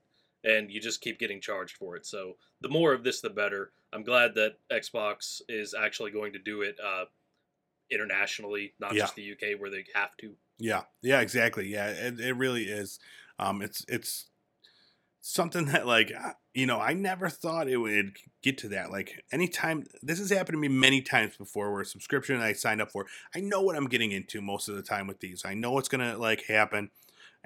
and 0.46 0.70
you 0.70 0.80
just 0.80 1.00
keep 1.00 1.18
getting 1.18 1.40
charged 1.40 1.76
for 1.76 1.96
it. 1.96 2.06
So 2.06 2.36
the 2.60 2.68
more 2.68 2.94
of 2.94 3.02
this, 3.02 3.20
the 3.20 3.28
better. 3.28 3.72
I'm 3.92 4.04
glad 4.04 4.34
that 4.36 4.56
Xbox 4.72 5.42
is 5.48 5.74
actually 5.74 6.12
going 6.12 6.32
to 6.34 6.38
do 6.38 6.62
it 6.62 6.76
uh, 6.82 7.06
internationally, 7.90 8.72
not 8.78 8.94
yeah. 8.94 9.00
just 9.02 9.16
the 9.16 9.32
UK 9.32 9.60
where 9.60 9.70
they 9.70 9.84
have 9.94 10.16
to. 10.18 10.34
Yeah, 10.58 10.82
yeah, 11.02 11.20
exactly. 11.20 11.68
Yeah, 11.68 11.88
it, 11.88 12.20
it 12.20 12.36
really 12.36 12.64
is. 12.64 12.98
Um, 13.38 13.60
it's 13.60 13.84
it's 13.88 14.26
something 15.20 15.66
that 15.66 15.86
like 15.86 16.12
you 16.54 16.66
know 16.66 16.80
I 16.80 16.92
never 16.92 17.28
thought 17.28 17.68
it 17.68 17.78
would 17.78 18.16
get 18.42 18.56
to 18.58 18.68
that. 18.68 18.90
Like 18.92 19.24
anytime 19.32 19.84
this 20.00 20.18
has 20.18 20.30
happened 20.30 20.54
to 20.54 20.60
me 20.60 20.68
many 20.68 21.02
times 21.02 21.36
before, 21.36 21.72
where 21.72 21.82
a 21.82 21.86
subscription 21.86 22.40
I 22.40 22.52
signed 22.52 22.80
up 22.80 22.92
for, 22.92 23.06
I 23.34 23.40
know 23.40 23.60
what 23.62 23.76
I'm 23.76 23.88
getting 23.88 24.12
into 24.12 24.40
most 24.40 24.68
of 24.68 24.76
the 24.76 24.82
time 24.82 25.08
with 25.08 25.20
these. 25.20 25.44
I 25.44 25.54
know 25.54 25.72
what's 25.72 25.88
gonna 25.88 26.16
like 26.16 26.44
happen 26.44 26.90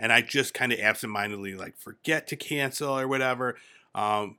and 0.01 0.13
I 0.13 0.23
just 0.23 0.55
kind 0.55 0.73
of 0.73 0.81
absentmindedly 0.81 1.55
like 1.55 1.77
forget 1.77 2.27
to 2.29 2.37
cancel 2.37 2.99
or 2.99 3.07
whatever. 3.07 3.57
Um, 3.95 4.39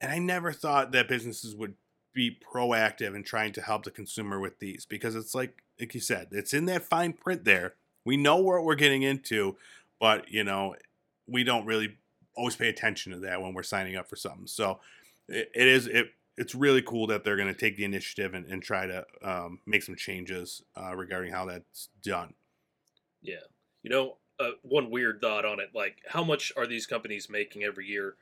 and 0.00 0.12
I 0.12 0.18
never 0.18 0.52
thought 0.52 0.92
that 0.92 1.08
businesses 1.08 1.56
would 1.56 1.74
be 2.14 2.38
proactive 2.54 3.14
in 3.14 3.24
trying 3.24 3.52
to 3.54 3.60
help 3.60 3.84
the 3.84 3.90
consumer 3.90 4.38
with 4.38 4.60
these 4.60 4.86
because 4.86 5.16
it's 5.16 5.34
like 5.34 5.62
like 5.80 5.94
you 5.94 6.00
said, 6.00 6.28
it's 6.30 6.54
in 6.54 6.66
that 6.66 6.84
fine 6.84 7.12
print 7.12 7.44
there. 7.44 7.74
We 8.04 8.16
know 8.16 8.36
what 8.36 8.64
we're 8.64 8.76
getting 8.76 9.02
into, 9.02 9.56
but 10.00 10.30
you 10.30 10.44
know, 10.44 10.76
we 11.26 11.42
don't 11.42 11.66
really 11.66 11.96
always 12.36 12.56
pay 12.56 12.68
attention 12.68 13.12
to 13.12 13.18
that 13.20 13.42
when 13.42 13.54
we're 13.54 13.62
signing 13.62 13.96
up 13.96 14.08
for 14.08 14.16
something. 14.16 14.46
So 14.46 14.78
it, 15.28 15.50
it 15.54 15.66
is 15.66 15.88
it 15.88 16.12
it's 16.36 16.54
really 16.54 16.82
cool 16.82 17.08
that 17.08 17.24
they're 17.24 17.36
going 17.36 17.52
to 17.52 17.58
take 17.58 17.76
the 17.76 17.84
initiative 17.84 18.34
and, 18.34 18.46
and 18.46 18.62
try 18.62 18.86
to 18.86 19.04
um, 19.22 19.58
make 19.66 19.82
some 19.82 19.96
changes 19.96 20.62
uh, 20.80 20.94
regarding 20.94 21.32
how 21.32 21.44
that's 21.44 21.88
done. 22.02 22.34
Yeah, 23.20 23.36
you 23.82 23.90
know, 23.90 24.16
uh, 24.42 24.50
one 24.62 24.90
weird 24.90 25.20
thought 25.20 25.44
on 25.44 25.60
it. 25.60 25.70
Like, 25.74 25.96
how 26.08 26.24
much 26.24 26.52
are 26.56 26.66
these 26.66 26.86
companies 26.86 27.28
making 27.30 27.62
every 27.62 27.86
year 27.86 28.16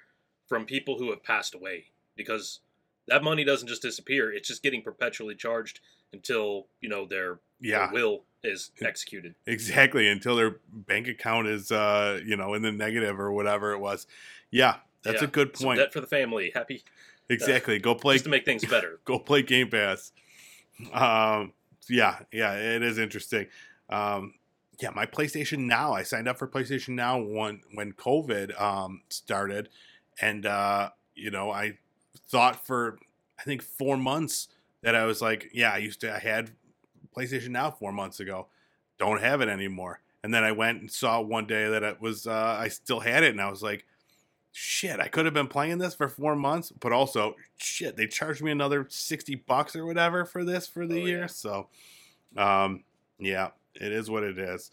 from 0.47 0.65
people 0.65 0.99
who 0.99 1.11
have 1.11 1.23
passed 1.23 1.55
away? 1.55 1.87
Because 2.17 2.61
that 3.09 3.23
money 3.25 3.45
doesn't 3.45 3.69
just 3.69 3.83
disappear; 3.83 4.33
it's 4.33 4.49
just 4.49 4.63
getting 4.63 4.83
perpetually 4.83 5.35
charged 5.35 5.81
until 6.13 6.67
you 6.81 6.89
know 6.89 7.07
their, 7.07 7.41
yeah. 7.61 7.87
their 7.87 7.93
will 7.93 8.25
is 8.43 8.71
executed. 8.81 9.35
Exactly 9.47 10.09
until 10.09 10.37
their 10.37 10.57
bank 10.73 11.09
account 11.09 11.49
is 11.49 11.73
uh, 11.73 12.21
you 12.25 12.37
know 12.37 12.55
in 12.55 12.63
the 12.63 12.73
negative 12.73 13.19
or 13.19 13.33
whatever 13.33 13.73
it 13.73 13.79
was. 13.79 14.07
Yeah, 14.51 14.77
that's 15.03 15.23
yeah. 15.23 15.29
a 15.29 15.31
good 15.31 15.53
point. 15.55 15.79
Some 15.79 15.85
debt 15.85 15.93
for 15.93 16.01
the 16.01 16.07
family. 16.07 16.53
Happy. 16.55 16.83
Exactly. 17.29 17.77
Uh, 17.77 17.81
go 17.81 17.95
play 17.95 18.17
just 18.17 18.25
to 18.25 18.31
make 18.31 18.45
things 18.45 18.65
better. 18.65 19.01
go 19.05 19.19
play 19.19 19.43
Game 19.43 19.71
Pass. 19.71 20.13
Um, 20.93 21.53
yeah, 21.89 22.19
yeah, 22.33 22.55
it 22.55 22.83
is 22.83 22.99
interesting. 22.99 23.47
Um, 23.89 24.35
yeah, 24.81 24.91
my 24.91 25.07
PlayStation 25.07 25.61
Now. 25.61 25.93
I 25.93 26.03
signed 26.03 26.29
up 26.29 26.39
for 26.39 26.49
PlayStation 26.49 26.91
Now 26.91 27.21
when 27.21 27.61
when 27.75 27.93
COVID 27.93 28.61
um, 28.61 29.03
started, 29.11 29.69
and 30.21 30.47
uh, 30.47 30.91
you 31.15 31.31
know 31.31 31.51
I 31.51 31.79
thought 32.29 32.67
for 32.67 32.99
I 33.39 33.43
think 33.43 33.63
four 33.63 33.97
months 33.97 34.49
that 34.83 34.95
I 34.95 35.05
was 35.05 35.21
like, 35.21 35.51
yeah, 35.53 35.73
I 35.73 35.79
used 35.79 36.01
to 36.03 36.15
I 36.15 36.19
had 36.19 36.53
PlayStation 37.17 37.49
Now 37.51 37.71
four 37.71 37.93
months 37.93 38.21
ago, 38.21 38.47
don't 38.99 39.21
have 39.21 39.41
it 39.41 39.49
anymore. 39.49 40.01
And 40.23 40.33
then 40.35 40.45
I 40.45 40.53
went 40.53 40.81
and 40.81 40.91
saw 40.91 41.21
one 41.21 41.47
day 41.47 41.69
that 41.69 41.83
it 41.83 42.01
was 42.01 42.27
uh, 42.27 42.57
I 42.61 42.69
still 42.69 43.01
had 43.01 43.23
it, 43.23 43.31
and 43.31 43.41
I 43.41 43.51
was 43.51 43.63
like, 43.63 43.85
shit, 44.53 45.01
I 45.01 45.09
could 45.09 45.25
have 45.25 45.35
been 45.35 45.47
playing 45.49 45.79
this 45.79 45.95
for 45.95 46.09
four 46.09 46.37
months, 46.37 46.73
but 46.79 46.93
also 46.93 47.37
shit, 47.57 47.97
they 47.97 48.07
charged 48.07 48.43
me 48.43 48.51
another 48.51 48.87
sixty 48.91 49.35
bucks 49.35 49.75
or 49.77 49.87
whatever 49.87 50.25
for 50.25 50.45
this 50.45 50.67
for 50.67 50.87
the 50.87 51.03
Oh, 51.03 51.07
year. 51.07 51.21
yeah. 51.21 51.27
So, 51.27 51.69
um, 52.37 52.85
yeah, 53.19 53.49
it 53.75 53.93
is 53.93 54.11
what 54.11 54.23
it 54.23 54.39
is. 54.39 54.71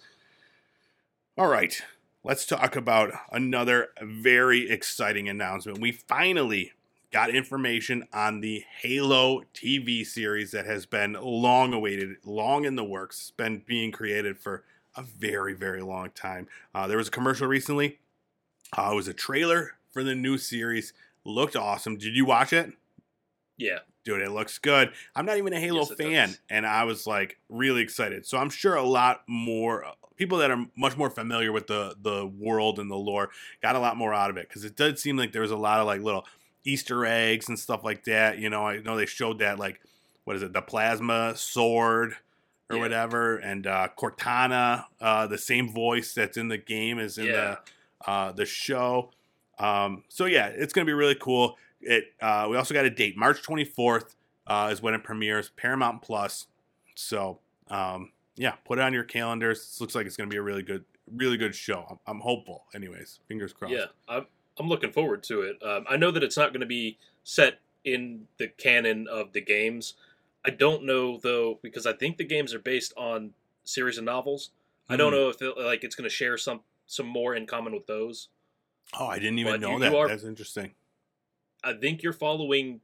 All 1.37 1.47
right, 1.47 1.81
let's 2.23 2.45
talk 2.45 2.75
about 2.75 3.11
another 3.31 3.89
very 4.01 4.69
exciting 4.69 5.29
announcement. 5.29 5.79
We 5.79 5.91
finally 5.91 6.71
got 7.11 7.29
information 7.29 8.07
on 8.11 8.41
the 8.41 8.63
Halo 8.81 9.43
TV 9.53 10.05
series 10.05 10.51
that 10.51 10.65
has 10.65 10.85
been 10.85 11.13
long 11.13 11.73
awaited, 11.73 12.17
long 12.25 12.65
in 12.65 12.75
the 12.75 12.83
works, 12.83 13.31
been 13.37 13.63
being 13.65 13.91
created 13.91 14.37
for 14.37 14.63
a 14.95 15.03
very, 15.03 15.53
very 15.53 15.81
long 15.81 16.09
time. 16.09 16.47
Uh, 16.73 16.87
there 16.87 16.97
was 16.97 17.07
a 17.07 17.11
commercial 17.11 17.47
recently. 17.47 17.99
Uh, 18.77 18.89
it 18.91 18.95
was 18.95 19.07
a 19.07 19.13
trailer 19.13 19.73
for 19.91 20.03
the 20.03 20.15
new 20.15 20.37
series. 20.37 20.91
Looked 21.23 21.55
awesome. 21.55 21.97
Did 21.97 22.15
you 22.15 22.25
watch 22.25 22.51
it? 22.51 22.73
Yeah. 23.57 23.79
Dude, 24.03 24.21
it 24.21 24.31
looks 24.31 24.57
good. 24.57 24.91
I'm 25.15 25.25
not 25.25 25.37
even 25.37 25.51
a 25.51 25.59
Halo 25.59 25.79
Yes, 25.79 25.93
fan, 25.95 26.27
does. 26.29 26.39
and 26.49 26.65
I 26.65 26.85
was 26.85 27.05
like 27.05 27.37
really 27.49 27.81
excited. 27.81 28.25
So 28.25 28.37
I'm 28.37 28.49
sure 28.49 28.75
a 28.75 28.83
lot 28.83 29.23
more 29.27 29.83
people 30.15 30.37
that 30.39 30.49
are 30.49 30.65
much 30.77 30.95
more 30.97 31.09
familiar 31.09 31.51
with 31.51 31.67
the 31.67 31.95
the 32.01 32.25
world 32.25 32.79
and 32.79 32.89
the 32.89 32.95
lore 32.95 33.29
got 33.61 33.75
a 33.75 33.79
lot 33.79 33.97
more 33.97 34.13
out 34.13 34.29
of 34.29 34.37
it 34.37 34.47
because 34.47 34.63
it 34.63 34.75
did 34.77 34.97
seem 34.97 35.17
like 35.17 35.33
there 35.33 35.41
was 35.41 35.51
a 35.51 35.57
lot 35.57 35.79
of 35.81 35.87
like 35.87 36.01
little 36.01 36.25
Easter 36.63 37.05
eggs 37.05 37.49
and 37.49 37.59
stuff 37.59 37.83
like 37.83 38.05
that. 38.05 38.37
You 38.39 38.49
know, 38.49 38.65
I 38.65 38.77
know 38.79 38.95
they 38.95 39.05
showed 39.05 39.39
that 39.39 39.59
like 39.59 39.81
what 40.23 40.35
is 40.37 40.41
it, 40.41 40.53
the 40.53 40.61
plasma 40.61 41.33
sword 41.35 42.13
or 42.69 42.75
Yeah. 42.77 42.81
whatever, 42.81 43.37
and 43.37 43.65
uh, 43.67 43.89
Cortana, 43.97 44.85
uh, 45.01 45.27
the 45.27 45.37
same 45.37 45.69
voice 45.73 46.13
that's 46.13 46.37
in 46.37 46.47
the 46.47 46.57
game 46.57 46.97
is 46.99 47.17
in 47.17 47.25
Yeah. 47.25 47.57
the 48.05 48.09
uh, 48.09 48.31
the 48.31 48.45
show. 48.45 49.11
Um, 49.59 50.03
so 50.07 50.25
yeah, 50.25 50.47
it's 50.47 50.71
gonna 50.71 50.85
be 50.85 50.93
really 50.93 51.15
cool. 51.19 51.57
It 51.81 52.13
uh, 52.21 52.47
we 52.49 52.57
also 52.57 52.73
got 52.73 52.85
a 52.85 52.89
date, 52.89 53.15
March 53.17 53.41
24th 53.43 54.15
uh, 54.47 54.69
is 54.71 54.81
when 54.81 54.93
it 54.93 55.03
premieres, 55.03 55.49
Paramount 55.55 56.01
Plus. 56.01 56.47
So 56.95 57.39
um, 57.69 58.11
yeah, 58.35 58.53
put 58.65 58.79
it 58.79 58.81
on 58.81 58.93
your 58.93 59.03
calendars. 59.03 59.59
This 59.59 59.81
looks 59.81 59.95
like 59.95 60.05
it's 60.05 60.17
gonna 60.17 60.29
be 60.29 60.37
a 60.37 60.41
really 60.41 60.63
good, 60.63 60.85
really 61.11 61.37
good 61.37 61.53
show. 61.55 61.85
I'm, 61.89 61.99
I'm 62.07 62.19
hopeful. 62.21 62.65
Anyways, 62.73 63.19
fingers 63.27 63.53
crossed. 63.53 63.73
Yeah, 63.73 63.85
I'm 64.09 64.25
I'm 64.59 64.67
looking 64.67 64.91
forward 64.91 65.21
to 65.23 65.41
it. 65.41 65.61
Um, 65.63 65.85
I 65.87 65.97
know 65.97 66.09
that 66.11 66.23
it's 66.23 66.37
not 66.37 66.51
going 66.51 66.61
to 66.61 66.65
be 66.67 66.97
set 67.23 67.59
in 67.85 68.25
the 68.37 68.47
canon 68.47 69.07
of 69.07 69.31
the 69.33 69.41
games. 69.41 69.93
I 70.43 70.49
don't 70.49 70.83
know 70.83 71.17
though 71.21 71.59
because 71.61 71.85
I 71.85 71.93
think 71.93 72.17
the 72.17 72.23
games 72.23 72.53
are 72.55 72.59
based 72.59 72.91
on 72.97 73.31
series 73.65 73.97
of 73.99 74.03
novels. 74.03 74.49
I 74.89 74.95
don't 74.95 75.11
Hmm. 75.11 75.19
know 75.19 75.29
if 75.29 75.41
it, 75.41 75.57
like 75.57 75.83
it's 75.83 75.95
going 75.95 76.09
to 76.09 76.15
share 76.15 76.37
some 76.37 76.61
some 76.87 77.05
more 77.05 77.35
in 77.35 77.45
common 77.45 77.73
with 77.73 77.85
those. 77.85 78.29
Oh, 78.97 79.05
I 79.07 79.19
didn't 79.19 79.37
even 79.39 79.53
But 79.53 79.61
know 79.61 79.73
you- 79.73 79.79
that. 79.79 79.91
you 79.91 79.97
are- 79.97 80.07
That's 80.07 80.23
interesting. 80.23 80.73
I 81.67 81.73
think 81.73 82.01
you're 82.01 82.13
following 82.13 82.79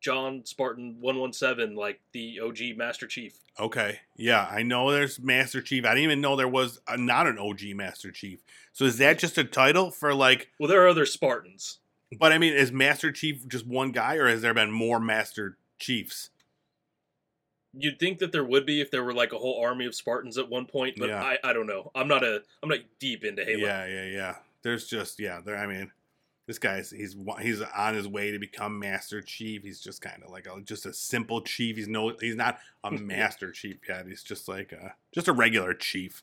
John 0.00 0.42
Spartan 0.44 0.96
one 1.00 1.18
one 1.18 1.32
seven 1.32 1.74
like 1.74 2.00
the 2.12 2.40
OG 2.40 2.76
Master 2.76 3.06
Chief. 3.06 3.38
Okay. 3.58 4.00
Yeah, 4.16 4.48
I 4.50 4.62
know 4.62 4.90
there's 4.90 5.20
Master 5.20 5.60
Chief. 5.60 5.84
I 5.84 5.90
didn't 5.90 6.04
even 6.04 6.20
know 6.20 6.36
there 6.36 6.48
was 6.48 6.80
a, 6.88 6.96
not 6.96 7.26
an 7.26 7.38
OG 7.38 7.60
Master 7.74 8.10
Chief. 8.10 8.40
So 8.72 8.84
is 8.84 8.98
that 8.98 9.18
just 9.18 9.38
a 9.38 9.44
title 9.44 9.90
for 9.90 10.14
like? 10.14 10.48
Well, 10.58 10.68
there 10.68 10.82
are 10.84 10.88
other 10.88 11.06
Spartans. 11.06 11.78
But 12.18 12.32
I 12.32 12.38
mean, 12.38 12.52
is 12.52 12.72
Master 12.72 13.10
Chief 13.10 13.46
just 13.48 13.66
one 13.66 13.90
guy, 13.90 14.16
or 14.16 14.28
has 14.28 14.42
there 14.42 14.54
been 14.54 14.70
more 14.70 15.00
Master 15.00 15.56
Chiefs? 15.78 16.30
You'd 17.74 17.98
think 17.98 18.18
that 18.18 18.32
there 18.32 18.44
would 18.44 18.66
be 18.66 18.80
if 18.82 18.90
there 18.90 19.02
were 19.02 19.14
like 19.14 19.32
a 19.32 19.38
whole 19.38 19.62
army 19.64 19.86
of 19.86 19.94
Spartans 19.94 20.36
at 20.36 20.50
one 20.50 20.66
point, 20.66 20.96
but 20.98 21.08
Yeah. 21.08 21.22
I, 21.22 21.38
I 21.42 21.52
don't 21.54 21.66
know. 21.66 21.90
I'm 21.94 22.06
not 22.08 22.22
a 22.22 22.42
I'm 22.62 22.68
not 22.68 22.80
deep 22.98 23.24
into 23.24 23.44
Halo. 23.44 23.60
Yeah, 23.66 23.86
yeah, 23.86 24.04
yeah. 24.04 24.34
There's 24.62 24.86
just 24.86 25.18
yeah. 25.18 25.40
There. 25.40 25.56
I 25.56 25.66
mean, 25.66 25.90
this 26.52 26.58
guy's 26.58 26.90
he's 26.90 27.16
he's 27.40 27.62
on 27.62 27.94
his 27.94 28.06
way 28.06 28.30
to 28.30 28.38
become 28.38 28.78
Master 28.78 29.22
Chief. 29.22 29.62
He's 29.62 29.80
just 29.80 30.02
kind 30.02 30.22
of 30.22 30.30
like 30.30 30.46
a, 30.46 30.60
just 30.60 30.84
a 30.84 30.92
simple 30.92 31.40
chief. 31.40 31.76
He's 31.76 31.88
no 31.88 32.12
he's 32.20 32.36
not 32.36 32.58
a 32.84 32.90
Master 32.92 33.50
Chief 33.50 33.78
yet. 33.88 34.06
He's 34.06 34.22
just 34.22 34.48
like 34.48 34.72
a 34.72 34.94
just 35.12 35.28
a 35.28 35.32
regular 35.32 35.72
chief. 35.72 36.22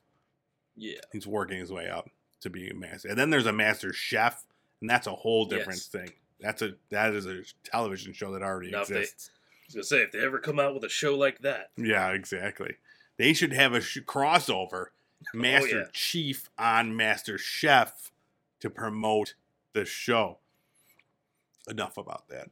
Yeah. 0.75 0.99
He's 1.11 1.25
working 1.25 1.59
his 1.59 1.71
way 1.71 1.89
up 1.89 2.09
to 2.41 2.49
being 2.51 2.71
a 2.71 2.75
master. 2.75 3.09
And 3.09 3.17
then 3.17 3.31
there's 3.31 3.47
a 3.47 3.51
Master 3.51 3.91
Chef, 3.91 4.45
and 4.81 4.89
that's 4.89 5.07
a 5.07 5.11
whole 5.11 5.45
different 5.45 5.79
Yes. 5.79 5.87
thing. 5.87 6.11
That's 6.39 6.61
a 6.61 6.73
that 6.91 7.13
is 7.15 7.25
a 7.25 7.41
television 7.63 8.13
show 8.13 8.31
that 8.33 8.43
already 8.43 8.69
Now, 8.71 8.83
they- 8.83 8.99
exists. 8.99 9.31
I 9.33 9.65
was 9.67 9.73
gonna 9.75 9.83
say 9.83 10.01
if 10.03 10.11
they 10.11 10.19
ever 10.19 10.37
come 10.39 10.59
out 10.59 10.73
with 10.75 10.83
a 10.83 10.89
show 10.89 11.15
like 11.17 11.39
that, 11.39 11.71
Yeah, 11.75 12.09
exactly. 12.11 12.75
They 13.17 13.33
should 13.33 13.53
have 13.53 13.73
a 13.73 13.81
sh- 13.81 13.99
crossover, 14.05 14.85
oh, 15.33 15.37
Master 15.37 15.75
Oh, 15.75 15.79
yeah. 15.79 15.85
Chief 15.91 16.49
on 16.57 16.95
Master 16.95 17.37
Chef 17.39 18.11
to 18.61 18.69
promote 18.69 19.33
the 19.79 19.85
show. 19.85 20.39
Enough 21.69 21.97
about 21.97 22.27
that. 22.29 22.49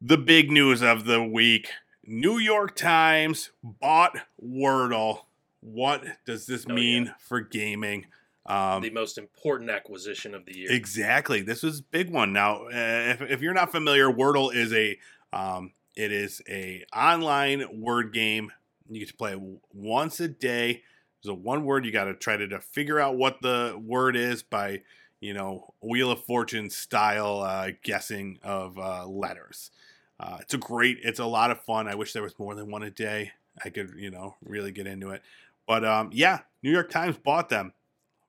The 0.00 0.18
big 0.18 0.50
news 0.50 0.82
of 0.82 1.04
the 1.04 1.22
week 1.22 1.70
New 2.04 2.38
York 2.38 2.74
Times 2.76 3.50
bought 3.62 4.16
Wordle. 4.42 5.20
What 5.60 6.04
does 6.26 6.46
this 6.46 6.66
Oh, 6.68 6.72
mean 6.72 7.14
for 7.18 7.40
gaming? 7.40 8.06
Um, 8.46 8.82
the 8.82 8.90
most 8.90 9.18
important 9.18 9.70
acquisition 9.70 10.34
of 10.34 10.44
the 10.46 10.56
year. 10.56 10.72
Exactly. 10.72 11.42
This 11.42 11.62
is 11.62 11.80
a 11.80 11.82
big 11.84 12.10
one. 12.10 12.32
Now, 12.32 12.64
uh, 12.64 12.70
if, 12.72 13.22
if 13.22 13.42
you're 13.42 13.54
not 13.54 13.70
familiar, 13.70 14.08
Wordle 14.10 14.52
is 14.54 14.72
a 14.72 14.98
um, 15.32 15.72
it 15.96 16.10
is 16.10 16.42
a 16.48 16.84
online 16.94 17.80
word 17.80 18.12
game. 18.12 18.50
You 18.88 18.98
get 18.98 19.08
to 19.08 19.14
play 19.16 19.40
once 19.72 20.18
a 20.20 20.28
day. 20.28 20.82
There's 21.22 21.30
a 21.30 21.34
one 21.34 21.64
word 21.64 21.84
you 21.84 21.92
got 21.92 22.04
to 22.04 22.14
try 22.14 22.36
to, 22.36 22.48
to 22.48 22.60
figure 22.60 22.98
out 22.98 23.16
what 23.16 23.40
the 23.42 23.78
word 23.80 24.16
is 24.16 24.42
by 24.42 24.82
you 25.20 25.34
know 25.34 25.74
Wheel 25.80 26.10
of 26.10 26.24
Fortune 26.24 26.70
style 26.70 27.40
uh, 27.40 27.70
guessing 27.82 28.38
of 28.42 28.78
uh, 28.78 29.06
letters. 29.06 29.70
Uh, 30.18 30.38
it's 30.40 30.54
a 30.54 30.58
great. 30.58 30.98
It's 31.02 31.20
a 31.20 31.26
lot 31.26 31.50
of 31.50 31.62
fun. 31.62 31.88
I 31.88 31.94
wish 31.94 32.12
there 32.12 32.22
was 32.22 32.38
more 32.38 32.54
than 32.54 32.70
one 32.70 32.82
a 32.82 32.90
day. 32.90 33.32
I 33.64 33.70
could 33.70 33.94
you 33.96 34.10
know 34.10 34.36
really 34.44 34.72
get 34.72 34.86
into 34.86 35.10
it. 35.10 35.22
But 35.66 35.84
um, 35.84 36.10
yeah, 36.12 36.40
New 36.62 36.70
York 36.70 36.90
Times 36.90 37.16
bought 37.16 37.48
them 37.48 37.72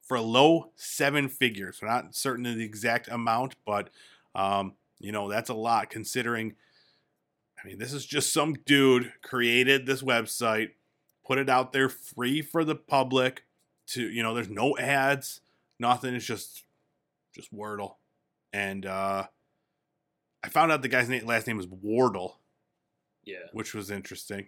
for 0.01 0.19
low 0.19 0.71
seven 0.75 1.29
figures. 1.29 1.79
We're 1.81 1.87
not 1.87 2.15
certain 2.15 2.45
of 2.45 2.55
the 2.55 2.65
exact 2.65 3.07
amount, 3.07 3.55
but 3.65 3.89
um, 4.35 4.73
you 4.99 5.11
know 5.11 5.29
that's 5.29 5.49
a 5.49 5.55
lot 5.55 5.89
considering. 5.89 6.55
I 7.63 7.67
mean, 7.67 7.77
this 7.77 7.93
is 7.93 8.05
just 8.05 8.33
some 8.33 8.55
dude 8.65 9.13
created 9.21 9.85
this 9.85 10.01
website, 10.01 10.71
put 11.25 11.37
it 11.37 11.47
out 11.47 11.73
there 11.73 11.89
free 11.89 12.41
for 12.41 12.63
the 12.63 12.75
public. 12.75 13.45
To 13.87 14.01
you 14.01 14.23
know, 14.23 14.33
there's 14.33 14.49
no 14.49 14.77
ads, 14.77 15.41
nothing. 15.79 16.15
It's 16.15 16.25
just 16.25 16.63
just 17.34 17.53
Wordle, 17.53 17.95
and 18.53 18.86
uh, 18.86 19.25
I 20.43 20.49
found 20.49 20.71
out 20.71 20.82
the 20.82 20.88
guy's 20.88 21.09
name, 21.09 21.25
last 21.25 21.47
name 21.47 21.59
is 21.59 21.67
Wardle, 21.67 22.38
yeah. 23.23 23.38
which 23.53 23.73
was 23.73 23.91
interesting 23.91 24.47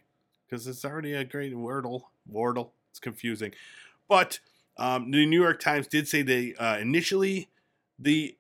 because 0.50 0.68
it's 0.68 0.84
already 0.86 1.14
a 1.14 1.24
great 1.24 1.54
Wordle. 1.54 2.02
Wardle. 2.28 2.74
It's 2.92 3.00
confusing, 3.00 3.54
but 4.08 4.40
um, 4.78 5.10
the 5.12 5.26
New 5.26 5.42
York 5.42 5.60
Times 5.60 5.88
did 5.88 6.08
say 6.08 6.22
they 6.22 6.54
uh, 6.56 6.78
initially 6.78 7.50
the 7.98 8.36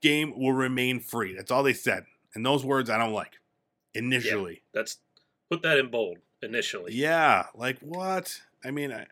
game 0.00 0.32
will 0.38 0.52
remain 0.52 0.98
free. 1.00 1.34
That's 1.34 1.50
all 1.50 1.62
they 1.62 1.74
said, 1.74 2.06
and 2.34 2.44
those 2.44 2.64
words 2.64 2.88
I 2.88 2.96
don't 2.98 3.12
like. 3.12 3.38
Initially, 3.94 4.62
That's 4.72 4.98
put 5.50 5.62
that 5.62 5.78
in 5.78 5.90
bold 5.90 6.18
initially. 6.42 6.92
yeah, 6.94 7.46
like 7.54 7.78
what? 7.80 8.40
I 8.64 8.70
mean, 8.70 8.92
I- 8.92 9.06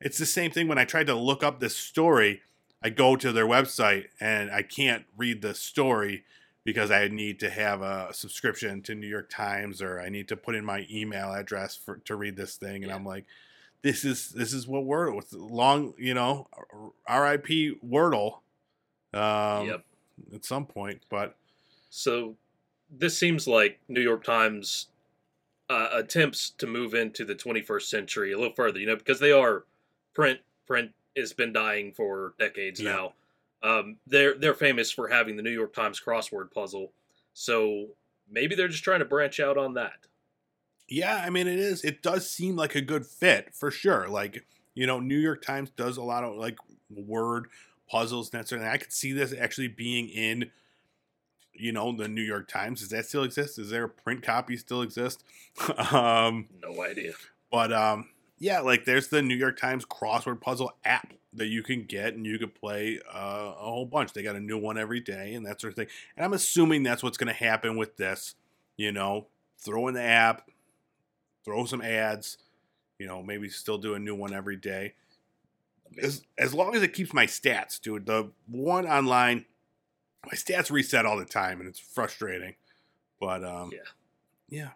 it's 0.00 0.18
the 0.18 0.26
same 0.26 0.50
thing 0.50 0.66
when 0.66 0.78
I 0.78 0.84
tried 0.84 1.06
to 1.06 1.14
look 1.14 1.44
up 1.44 1.60
this 1.60 1.76
story. 1.76 2.42
I 2.84 2.90
go 2.90 3.16
to 3.16 3.32
their 3.32 3.46
website 3.46 4.06
and 4.20 4.50
I 4.50 4.62
can't 4.62 5.04
read 5.16 5.42
the 5.42 5.54
story 5.54 6.24
because 6.64 6.90
I 6.90 7.08
need 7.08 7.40
to 7.40 7.50
have 7.50 7.82
a 7.82 8.12
subscription 8.12 8.82
to 8.82 8.94
New 8.94 9.06
York 9.06 9.30
Times 9.30 9.82
or 9.82 10.00
I 10.00 10.08
need 10.08 10.28
to 10.28 10.36
put 10.36 10.54
in 10.54 10.64
my 10.64 10.86
email 10.90 11.32
address 11.32 11.76
for 11.76 11.96
to 12.04 12.16
read 12.16 12.36
this 12.36 12.56
thing. 12.56 12.82
And 12.82 12.86
Yeah. 12.86 12.94
I'm 12.94 13.04
like, 13.04 13.24
this 13.82 14.04
is 14.04 14.30
this 14.30 14.52
is 14.52 14.66
what 14.66 14.84
Wordle 14.84 15.16
with 15.16 15.32
long, 15.32 15.94
you 15.98 16.14
know, 16.14 16.48
R.I.P. 17.06 17.78
Wordle. 17.84 18.38
Um, 19.12 19.66
Yep. 19.66 19.84
At 20.34 20.44
some 20.44 20.66
point, 20.66 21.02
but 21.10 21.36
So 21.90 22.36
this 22.90 23.16
seems 23.16 23.48
like 23.48 23.80
New 23.88 24.00
York 24.00 24.24
Times 24.24 24.88
uh, 25.68 25.88
attempts 25.92 26.50
to 26.58 26.66
move 26.66 26.94
into 26.94 27.24
the 27.24 27.34
21st 27.34 27.82
century 27.82 28.32
a 28.32 28.38
little 28.38 28.54
further, 28.54 28.78
you 28.78 28.86
know, 28.86 28.96
because 28.96 29.20
they 29.20 29.32
are 29.32 29.64
print. 30.14 30.40
Print 30.66 30.92
has 31.16 31.32
been 31.32 31.52
dying 31.52 31.92
for 31.92 32.34
decades 32.38 32.80
Yeah. 32.80 32.92
now. 32.92 33.12
Um, 33.62 33.96
they're 34.06 34.34
they're 34.36 34.54
famous 34.54 34.90
for 34.90 35.08
having 35.08 35.36
the 35.36 35.42
New 35.42 35.50
York 35.50 35.72
Times 35.74 36.00
crossword 36.04 36.50
puzzle. 36.52 36.92
So 37.32 37.88
maybe 38.30 38.54
they're 38.54 38.68
just 38.68 38.82
trying 38.84 38.98
to 39.00 39.04
branch 39.04 39.38
out 39.40 39.56
on 39.56 39.74
that. 39.74 40.06
Yeah, 40.88 41.22
I 41.24 41.30
mean 41.30 41.46
it 41.46 41.58
is. 41.58 41.84
It 41.84 42.02
does 42.02 42.28
seem 42.28 42.56
like 42.56 42.74
a 42.74 42.80
good 42.80 43.06
fit 43.06 43.54
for 43.54 43.70
sure. 43.70 44.08
Like 44.08 44.44
you 44.74 44.86
know, 44.86 44.98
New 45.00 45.18
York 45.18 45.42
Times 45.42 45.70
does 45.70 45.96
a 45.96 46.02
lot 46.02 46.24
of 46.24 46.34
like 46.36 46.58
word 46.90 47.46
puzzles 47.88 48.32
and 48.32 48.40
that 48.40 48.48
sort 48.48 48.60
of 48.60 48.66
thing. 48.66 48.72
I 48.74 48.78
could 48.78 48.92
see 48.92 49.12
this 49.12 49.32
actually 49.38 49.68
being 49.68 50.08
in, 50.08 50.50
you 51.52 51.72
know, 51.72 51.94
the 51.94 52.08
New 52.08 52.22
York 52.22 52.48
Times. 52.48 52.80
Does 52.80 52.88
that 52.88 53.06
still 53.06 53.22
exist? 53.22 53.58
Is 53.58 53.70
there 53.70 53.84
a 53.84 53.88
print 53.88 54.22
copy 54.22 54.56
still 54.56 54.82
exist? 54.82 55.22
um, 55.92 56.48
No 56.62 56.82
idea. 56.82 57.12
but 57.50 57.72
um, 57.72 58.08
yeah, 58.42 58.58
like 58.58 58.84
there's 58.84 59.06
the 59.06 59.22
New 59.22 59.36
York 59.36 59.56
Times 59.56 59.84
crossword 59.84 60.40
puzzle 60.40 60.72
app 60.84 61.12
that 61.32 61.46
you 61.46 61.62
can 61.62 61.84
get 61.84 62.14
and 62.14 62.26
you 62.26 62.40
could 62.40 62.56
play 62.56 62.98
uh, 63.08 63.52
a 63.56 63.64
whole 63.64 63.86
bunch. 63.86 64.12
They 64.12 64.24
got 64.24 64.34
a 64.34 64.40
new 64.40 64.58
one 64.58 64.76
every 64.76 64.98
day 64.98 65.34
and 65.34 65.46
that 65.46 65.60
sort 65.60 65.72
of 65.72 65.76
thing. 65.76 65.86
And 66.16 66.24
I'm 66.24 66.32
assuming 66.32 66.82
that's 66.82 67.04
what's 67.04 67.16
going 67.16 67.32
to 67.32 67.44
happen 67.44 67.76
with 67.76 67.96
this. 67.96 68.34
You 68.76 68.90
know, 68.90 69.28
throw 69.58 69.86
in 69.86 69.94
the 69.94 70.02
app, 70.02 70.50
throw 71.44 71.66
some 71.66 71.82
ads, 71.82 72.38
you 72.98 73.06
know, 73.06 73.22
maybe 73.22 73.48
still 73.48 73.78
do 73.78 73.94
a 73.94 73.98
new 74.00 74.16
one 74.16 74.34
every 74.34 74.56
day. 74.56 74.94
As, 76.02 76.22
as 76.36 76.52
long 76.52 76.74
as 76.74 76.82
it 76.82 76.94
keeps 76.94 77.14
my 77.14 77.26
stats, 77.26 77.80
dude. 77.80 78.06
The 78.06 78.32
one 78.48 78.88
online, 78.88 79.44
my 80.26 80.32
stats 80.32 80.68
reset 80.68 81.06
all 81.06 81.16
the 81.16 81.24
time 81.24 81.60
and 81.60 81.68
it's 81.68 81.78
frustrating. 81.78 82.56
But 83.20 83.44
um, 83.44 83.70
Yeah. 83.72 83.78
yeah. 84.48 84.70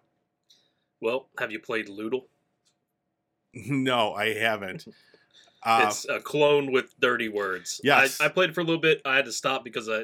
Well, 1.01 1.27
have 1.41 1.51
you 1.51 1.59
played 1.59 1.89
Lewdle? 1.89 2.27
No, 3.67 4.13
I 4.15 4.35
haven't. 4.35 4.87
Uh, 5.63 5.87
it's 5.87 6.07
a 6.09 6.21
clone 6.21 6.71
with 6.73 6.95
dirty 7.01 7.29
words. 7.29 7.81
Yes. 7.83 8.21
I, 8.21 8.27
I 8.27 8.29
played 8.29 8.51
it 8.51 8.55
for 8.55 8.61
a 8.61 8.65
little 8.65 8.81
bit. 8.81 9.01
I 9.05 9.17
had 9.17 9.25
to 9.25 9.33
stop 9.33 9.65
because 9.65 9.89
I, 9.89 10.03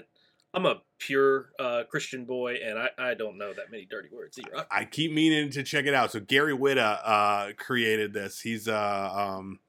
I'm 0.54 0.64
a 0.66 0.80
pure 0.98 1.50
uh, 1.60 1.84
Christian 1.90 2.24
boy, 2.24 2.56
and 2.64 2.78
I, 2.78 2.88
I 2.98 3.14
don't 3.14 3.38
know 3.38 3.52
that 3.52 3.70
many 3.70 3.84
dirty 3.84 4.08
words 4.12 4.38
either. 4.38 4.66
I- 4.70 4.80
I 4.80 4.84
keep 4.86 5.12
meaning 5.12 5.50
to 5.50 5.62
check 5.62 5.84
it 5.86 5.94
out. 5.94 6.12
So 6.12 6.20
Gary 6.20 6.56
Whitta 6.56 6.98
uh, 7.04 7.52
created 7.58 8.12
this. 8.12 8.40
He's 8.40 8.66
uh, 8.68 9.10
um, 9.14 9.60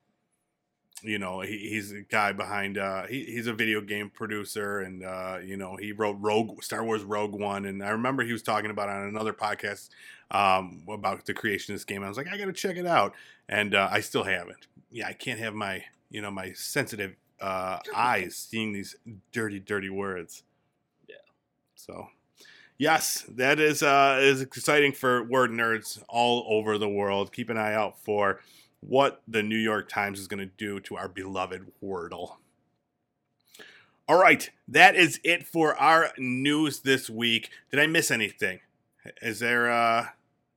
you 1.03 1.19
know, 1.19 1.41
he, 1.41 1.57
he's 1.69 1.91
a 1.91 2.01
guy 2.01 2.31
behind. 2.31 2.77
Uh, 2.77 3.05
he, 3.07 3.25
he's 3.25 3.47
a 3.47 3.53
video 3.53 3.81
game 3.81 4.09
producer, 4.09 4.79
and 4.79 5.03
uh, 5.03 5.37
you 5.43 5.57
know, 5.57 5.75
he 5.75 5.91
wrote 5.91 6.17
Rogue 6.21 6.63
Star 6.63 6.83
Wars 6.83 7.03
Rogue 7.03 7.33
One. 7.35 7.65
And 7.65 7.83
I 7.83 7.89
remember 7.89 8.23
he 8.23 8.31
was 8.31 8.41
talking 8.41 8.71
about 8.71 8.87
it 8.89 8.93
on 8.93 9.07
another 9.09 9.33
podcast 9.33 9.89
um, 10.33 10.83
about 10.89 11.25
the 11.25 11.33
creation 11.33 11.73
of 11.73 11.79
this 11.79 11.85
game. 11.85 12.03
I 12.03 12.09
was 12.09 12.17
like, 12.17 12.27
I 12.27 12.37
got 12.37 12.45
to 12.45 12.53
check 12.53 12.75
it 12.75 12.85
out, 12.85 13.13
and 13.47 13.75
uh, 13.75 13.87
I 13.91 14.01
still 14.01 14.23
haven't. 14.23 14.67
Yeah, 14.91 15.07
I 15.07 15.13
can't 15.13 15.39
have 15.39 15.53
my 15.53 15.85
you 16.09 16.21
know 16.21 16.31
my 16.31 16.53
sensitive 16.53 17.15
uh, 17.39 17.79
eyes 17.95 18.35
seeing 18.35 18.73
these 18.73 18.95
dirty, 19.31 19.59
dirty 19.59 19.89
words. 19.89 20.43
Yeah. 21.07 21.15
So 21.75 22.07
Yes, 22.77 23.23
that 23.29 23.59
is 23.59 23.83
uh, 23.83 24.19
is 24.21 24.41
exciting 24.41 24.93
for 24.93 25.23
word 25.23 25.51
nerds 25.51 26.01
all 26.09 26.45
over 26.49 26.77
the 26.77 26.89
world. 26.89 27.31
Keep 27.31 27.49
an 27.49 27.57
eye 27.57 27.73
out 27.73 27.99
for 28.01 28.41
what 28.81 29.21
the 29.27 29.43
New 29.43 29.57
York 29.57 29.89
Times 29.89 30.19
is 30.19 30.27
going 30.27 30.39
to 30.39 30.51
do 30.57 30.79
to 30.81 30.97
our 30.97 31.07
beloved 31.07 31.71
Wordle. 31.83 32.37
All 34.09 34.19
right, 34.19 34.49
that 34.67 34.95
is 34.95 35.19
it 35.23 35.45
for 35.45 35.75
our 35.79 36.11
news 36.17 36.79
this 36.79 37.09
week. 37.09 37.49
Did 37.71 37.79
I 37.79 37.87
miss 37.87 38.11
anything? 38.11 38.59
Is 39.21 39.39
there? 39.39 39.71
Uh, 39.71 40.07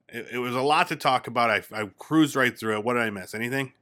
it, 0.09 0.27
it 0.33 0.37
was 0.39 0.55
a 0.55 0.61
lot 0.61 0.87
to 0.89 0.95
talk 0.95 1.27
about. 1.27 1.49
I, 1.49 1.63
I 1.71 1.89
cruised 1.97 2.35
right 2.35 2.57
through 2.57 2.77
it. 2.77 2.83
What 2.83 2.93
did 2.93 3.03
I 3.03 3.09
miss? 3.09 3.33
Anything? 3.33 3.73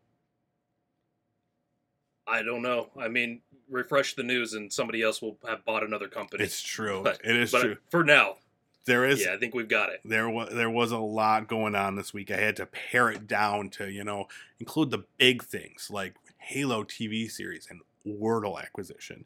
I 2.27 2.41
don't 2.41 2.61
know. 2.61 2.89
I 2.99 3.07
mean, 3.07 3.41
refresh 3.69 4.15
the 4.15 4.23
news, 4.23 4.53
and 4.53 4.71
somebody 4.71 5.01
else 5.01 5.21
will 5.21 5.37
have 5.47 5.63
bought 5.65 5.83
another 5.83 6.07
company. 6.07 6.43
It's 6.43 6.61
true. 6.61 7.01
But- 7.03 7.21
it 7.23 7.35
is 7.35 7.51
but 7.51 7.61
true. 7.61 7.77
for 7.89 8.03
now, 8.03 8.37
There 8.85 9.05
is 9.05 9.23
yeah, 9.23 9.33
I 9.33 9.37
think 9.37 9.53
we've 9.53 9.67
got 9.67 9.89
it. 9.89 10.01
there 10.03 10.29
was 10.29 10.49
there 10.51 10.69
was 10.69 10.91
a 10.91 10.97
lot 10.97 11.47
going 11.47 11.75
on 11.75 11.95
this 11.95 12.13
week. 12.13 12.31
I 12.31 12.37
had 12.37 12.55
to 12.57 12.65
pare 12.65 13.09
it 13.09 13.27
down 13.27 13.69
to 13.71 13.89
you 13.91 14.03
know 14.03 14.27
include 14.59 14.89
the 14.91 15.05
big 15.17 15.43
things 15.43 15.89
like 15.91 16.15
Halo 16.37 16.83
TV 16.83 17.29
series 17.29 17.67
and 17.69 17.81
Wordle 18.07 18.61
acquisition. 18.61 19.25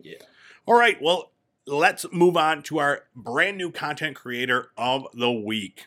Yeah. 0.00 0.18
All 0.66 0.74
right, 0.78 1.00
well 1.00 1.30
let's 1.66 2.06
move 2.12 2.36
on 2.36 2.62
to 2.64 2.78
our 2.78 3.04
brand 3.14 3.58
new 3.58 3.70
content 3.70 4.16
creator 4.16 4.70
of 4.76 5.06
the 5.12 5.30
week. 5.30 5.86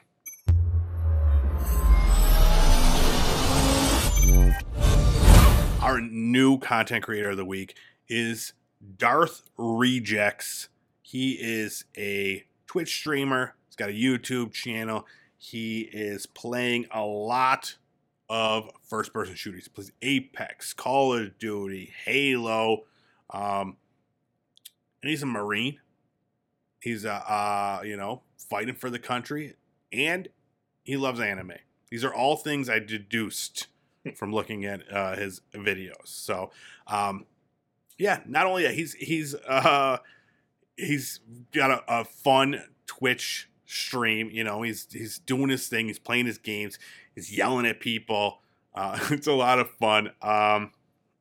Our 5.82 6.00
new 6.00 6.60
content 6.60 7.04
creator 7.04 7.32
of 7.32 7.38
the 7.38 7.46
week 7.46 7.76
is 8.08 8.54
Darth 8.98 9.42
Rejects. 9.58 10.70
He 11.02 11.32
is 11.32 11.86
a 11.98 12.46
Twitch 12.68 12.96
streamer. 12.96 13.56
He's 13.66 13.76
got 13.76 13.90
a 13.90 13.94
YouTube 13.94 14.54
channel. 14.54 15.08
He 15.40 15.82
is 15.82 16.28
playing 16.28 16.86
a 16.92 17.02
lot 17.02 17.78
of 18.30 18.70
first 18.88 19.12
person 19.12 19.34
shooters. 19.34 19.64
He 19.64 19.70
plays 19.70 19.92
Apex, 20.04 20.74
Call 20.74 21.16
of 21.16 21.40
Duty, 21.40 21.92
Halo. 22.06 22.84
Um, 23.32 23.78
and 25.02 25.10
he's 25.10 25.24
a 25.24 25.26
Marine. 25.26 25.80
He's 26.80 27.06
a 27.06 27.14
uh, 27.14 27.82
you 27.84 27.98
know, 27.98 28.22
fighting 28.38 28.76
for 28.76 28.92
the 28.92 29.00
country. 29.00 29.56
And 29.92 30.30
he 30.84 30.96
loves 30.96 31.20
anime. 31.20 31.54
These 31.90 32.06
are 32.06 32.14
all 32.14 32.36
things 32.36 32.70
I 32.70 32.78
deduced 32.78 33.66
from 34.16 34.34
looking 34.34 34.66
at 34.66 34.82
uh, 34.92 35.16
his 35.16 35.42
videos. 35.54 36.08
So 36.08 36.52
um 36.88 37.26
yeah, 37.98 38.22
not 38.26 38.48
only 38.48 38.64
that, 38.64 38.74
he's 38.74 38.94
he's 38.94 39.36
uh 39.36 39.98
he's 40.76 41.20
got 41.54 41.72
a, 41.72 41.84
a 41.88 42.06
fun 42.06 42.62
Twitch 42.88 43.50
stream. 43.66 44.30
You 44.32 44.44
know, 44.44 44.62
he's 44.64 44.88
he's 44.92 45.20
doing 45.20 45.50
his 45.50 45.68
thing. 45.68 45.88
He's 45.88 46.00
playing 46.00 46.26
his 46.26 46.38
games. 46.38 46.78
He's 47.16 47.36
yelling 47.36 47.66
at 47.66 47.80
people. 47.80 48.40
Uh, 48.74 49.00
it's 49.12 49.28
a 49.28 49.34
lot 49.34 49.60
of 49.60 49.70
fun. 49.70 50.12
Um, 50.22 50.72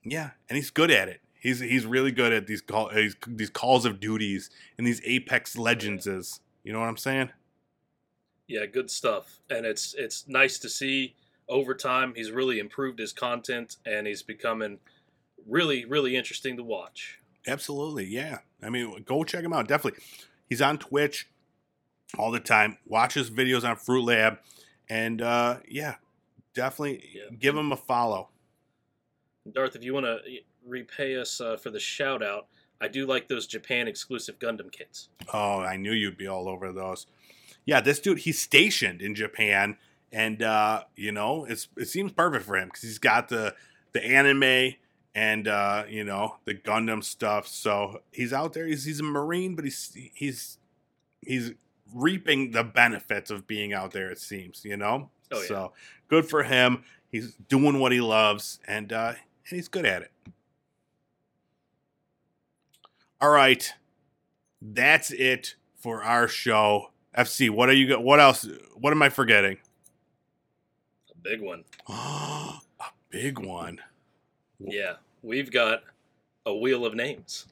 yeah, 0.04 0.30
and 0.48 0.56
he's 0.56 0.70
good 0.70 0.90
at 0.90 1.08
it. 1.08 1.20
He's 1.38 1.60
he's 1.60 1.86
really 1.86 2.12
good 2.12 2.32
at 2.32 2.46
these 2.46 2.60
call 2.60 2.90
these, 2.94 3.16
these 3.26 3.50
calls 3.50 3.84
of 3.84 4.00
duties 4.00 4.50
and 4.76 4.86
these 4.86 5.00
Apex 5.04 5.56
Legends 5.56 6.06
is. 6.06 6.40
You 6.64 6.72
know 6.72 6.80
what 6.80 6.88
I'm 6.88 6.98
saying? 6.98 7.30
Yeah, 8.46 8.66
good 8.66 8.90
stuff. 8.90 9.40
And 9.48 9.64
it's 9.64 9.94
it's 9.94 10.28
nice 10.28 10.58
to 10.58 10.68
see 10.68 11.14
over 11.50 11.74
time 11.74 12.14
he's 12.16 12.30
really 12.30 12.58
improved 12.58 12.98
his 12.98 13.12
content 13.12 13.76
and 13.84 14.06
he's 14.06 14.22
becoming 14.22 14.78
really 15.46 15.84
really 15.84 16.16
interesting 16.16 16.56
to 16.56 16.62
watch. 16.62 17.18
Absolutely, 17.46 18.04
yeah. 18.06 18.38
I 18.62 18.68
mean, 18.70 19.02
go 19.04 19.24
check 19.24 19.42
him 19.44 19.52
out. 19.52 19.68
Definitely, 19.68 20.00
he's 20.48 20.62
on 20.62 20.78
Twitch 20.78 21.28
all 22.18 22.30
the 22.30 22.40
time. 22.40 22.78
Watch 22.86 23.14
his 23.14 23.30
videos 23.30 23.68
on 23.68 23.76
Fruit 23.76 24.04
Lab, 24.04 24.38
and 24.88 25.20
uh, 25.22 25.58
yeah, 25.68 25.96
definitely 26.54 27.02
Yeah. 27.14 27.34
give 27.38 27.56
him 27.56 27.72
a 27.72 27.76
follow. 27.76 28.28
Darth, 29.50 29.74
if 29.76 29.82
you 29.82 29.94
want 29.94 30.06
to 30.06 30.18
repay 30.66 31.16
us 31.16 31.40
uh, 31.40 31.56
for 31.56 31.70
the 31.70 31.80
shout 31.80 32.22
out, 32.22 32.46
I 32.80 32.88
do 32.88 33.06
like 33.06 33.28
those 33.28 33.46
Japan 33.46 33.88
exclusive 33.88 34.38
Gundam 34.38 34.70
kits. 34.70 35.08
Oh, 35.32 35.60
I 35.60 35.76
knew 35.76 35.92
you'd 35.92 36.16
be 36.18 36.26
all 36.26 36.48
over 36.48 36.72
those. 36.72 37.06
Yeah, 37.64 37.80
this 37.80 38.00
dude, 38.00 38.18
he's 38.20 38.38
stationed 38.38 39.00
in 39.02 39.14
Japan, 39.14 39.76
and 40.12 40.42
uh, 40.42 40.84
you 40.96 41.12
know, 41.12 41.44
it's 41.44 41.68
it 41.76 41.88
seems 41.88 42.12
perfect 42.12 42.44
for 42.44 42.56
him 42.56 42.68
because 42.68 42.82
he's 42.82 42.98
got 42.98 43.28
the 43.28 43.54
the 43.92 44.04
anime 44.04 44.74
and 45.14 45.48
uh, 45.48 45.84
you 45.88 46.04
know 46.04 46.36
the 46.44 46.54
Gundam 46.54 47.02
stuff. 47.02 47.46
So 47.46 48.02
he's 48.12 48.32
out 48.32 48.52
there. 48.52 48.66
He's 48.66 48.84
he's 48.84 49.00
a 49.00 49.04
marine, 49.04 49.54
but 49.54 49.64
he's 49.64 49.96
he's 50.14 50.58
he's 51.20 51.52
reaping 51.94 52.52
the 52.52 52.64
benefits 52.64 53.30
of 53.30 53.46
being 53.46 53.72
out 53.72 53.92
there. 53.92 54.10
It 54.10 54.18
seems, 54.18 54.64
you 54.64 54.76
know. 54.76 55.10
Oh, 55.32 55.40
yeah. 55.40 55.48
So 55.48 55.72
good 56.08 56.28
for 56.28 56.42
him. 56.42 56.84
He's 57.08 57.34
doing 57.48 57.80
what 57.80 57.92
he 57.92 58.00
loves, 58.00 58.60
and 58.66 58.92
uh, 58.92 59.14
and 59.48 59.56
he's 59.56 59.68
good 59.68 59.86
at 59.86 60.02
it. 60.02 60.12
All 63.20 63.30
right, 63.30 63.70
that's 64.62 65.10
it 65.10 65.56
for 65.76 66.02
our 66.02 66.28
show. 66.28 66.90
FC, 67.16 67.50
what 67.50 67.68
are 67.68 67.74
you? 67.74 67.98
What 67.98 68.20
else? 68.20 68.48
What 68.76 68.92
am 68.92 69.02
I 69.02 69.08
forgetting? 69.08 69.58
Big 71.22 71.40
one. 71.40 71.64
a 71.88 72.60
big 73.10 73.38
one. 73.38 73.80
Yeah, 74.58 74.94
we've 75.22 75.50
got 75.50 75.82
a 76.46 76.54
wheel 76.54 76.84
of 76.84 76.94
names. 76.94 77.46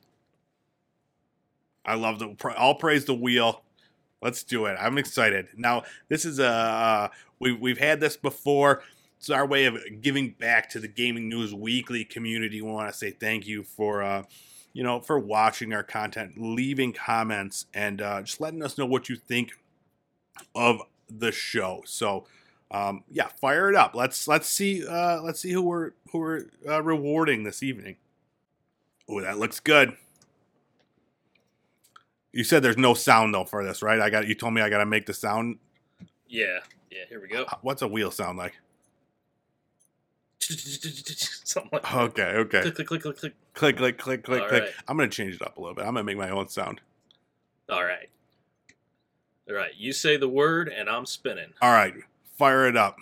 I 1.85 1.95
love 1.95 2.19
the 2.19 2.37
all 2.57 2.75
praise 2.75 3.07
the 3.07 3.15
wheel. 3.15 3.63
Let's 4.21 4.43
do 4.43 4.67
it. 4.67 4.77
I'm 4.79 4.99
excited. 4.99 5.49
Now, 5.57 5.85
this 6.09 6.25
is 6.25 6.39
a 6.39 6.47
uh, 6.47 7.09
we 7.39 7.53
we've 7.53 7.79
had 7.79 8.01
this 8.01 8.17
before. 8.17 8.83
It's 9.17 9.31
our 9.31 9.47
way 9.47 9.65
of 9.65 9.79
giving 10.01 10.31
back 10.31 10.71
to 10.71 10.81
the 10.81 10.87
Gaming 10.87 11.29
News 11.29 11.55
Weekly 11.55 12.05
community. 12.05 12.63
We 12.63 12.71
want 12.71 12.93
to 12.93 12.97
say 12.97 13.11
thank 13.11 13.47
you 13.47 13.63
for 13.63 14.03
uh, 14.03 14.25
you 14.73 14.83
know 14.83 15.01
for 15.01 15.19
watching 15.19 15.73
our 15.73 15.83
content, 15.83 16.35
leaving 16.37 16.93
comments, 16.93 17.67
and 17.73 18.03
uh, 18.03 18.23
just 18.23 18.41
letting 18.41 18.63
us 18.63 18.77
know 18.77 18.87
what 18.87 19.09
you 19.09 19.17
think 19.17 19.53
of 20.55 20.83
the 21.09 21.33
show. 21.33 21.83
So. 21.87 22.27
Um, 22.71 23.03
yeah, 23.11 23.29
fire 23.41 23.71
it 23.71 23.75
up. 23.75 23.95
Let's 23.95 24.29
let's 24.29 24.49
see 24.49 24.87
uh, 24.87 25.23
let's 25.23 25.41
see 25.41 25.51
who 25.53 25.63
we're 25.63 25.93
who 26.13 26.19
we're 26.19 26.45
uh, 26.69 26.83
rewarding 26.83 27.45
this 27.45 27.63
evening. 27.63 27.97
Oh, 29.09 29.21
that 29.23 29.39
looks 29.39 29.59
good. 29.61 29.97
You 32.33 32.45
said 32.45 32.63
there's 32.63 32.77
no 32.77 32.93
sound 32.95 33.35
though 33.35 33.45
for 33.45 33.65
this, 33.65 33.83
right? 33.83 34.01
I 34.01 34.11
got 34.11 34.27
you 34.29 34.35
told 34.35 34.53
me 34.53 34.61
I 34.61 34.69
got 34.69 34.79
to 34.79 34.87
make 34.87 35.07
the 35.07 35.15
sound. 35.15 35.59
Yeah, 36.29 36.59
yeah. 36.91 37.05
Here 37.09 37.21
we 37.21 37.29
go. 37.29 37.47
What's 37.63 37.81
a 37.81 37.89
wheel 37.89 38.11
sound 38.11 38.37
like? 38.37 38.59
Something 40.43 41.71
like 41.73 41.95
Okay, 41.95 42.23
okay. 42.23 42.61
click, 42.61 42.75
click, 42.75 42.87
click, 42.87 43.03
click, 43.03 43.17
click. 43.17 43.35
Click, 43.55 43.77
click, 43.77 43.99
click, 43.99 44.23
click, 44.25 44.43
All 44.43 44.49
click. 44.49 44.63
right. 44.65 44.73
I'm 44.87 44.97
gonna 44.99 45.09
change 45.09 45.35
it 45.37 45.43
up 45.43 45.57
a 45.57 45.61
little 45.61 45.75
bit. 45.75 45.83
I'm 45.87 45.95
gonna 45.95 46.05
make 46.05 46.19
my 46.19 46.31
own 46.31 46.49
sound. 46.49 46.81
All 47.71 47.83
right, 47.85 48.09
all 49.49 49.55
right. 49.55 49.73
You 49.77 49.93
say 49.93 50.17
the 50.17 50.29
word, 50.29 50.69
and 50.69 50.89
I'm 50.89 51.07
spinning. 51.07 51.53
All 51.61 51.73
right, 51.73 51.95
fire 52.39 52.67
it 52.67 52.77
up. 52.77 52.97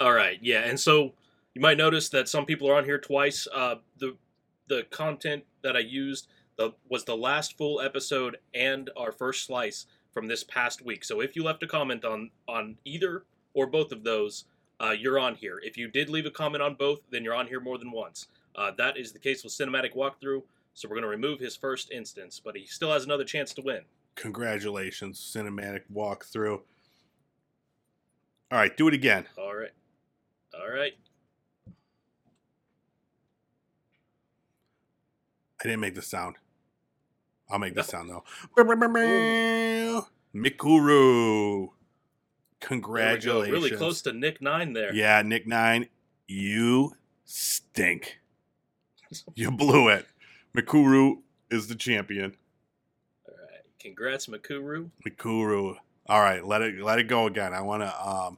All 0.00 0.12
right, 0.12 0.38
yeah, 0.40 0.60
and 0.60 0.78
so 0.80 1.12
you 1.54 1.60
might 1.60 1.76
notice 1.76 2.08
that 2.10 2.28
some 2.28 2.46
people 2.46 2.70
are 2.70 2.74
on 2.74 2.84
here 2.84 2.98
twice. 2.98 3.46
Uh, 3.52 3.76
the 3.98 4.16
the 4.68 4.84
content 4.90 5.44
that 5.62 5.76
I 5.76 5.80
used 5.80 6.28
the, 6.56 6.72
was 6.88 7.04
the 7.04 7.16
last 7.16 7.56
full 7.56 7.80
episode 7.80 8.36
and 8.54 8.90
our 8.96 9.10
first 9.12 9.46
slice 9.46 9.86
from 10.12 10.28
this 10.28 10.44
past 10.44 10.84
week. 10.84 11.04
So 11.04 11.20
if 11.20 11.34
you 11.34 11.42
left 11.42 11.62
a 11.62 11.66
comment 11.66 12.04
on 12.04 12.30
on 12.46 12.76
either 12.84 13.24
or 13.54 13.66
both 13.66 13.92
of 13.92 14.04
those, 14.04 14.44
uh, 14.80 14.90
you're 14.90 15.18
on 15.18 15.34
here. 15.34 15.60
If 15.62 15.76
you 15.76 15.88
did 15.88 16.08
leave 16.08 16.26
a 16.26 16.30
comment 16.30 16.62
on 16.62 16.74
both, 16.74 17.00
then 17.10 17.24
you're 17.24 17.34
on 17.34 17.46
here 17.46 17.60
more 17.60 17.78
than 17.78 17.90
once. 17.90 18.28
Uh, 18.54 18.72
that 18.78 18.96
is 18.96 19.12
the 19.12 19.18
case 19.18 19.44
with 19.44 19.52
Cinematic 19.52 19.94
Walkthrough. 19.94 20.42
So 20.74 20.88
we're 20.88 20.94
going 20.94 21.02
to 21.02 21.08
remove 21.08 21.40
his 21.40 21.56
first 21.56 21.90
instance, 21.90 22.40
but 22.44 22.56
he 22.56 22.64
still 22.66 22.92
has 22.92 23.04
another 23.04 23.24
chance 23.24 23.52
to 23.54 23.62
win. 23.62 23.80
Congratulations, 24.14 25.18
cinematic 25.18 25.82
walkthrough. 25.92 26.60
All 28.50 28.58
right, 28.58 28.76
do 28.76 28.86
it 28.88 28.94
again. 28.94 29.26
All 29.36 29.54
right, 29.54 29.72
all 30.54 30.70
right. 30.70 30.92
I 35.60 35.64
didn't 35.64 35.80
make 35.80 35.96
the 35.96 36.02
sound. 36.02 36.36
I'll 37.50 37.58
make 37.58 37.74
the 37.74 37.82
sound 37.84 38.10
though. 38.10 38.24
Mikuru. 40.34 41.70
There 42.60 42.70
we 42.70 42.80
go. 42.80 42.86
Congratulations. 42.86 43.52
Really 43.52 43.76
close 43.76 44.02
to 44.02 44.12
Nick 44.12 44.40
Nine 44.42 44.72
there. 44.72 44.94
Yeah, 44.94 45.22
Nick 45.22 45.46
Nine, 45.46 45.88
you 46.26 46.94
stink. 47.24 48.18
You 49.34 49.50
blew 49.50 49.88
it. 49.88 50.06
Mikuru 50.54 51.22
is 51.50 51.66
the 51.68 51.74
champion. 51.74 52.36
All 53.26 53.32
right. 53.34 53.62
Congrats, 53.80 54.26
Makuru. 54.26 54.90
Mikuru. 55.06 55.76
All 56.06 56.20
right, 56.20 56.44
let 56.44 56.60
it 56.60 56.78
let 56.82 56.98
it 56.98 57.04
go 57.04 57.26
again. 57.26 57.54
I 57.54 57.62
want 57.62 57.82
to 57.82 58.06
um 58.06 58.36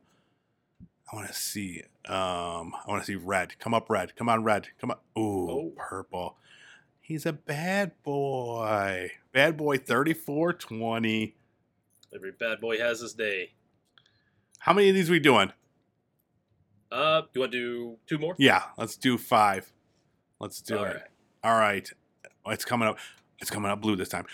I 1.12 1.16
want 1.16 1.26
to 1.26 1.34
see 1.34 1.82
um 2.06 2.72
I 2.74 2.84
want 2.86 3.02
to 3.02 3.06
see 3.06 3.16
red. 3.16 3.58
Come 3.58 3.74
up 3.74 3.90
red. 3.90 4.14
Come 4.14 4.28
on 4.28 4.44
red. 4.44 4.68
Come 4.80 4.92
on. 4.92 4.98
Ooh, 5.20 5.50
Oh. 5.50 5.72
purple. 5.76 6.36
He's 7.00 7.26
a 7.26 7.32
bad 7.32 7.90
boy. 8.04 9.10
Bad 9.32 9.56
boy 9.56 9.78
3420. 9.78 11.34
Every 12.14 12.30
bad 12.30 12.60
boy 12.60 12.78
has 12.78 13.00
his 13.00 13.14
day. 13.14 13.54
How 14.60 14.74
many 14.74 14.90
of 14.90 14.94
these 14.94 15.10
we 15.10 15.18
doing? 15.18 15.52
Uh, 16.92 17.22
you 17.32 17.40
want 17.40 17.52
to 17.52 17.58
do 17.58 17.96
two 18.06 18.18
more? 18.18 18.34
Yeah, 18.38 18.62
let's 18.76 18.96
do 18.96 19.16
5. 19.16 19.72
Let's 20.38 20.60
do 20.60 20.78
All 20.78 20.84
it. 20.84 20.88
right. 20.88 21.02
All 21.44 21.58
right. 21.58 21.90
It's 22.48 22.64
coming 22.64 22.88
up. 22.88 22.98
It's 23.38 23.50
coming 23.50 23.70
up 23.70 23.80
blue 23.80 23.96
this 23.96 24.10
time. 24.10 24.26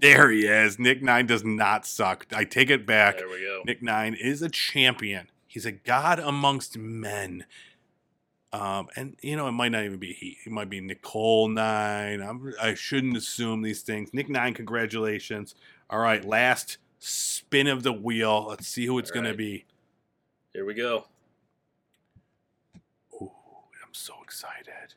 There 0.00 0.30
he 0.30 0.46
is. 0.46 0.78
Nick 0.78 1.02
Nine 1.02 1.26
does 1.26 1.44
not 1.44 1.86
suck. 1.86 2.26
I 2.34 2.44
take 2.44 2.68
it 2.68 2.84
back. 2.84 3.16
There 3.16 3.28
we 3.28 3.40
go. 3.40 3.62
Nick 3.64 3.82
Nine 3.82 4.14
is 4.14 4.42
a 4.42 4.50
champion. 4.50 5.28
He's 5.46 5.64
a 5.64 5.72
god 5.72 6.18
amongst 6.18 6.76
men. 6.76 7.46
Um, 8.52 8.88
and 8.96 9.16
you 9.22 9.34
know, 9.34 9.48
it 9.48 9.52
might 9.52 9.72
not 9.72 9.84
even 9.84 9.98
be 9.98 10.12
he. 10.12 10.36
It 10.44 10.52
might 10.52 10.68
be 10.68 10.80
Nicole 10.80 11.48
Nine. 11.48 12.20
I'm, 12.20 12.52
I 12.60 12.74
shouldn't 12.74 13.16
assume 13.16 13.62
these 13.62 13.80
things. 13.80 14.12
Nick 14.12 14.28
Nine, 14.28 14.52
congratulations. 14.52 15.54
All 15.88 16.00
right, 16.00 16.22
last 16.22 16.76
spin 17.06 17.66
of 17.66 17.82
the 17.82 17.92
wheel. 17.92 18.46
Let's 18.48 18.66
see 18.66 18.86
who 18.86 18.98
it's 18.98 19.10
All 19.10 19.14
gonna 19.16 19.28
right. 19.30 19.36
be. 19.38 19.64
Here 20.52 20.64
we 20.64 20.74
go. 20.74 21.06
Ooh, 23.20 23.30
I'm 23.82 23.92
so 23.92 24.14
excited. 24.22 24.94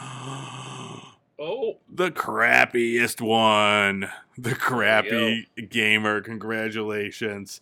Oh, 1.38 1.80
the 1.86 2.10
crappiest 2.10 3.20
one. 3.20 4.08
The 4.38 4.54
crappy 4.54 5.46
gamer. 5.68 6.22
Congratulations. 6.22 7.60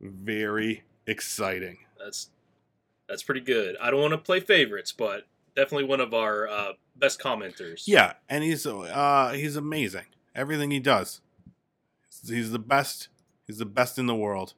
Very 0.00 0.84
exciting. 1.08 1.78
that's 1.98 2.30
that's 3.08 3.24
pretty 3.24 3.40
good. 3.40 3.76
I 3.80 3.90
don't 3.90 4.00
want 4.00 4.12
to 4.12 4.18
play 4.18 4.38
favorites, 4.38 4.92
but 4.92 5.24
definitely 5.56 5.88
one 5.88 6.00
of 6.00 6.14
our 6.14 6.46
uh, 6.46 6.72
best 6.94 7.18
commenters. 7.20 7.82
Yeah, 7.84 8.12
and 8.28 8.44
he's 8.44 8.64
uh 8.64 9.32
he's 9.34 9.56
amazing. 9.56 10.06
Everything 10.36 10.70
he 10.70 10.78
does. 10.78 11.20
He's 12.24 12.52
the 12.52 12.60
best. 12.60 13.08
He's 13.50 13.58
the 13.58 13.64
best 13.66 13.98
in 13.98 14.06
the 14.06 14.14
world. 14.14 14.54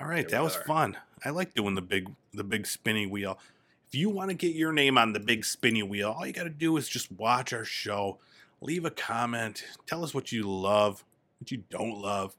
All 0.00 0.08
right, 0.08 0.28
that 0.28 0.42
was 0.42 0.56
are. 0.56 0.64
fun. 0.64 0.96
I 1.24 1.30
like 1.30 1.54
doing 1.54 1.76
the 1.76 1.80
big 1.82 2.10
the 2.34 2.42
big 2.42 2.66
spinny 2.66 3.06
wheel. 3.06 3.38
If 3.86 3.94
you 3.94 4.10
want 4.10 4.30
to 4.30 4.34
get 4.34 4.56
your 4.56 4.72
name 4.72 4.98
on 4.98 5.12
the 5.12 5.20
big 5.20 5.44
spinny 5.44 5.84
wheel, 5.84 6.10
all 6.18 6.26
you 6.26 6.32
got 6.32 6.42
to 6.42 6.50
do 6.50 6.76
is 6.76 6.88
just 6.88 7.12
watch 7.12 7.52
our 7.52 7.64
show, 7.64 8.18
leave 8.60 8.84
a 8.84 8.90
comment, 8.90 9.62
tell 9.86 10.02
us 10.02 10.12
what 10.12 10.32
you 10.32 10.42
love, 10.42 11.04
what 11.38 11.52
you 11.52 11.62
don't 11.70 12.00
love. 12.00 12.34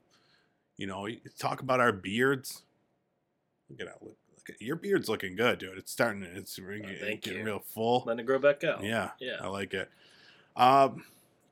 You 0.76 0.88
know, 0.88 1.08
talk 1.38 1.62
about 1.62 1.80
our 1.80 1.92
beards. 1.92 2.64
Look 3.70 3.80
at 3.80 3.86
that. 3.86 4.02
Look, 4.02 4.18
look 4.36 4.50
at 4.50 4.60
your 4.60 4.76
beard's 4.76 5.08
looking 5.08 5.36
good, 5.36 5.58
dude. 5.60 5.78
It's 5.78 5.90
starting. 5.90 6.20
to 6.20 6.36
It's 6.36 6.58
Oh, 6.58 6.62
getting 7.22 7.38
you. 7.38 7.44
real 7.46 7.60
full. 7.60 8.02
Letting 8.04 8.20
it 8.20 8.26
grow 8.26 8.38
back 8.38 8.62
out. 8.62 8.84
Yeah, 8.84 9.12
Yeah. 9.20 9.36
I 9.40 9.46
like 9.46 9.72
it. 9.72 9.88
Um, 10.54 11.04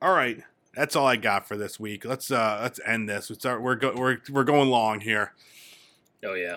all 0.03 0.13
right, 0.13 0.43
that's 0.75 0.97
all 0.97 1.07
I 1.07 1.17
got 1.17 1.47
for 1.47 1.57
this 1.57 1.79
week. 1.79 2.05
Let's 2.05 2.31
uh 2.31 2.61
let's 2.63 2.81
end 2.87 3.09
this. 3.09 3.31
We're 3.45 3.75
go- 3.77 3.95
we're 3.95 4.19
we're 4.31 4.45
going 4.45 4.69
long 4.69 5.01
here. 5.01 5.33
Oh 6.25 6.35
yeah. 6.35 6.57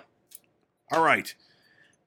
All 0.92 1.04
right. 1.04 1.34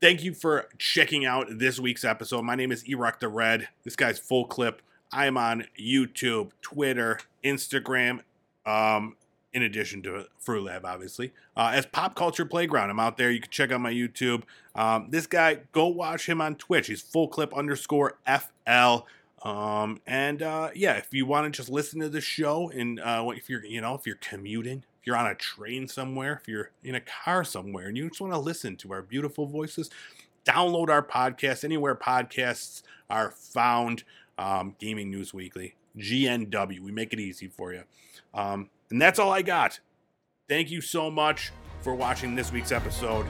Thank 0.01 0.23
you 0.23 0.33
for 0.33 0.69
checking 0.79 1.27
out 1.27 1.47
this 1.59 1.81
week's 1.81 2.05
episode. 2.05 2.43
My 2.43 2.55
name 2.55 2.71
is 2.71 2.85
Eric 2.89 3.19
the 3.19 3.29
Red. 3.29 3.69
This 3.83 3.97
guy's 3.97 4.19
full 4.19 4.45
clip. 4.47 4.81
I'm 5.13 5.37
on 5.37 5.65
YouTube, 5.81 6.51
Twitter, 6.63 7.19
Instagram, 7.43 8.21
um, 8.65 9.17
in 9.53 9.63
addition 9.63 10.03
to 10.03 10.27
Fruit 10.39 10.63
Lab, 10.63 10.85
obviously. 10.85 11.33
Uh, 11.57 11.73
as 11.75 11.87
Pop 11.87 12.15
Culture 12.15 12.45
Playground, 12.45 12.91
I'm 12.91 13.01
out 13.01 13.17
there. 13.17 13.31
You 13.31 13.41
can 13.41 13.51
check 13.51 13.73
out 13.73 13.81
my 13.81 13.93
YouTube. 13.93 14.43
Um, 14.77 15.09
this 15.11 15.27
guy, 15.27 15.61
go 15.73 15.89
watch 15.89 16.29
him 16.29 16.41
on 16.41 16.55
Twitch. 16.55 16.87
He's 16.87 17.01
full 17.03 17.27
clip 17.27 17.53
underscore 17.57 18.19
FL. 18.27 19.07
Um, 19.43 20.01
and 20.07 20.43
uh, 20.43 20.71
yeah, 20.75 20.95
if 20.95 21.13
you 21.13 21.27
want 21.27 21.53
to 21.53 21.57
just 21.57 21.69
listen 21.69 22.01
to 22.01 22.09
the 22.09 22.21
show, 22.21 22.71
and 22.71 22.99
uh, 23.01 23.31
if 23.35 23.49
you're, 23.49 23.65
you 23.65 23.81
know, 23.81 23.95
if 23.95 24.07
you're 24.07 24.17
commuting, 24.17 24.85
if 25.01 25.07
you're 25.07 25.17
on 25.17 25.27
a 25.27 25.35
train 25.35 25.87
somewhere, 25.87 26.41
if 26.41 26.49
you're 26.49 26.71
in 26.83 26.95
a 26.95 27.01
car 27.01 27.45
somewhere, 27.45 27.87
and 27.87 27.97
you 27.97 28.09
just 28.09 28.21
want 28.21 28.33
to 28.33 28.39
listen 28.39 28.77
to 28.77 28.93
our 28.93 29.03
beautiful 29.03 29.47
voices, 29.47 29.91
download 30.45 30.89
our 30.89 31.03
podcast 31.03 31.65
anywhere 31.65 31.95
podcasts 31.95 32.83
are 33.09 33.31
found. 33.31 34.05
Um, 34.39 34.77
Gaming 34.79 35.11
News 35.11 35.35
Weekly, 35.35 35.75
GNW. 35.97 36.79
We 36.79 36.93
make 36.93 37.13
it 37.13 37.19
easy 37.19 37.49
for 37.49 37.73
you. 37.73 37.83
Um, 38.33 38.71
and 38.89 39.03
that's 39.03 39.19
all 39.19 39.33
I 39.33 39.43
got. 39.43 39.81
Thank 40.49 40.71
you 40.71 40.81
so 40.81 41.11
much 41.11 41.51
for 41.81 41.93
watching 41.93 42.37
this 42.37 42.53
week's 42.53 42.71
episode. 42.71 43.27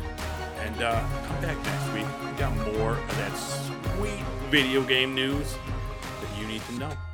And 0.61 0.83
uh, 0.83 1.03
come 1.27 1.41
back 1.41 1.57
next 1.65 1.95
week. 1.95 2.07
We 2.23 2.39
got 2.39 2.55
more 2.75 2.93
of 2.93 3.17
that 3.17 3.35
sweet 3.97 4.23
video 4.51 4.83
game 4.83 5.15
news 5.15 5.57
you 6.39 6.47
need 6.47 6.63
to 6.67 6.73
know. 6.75 7.08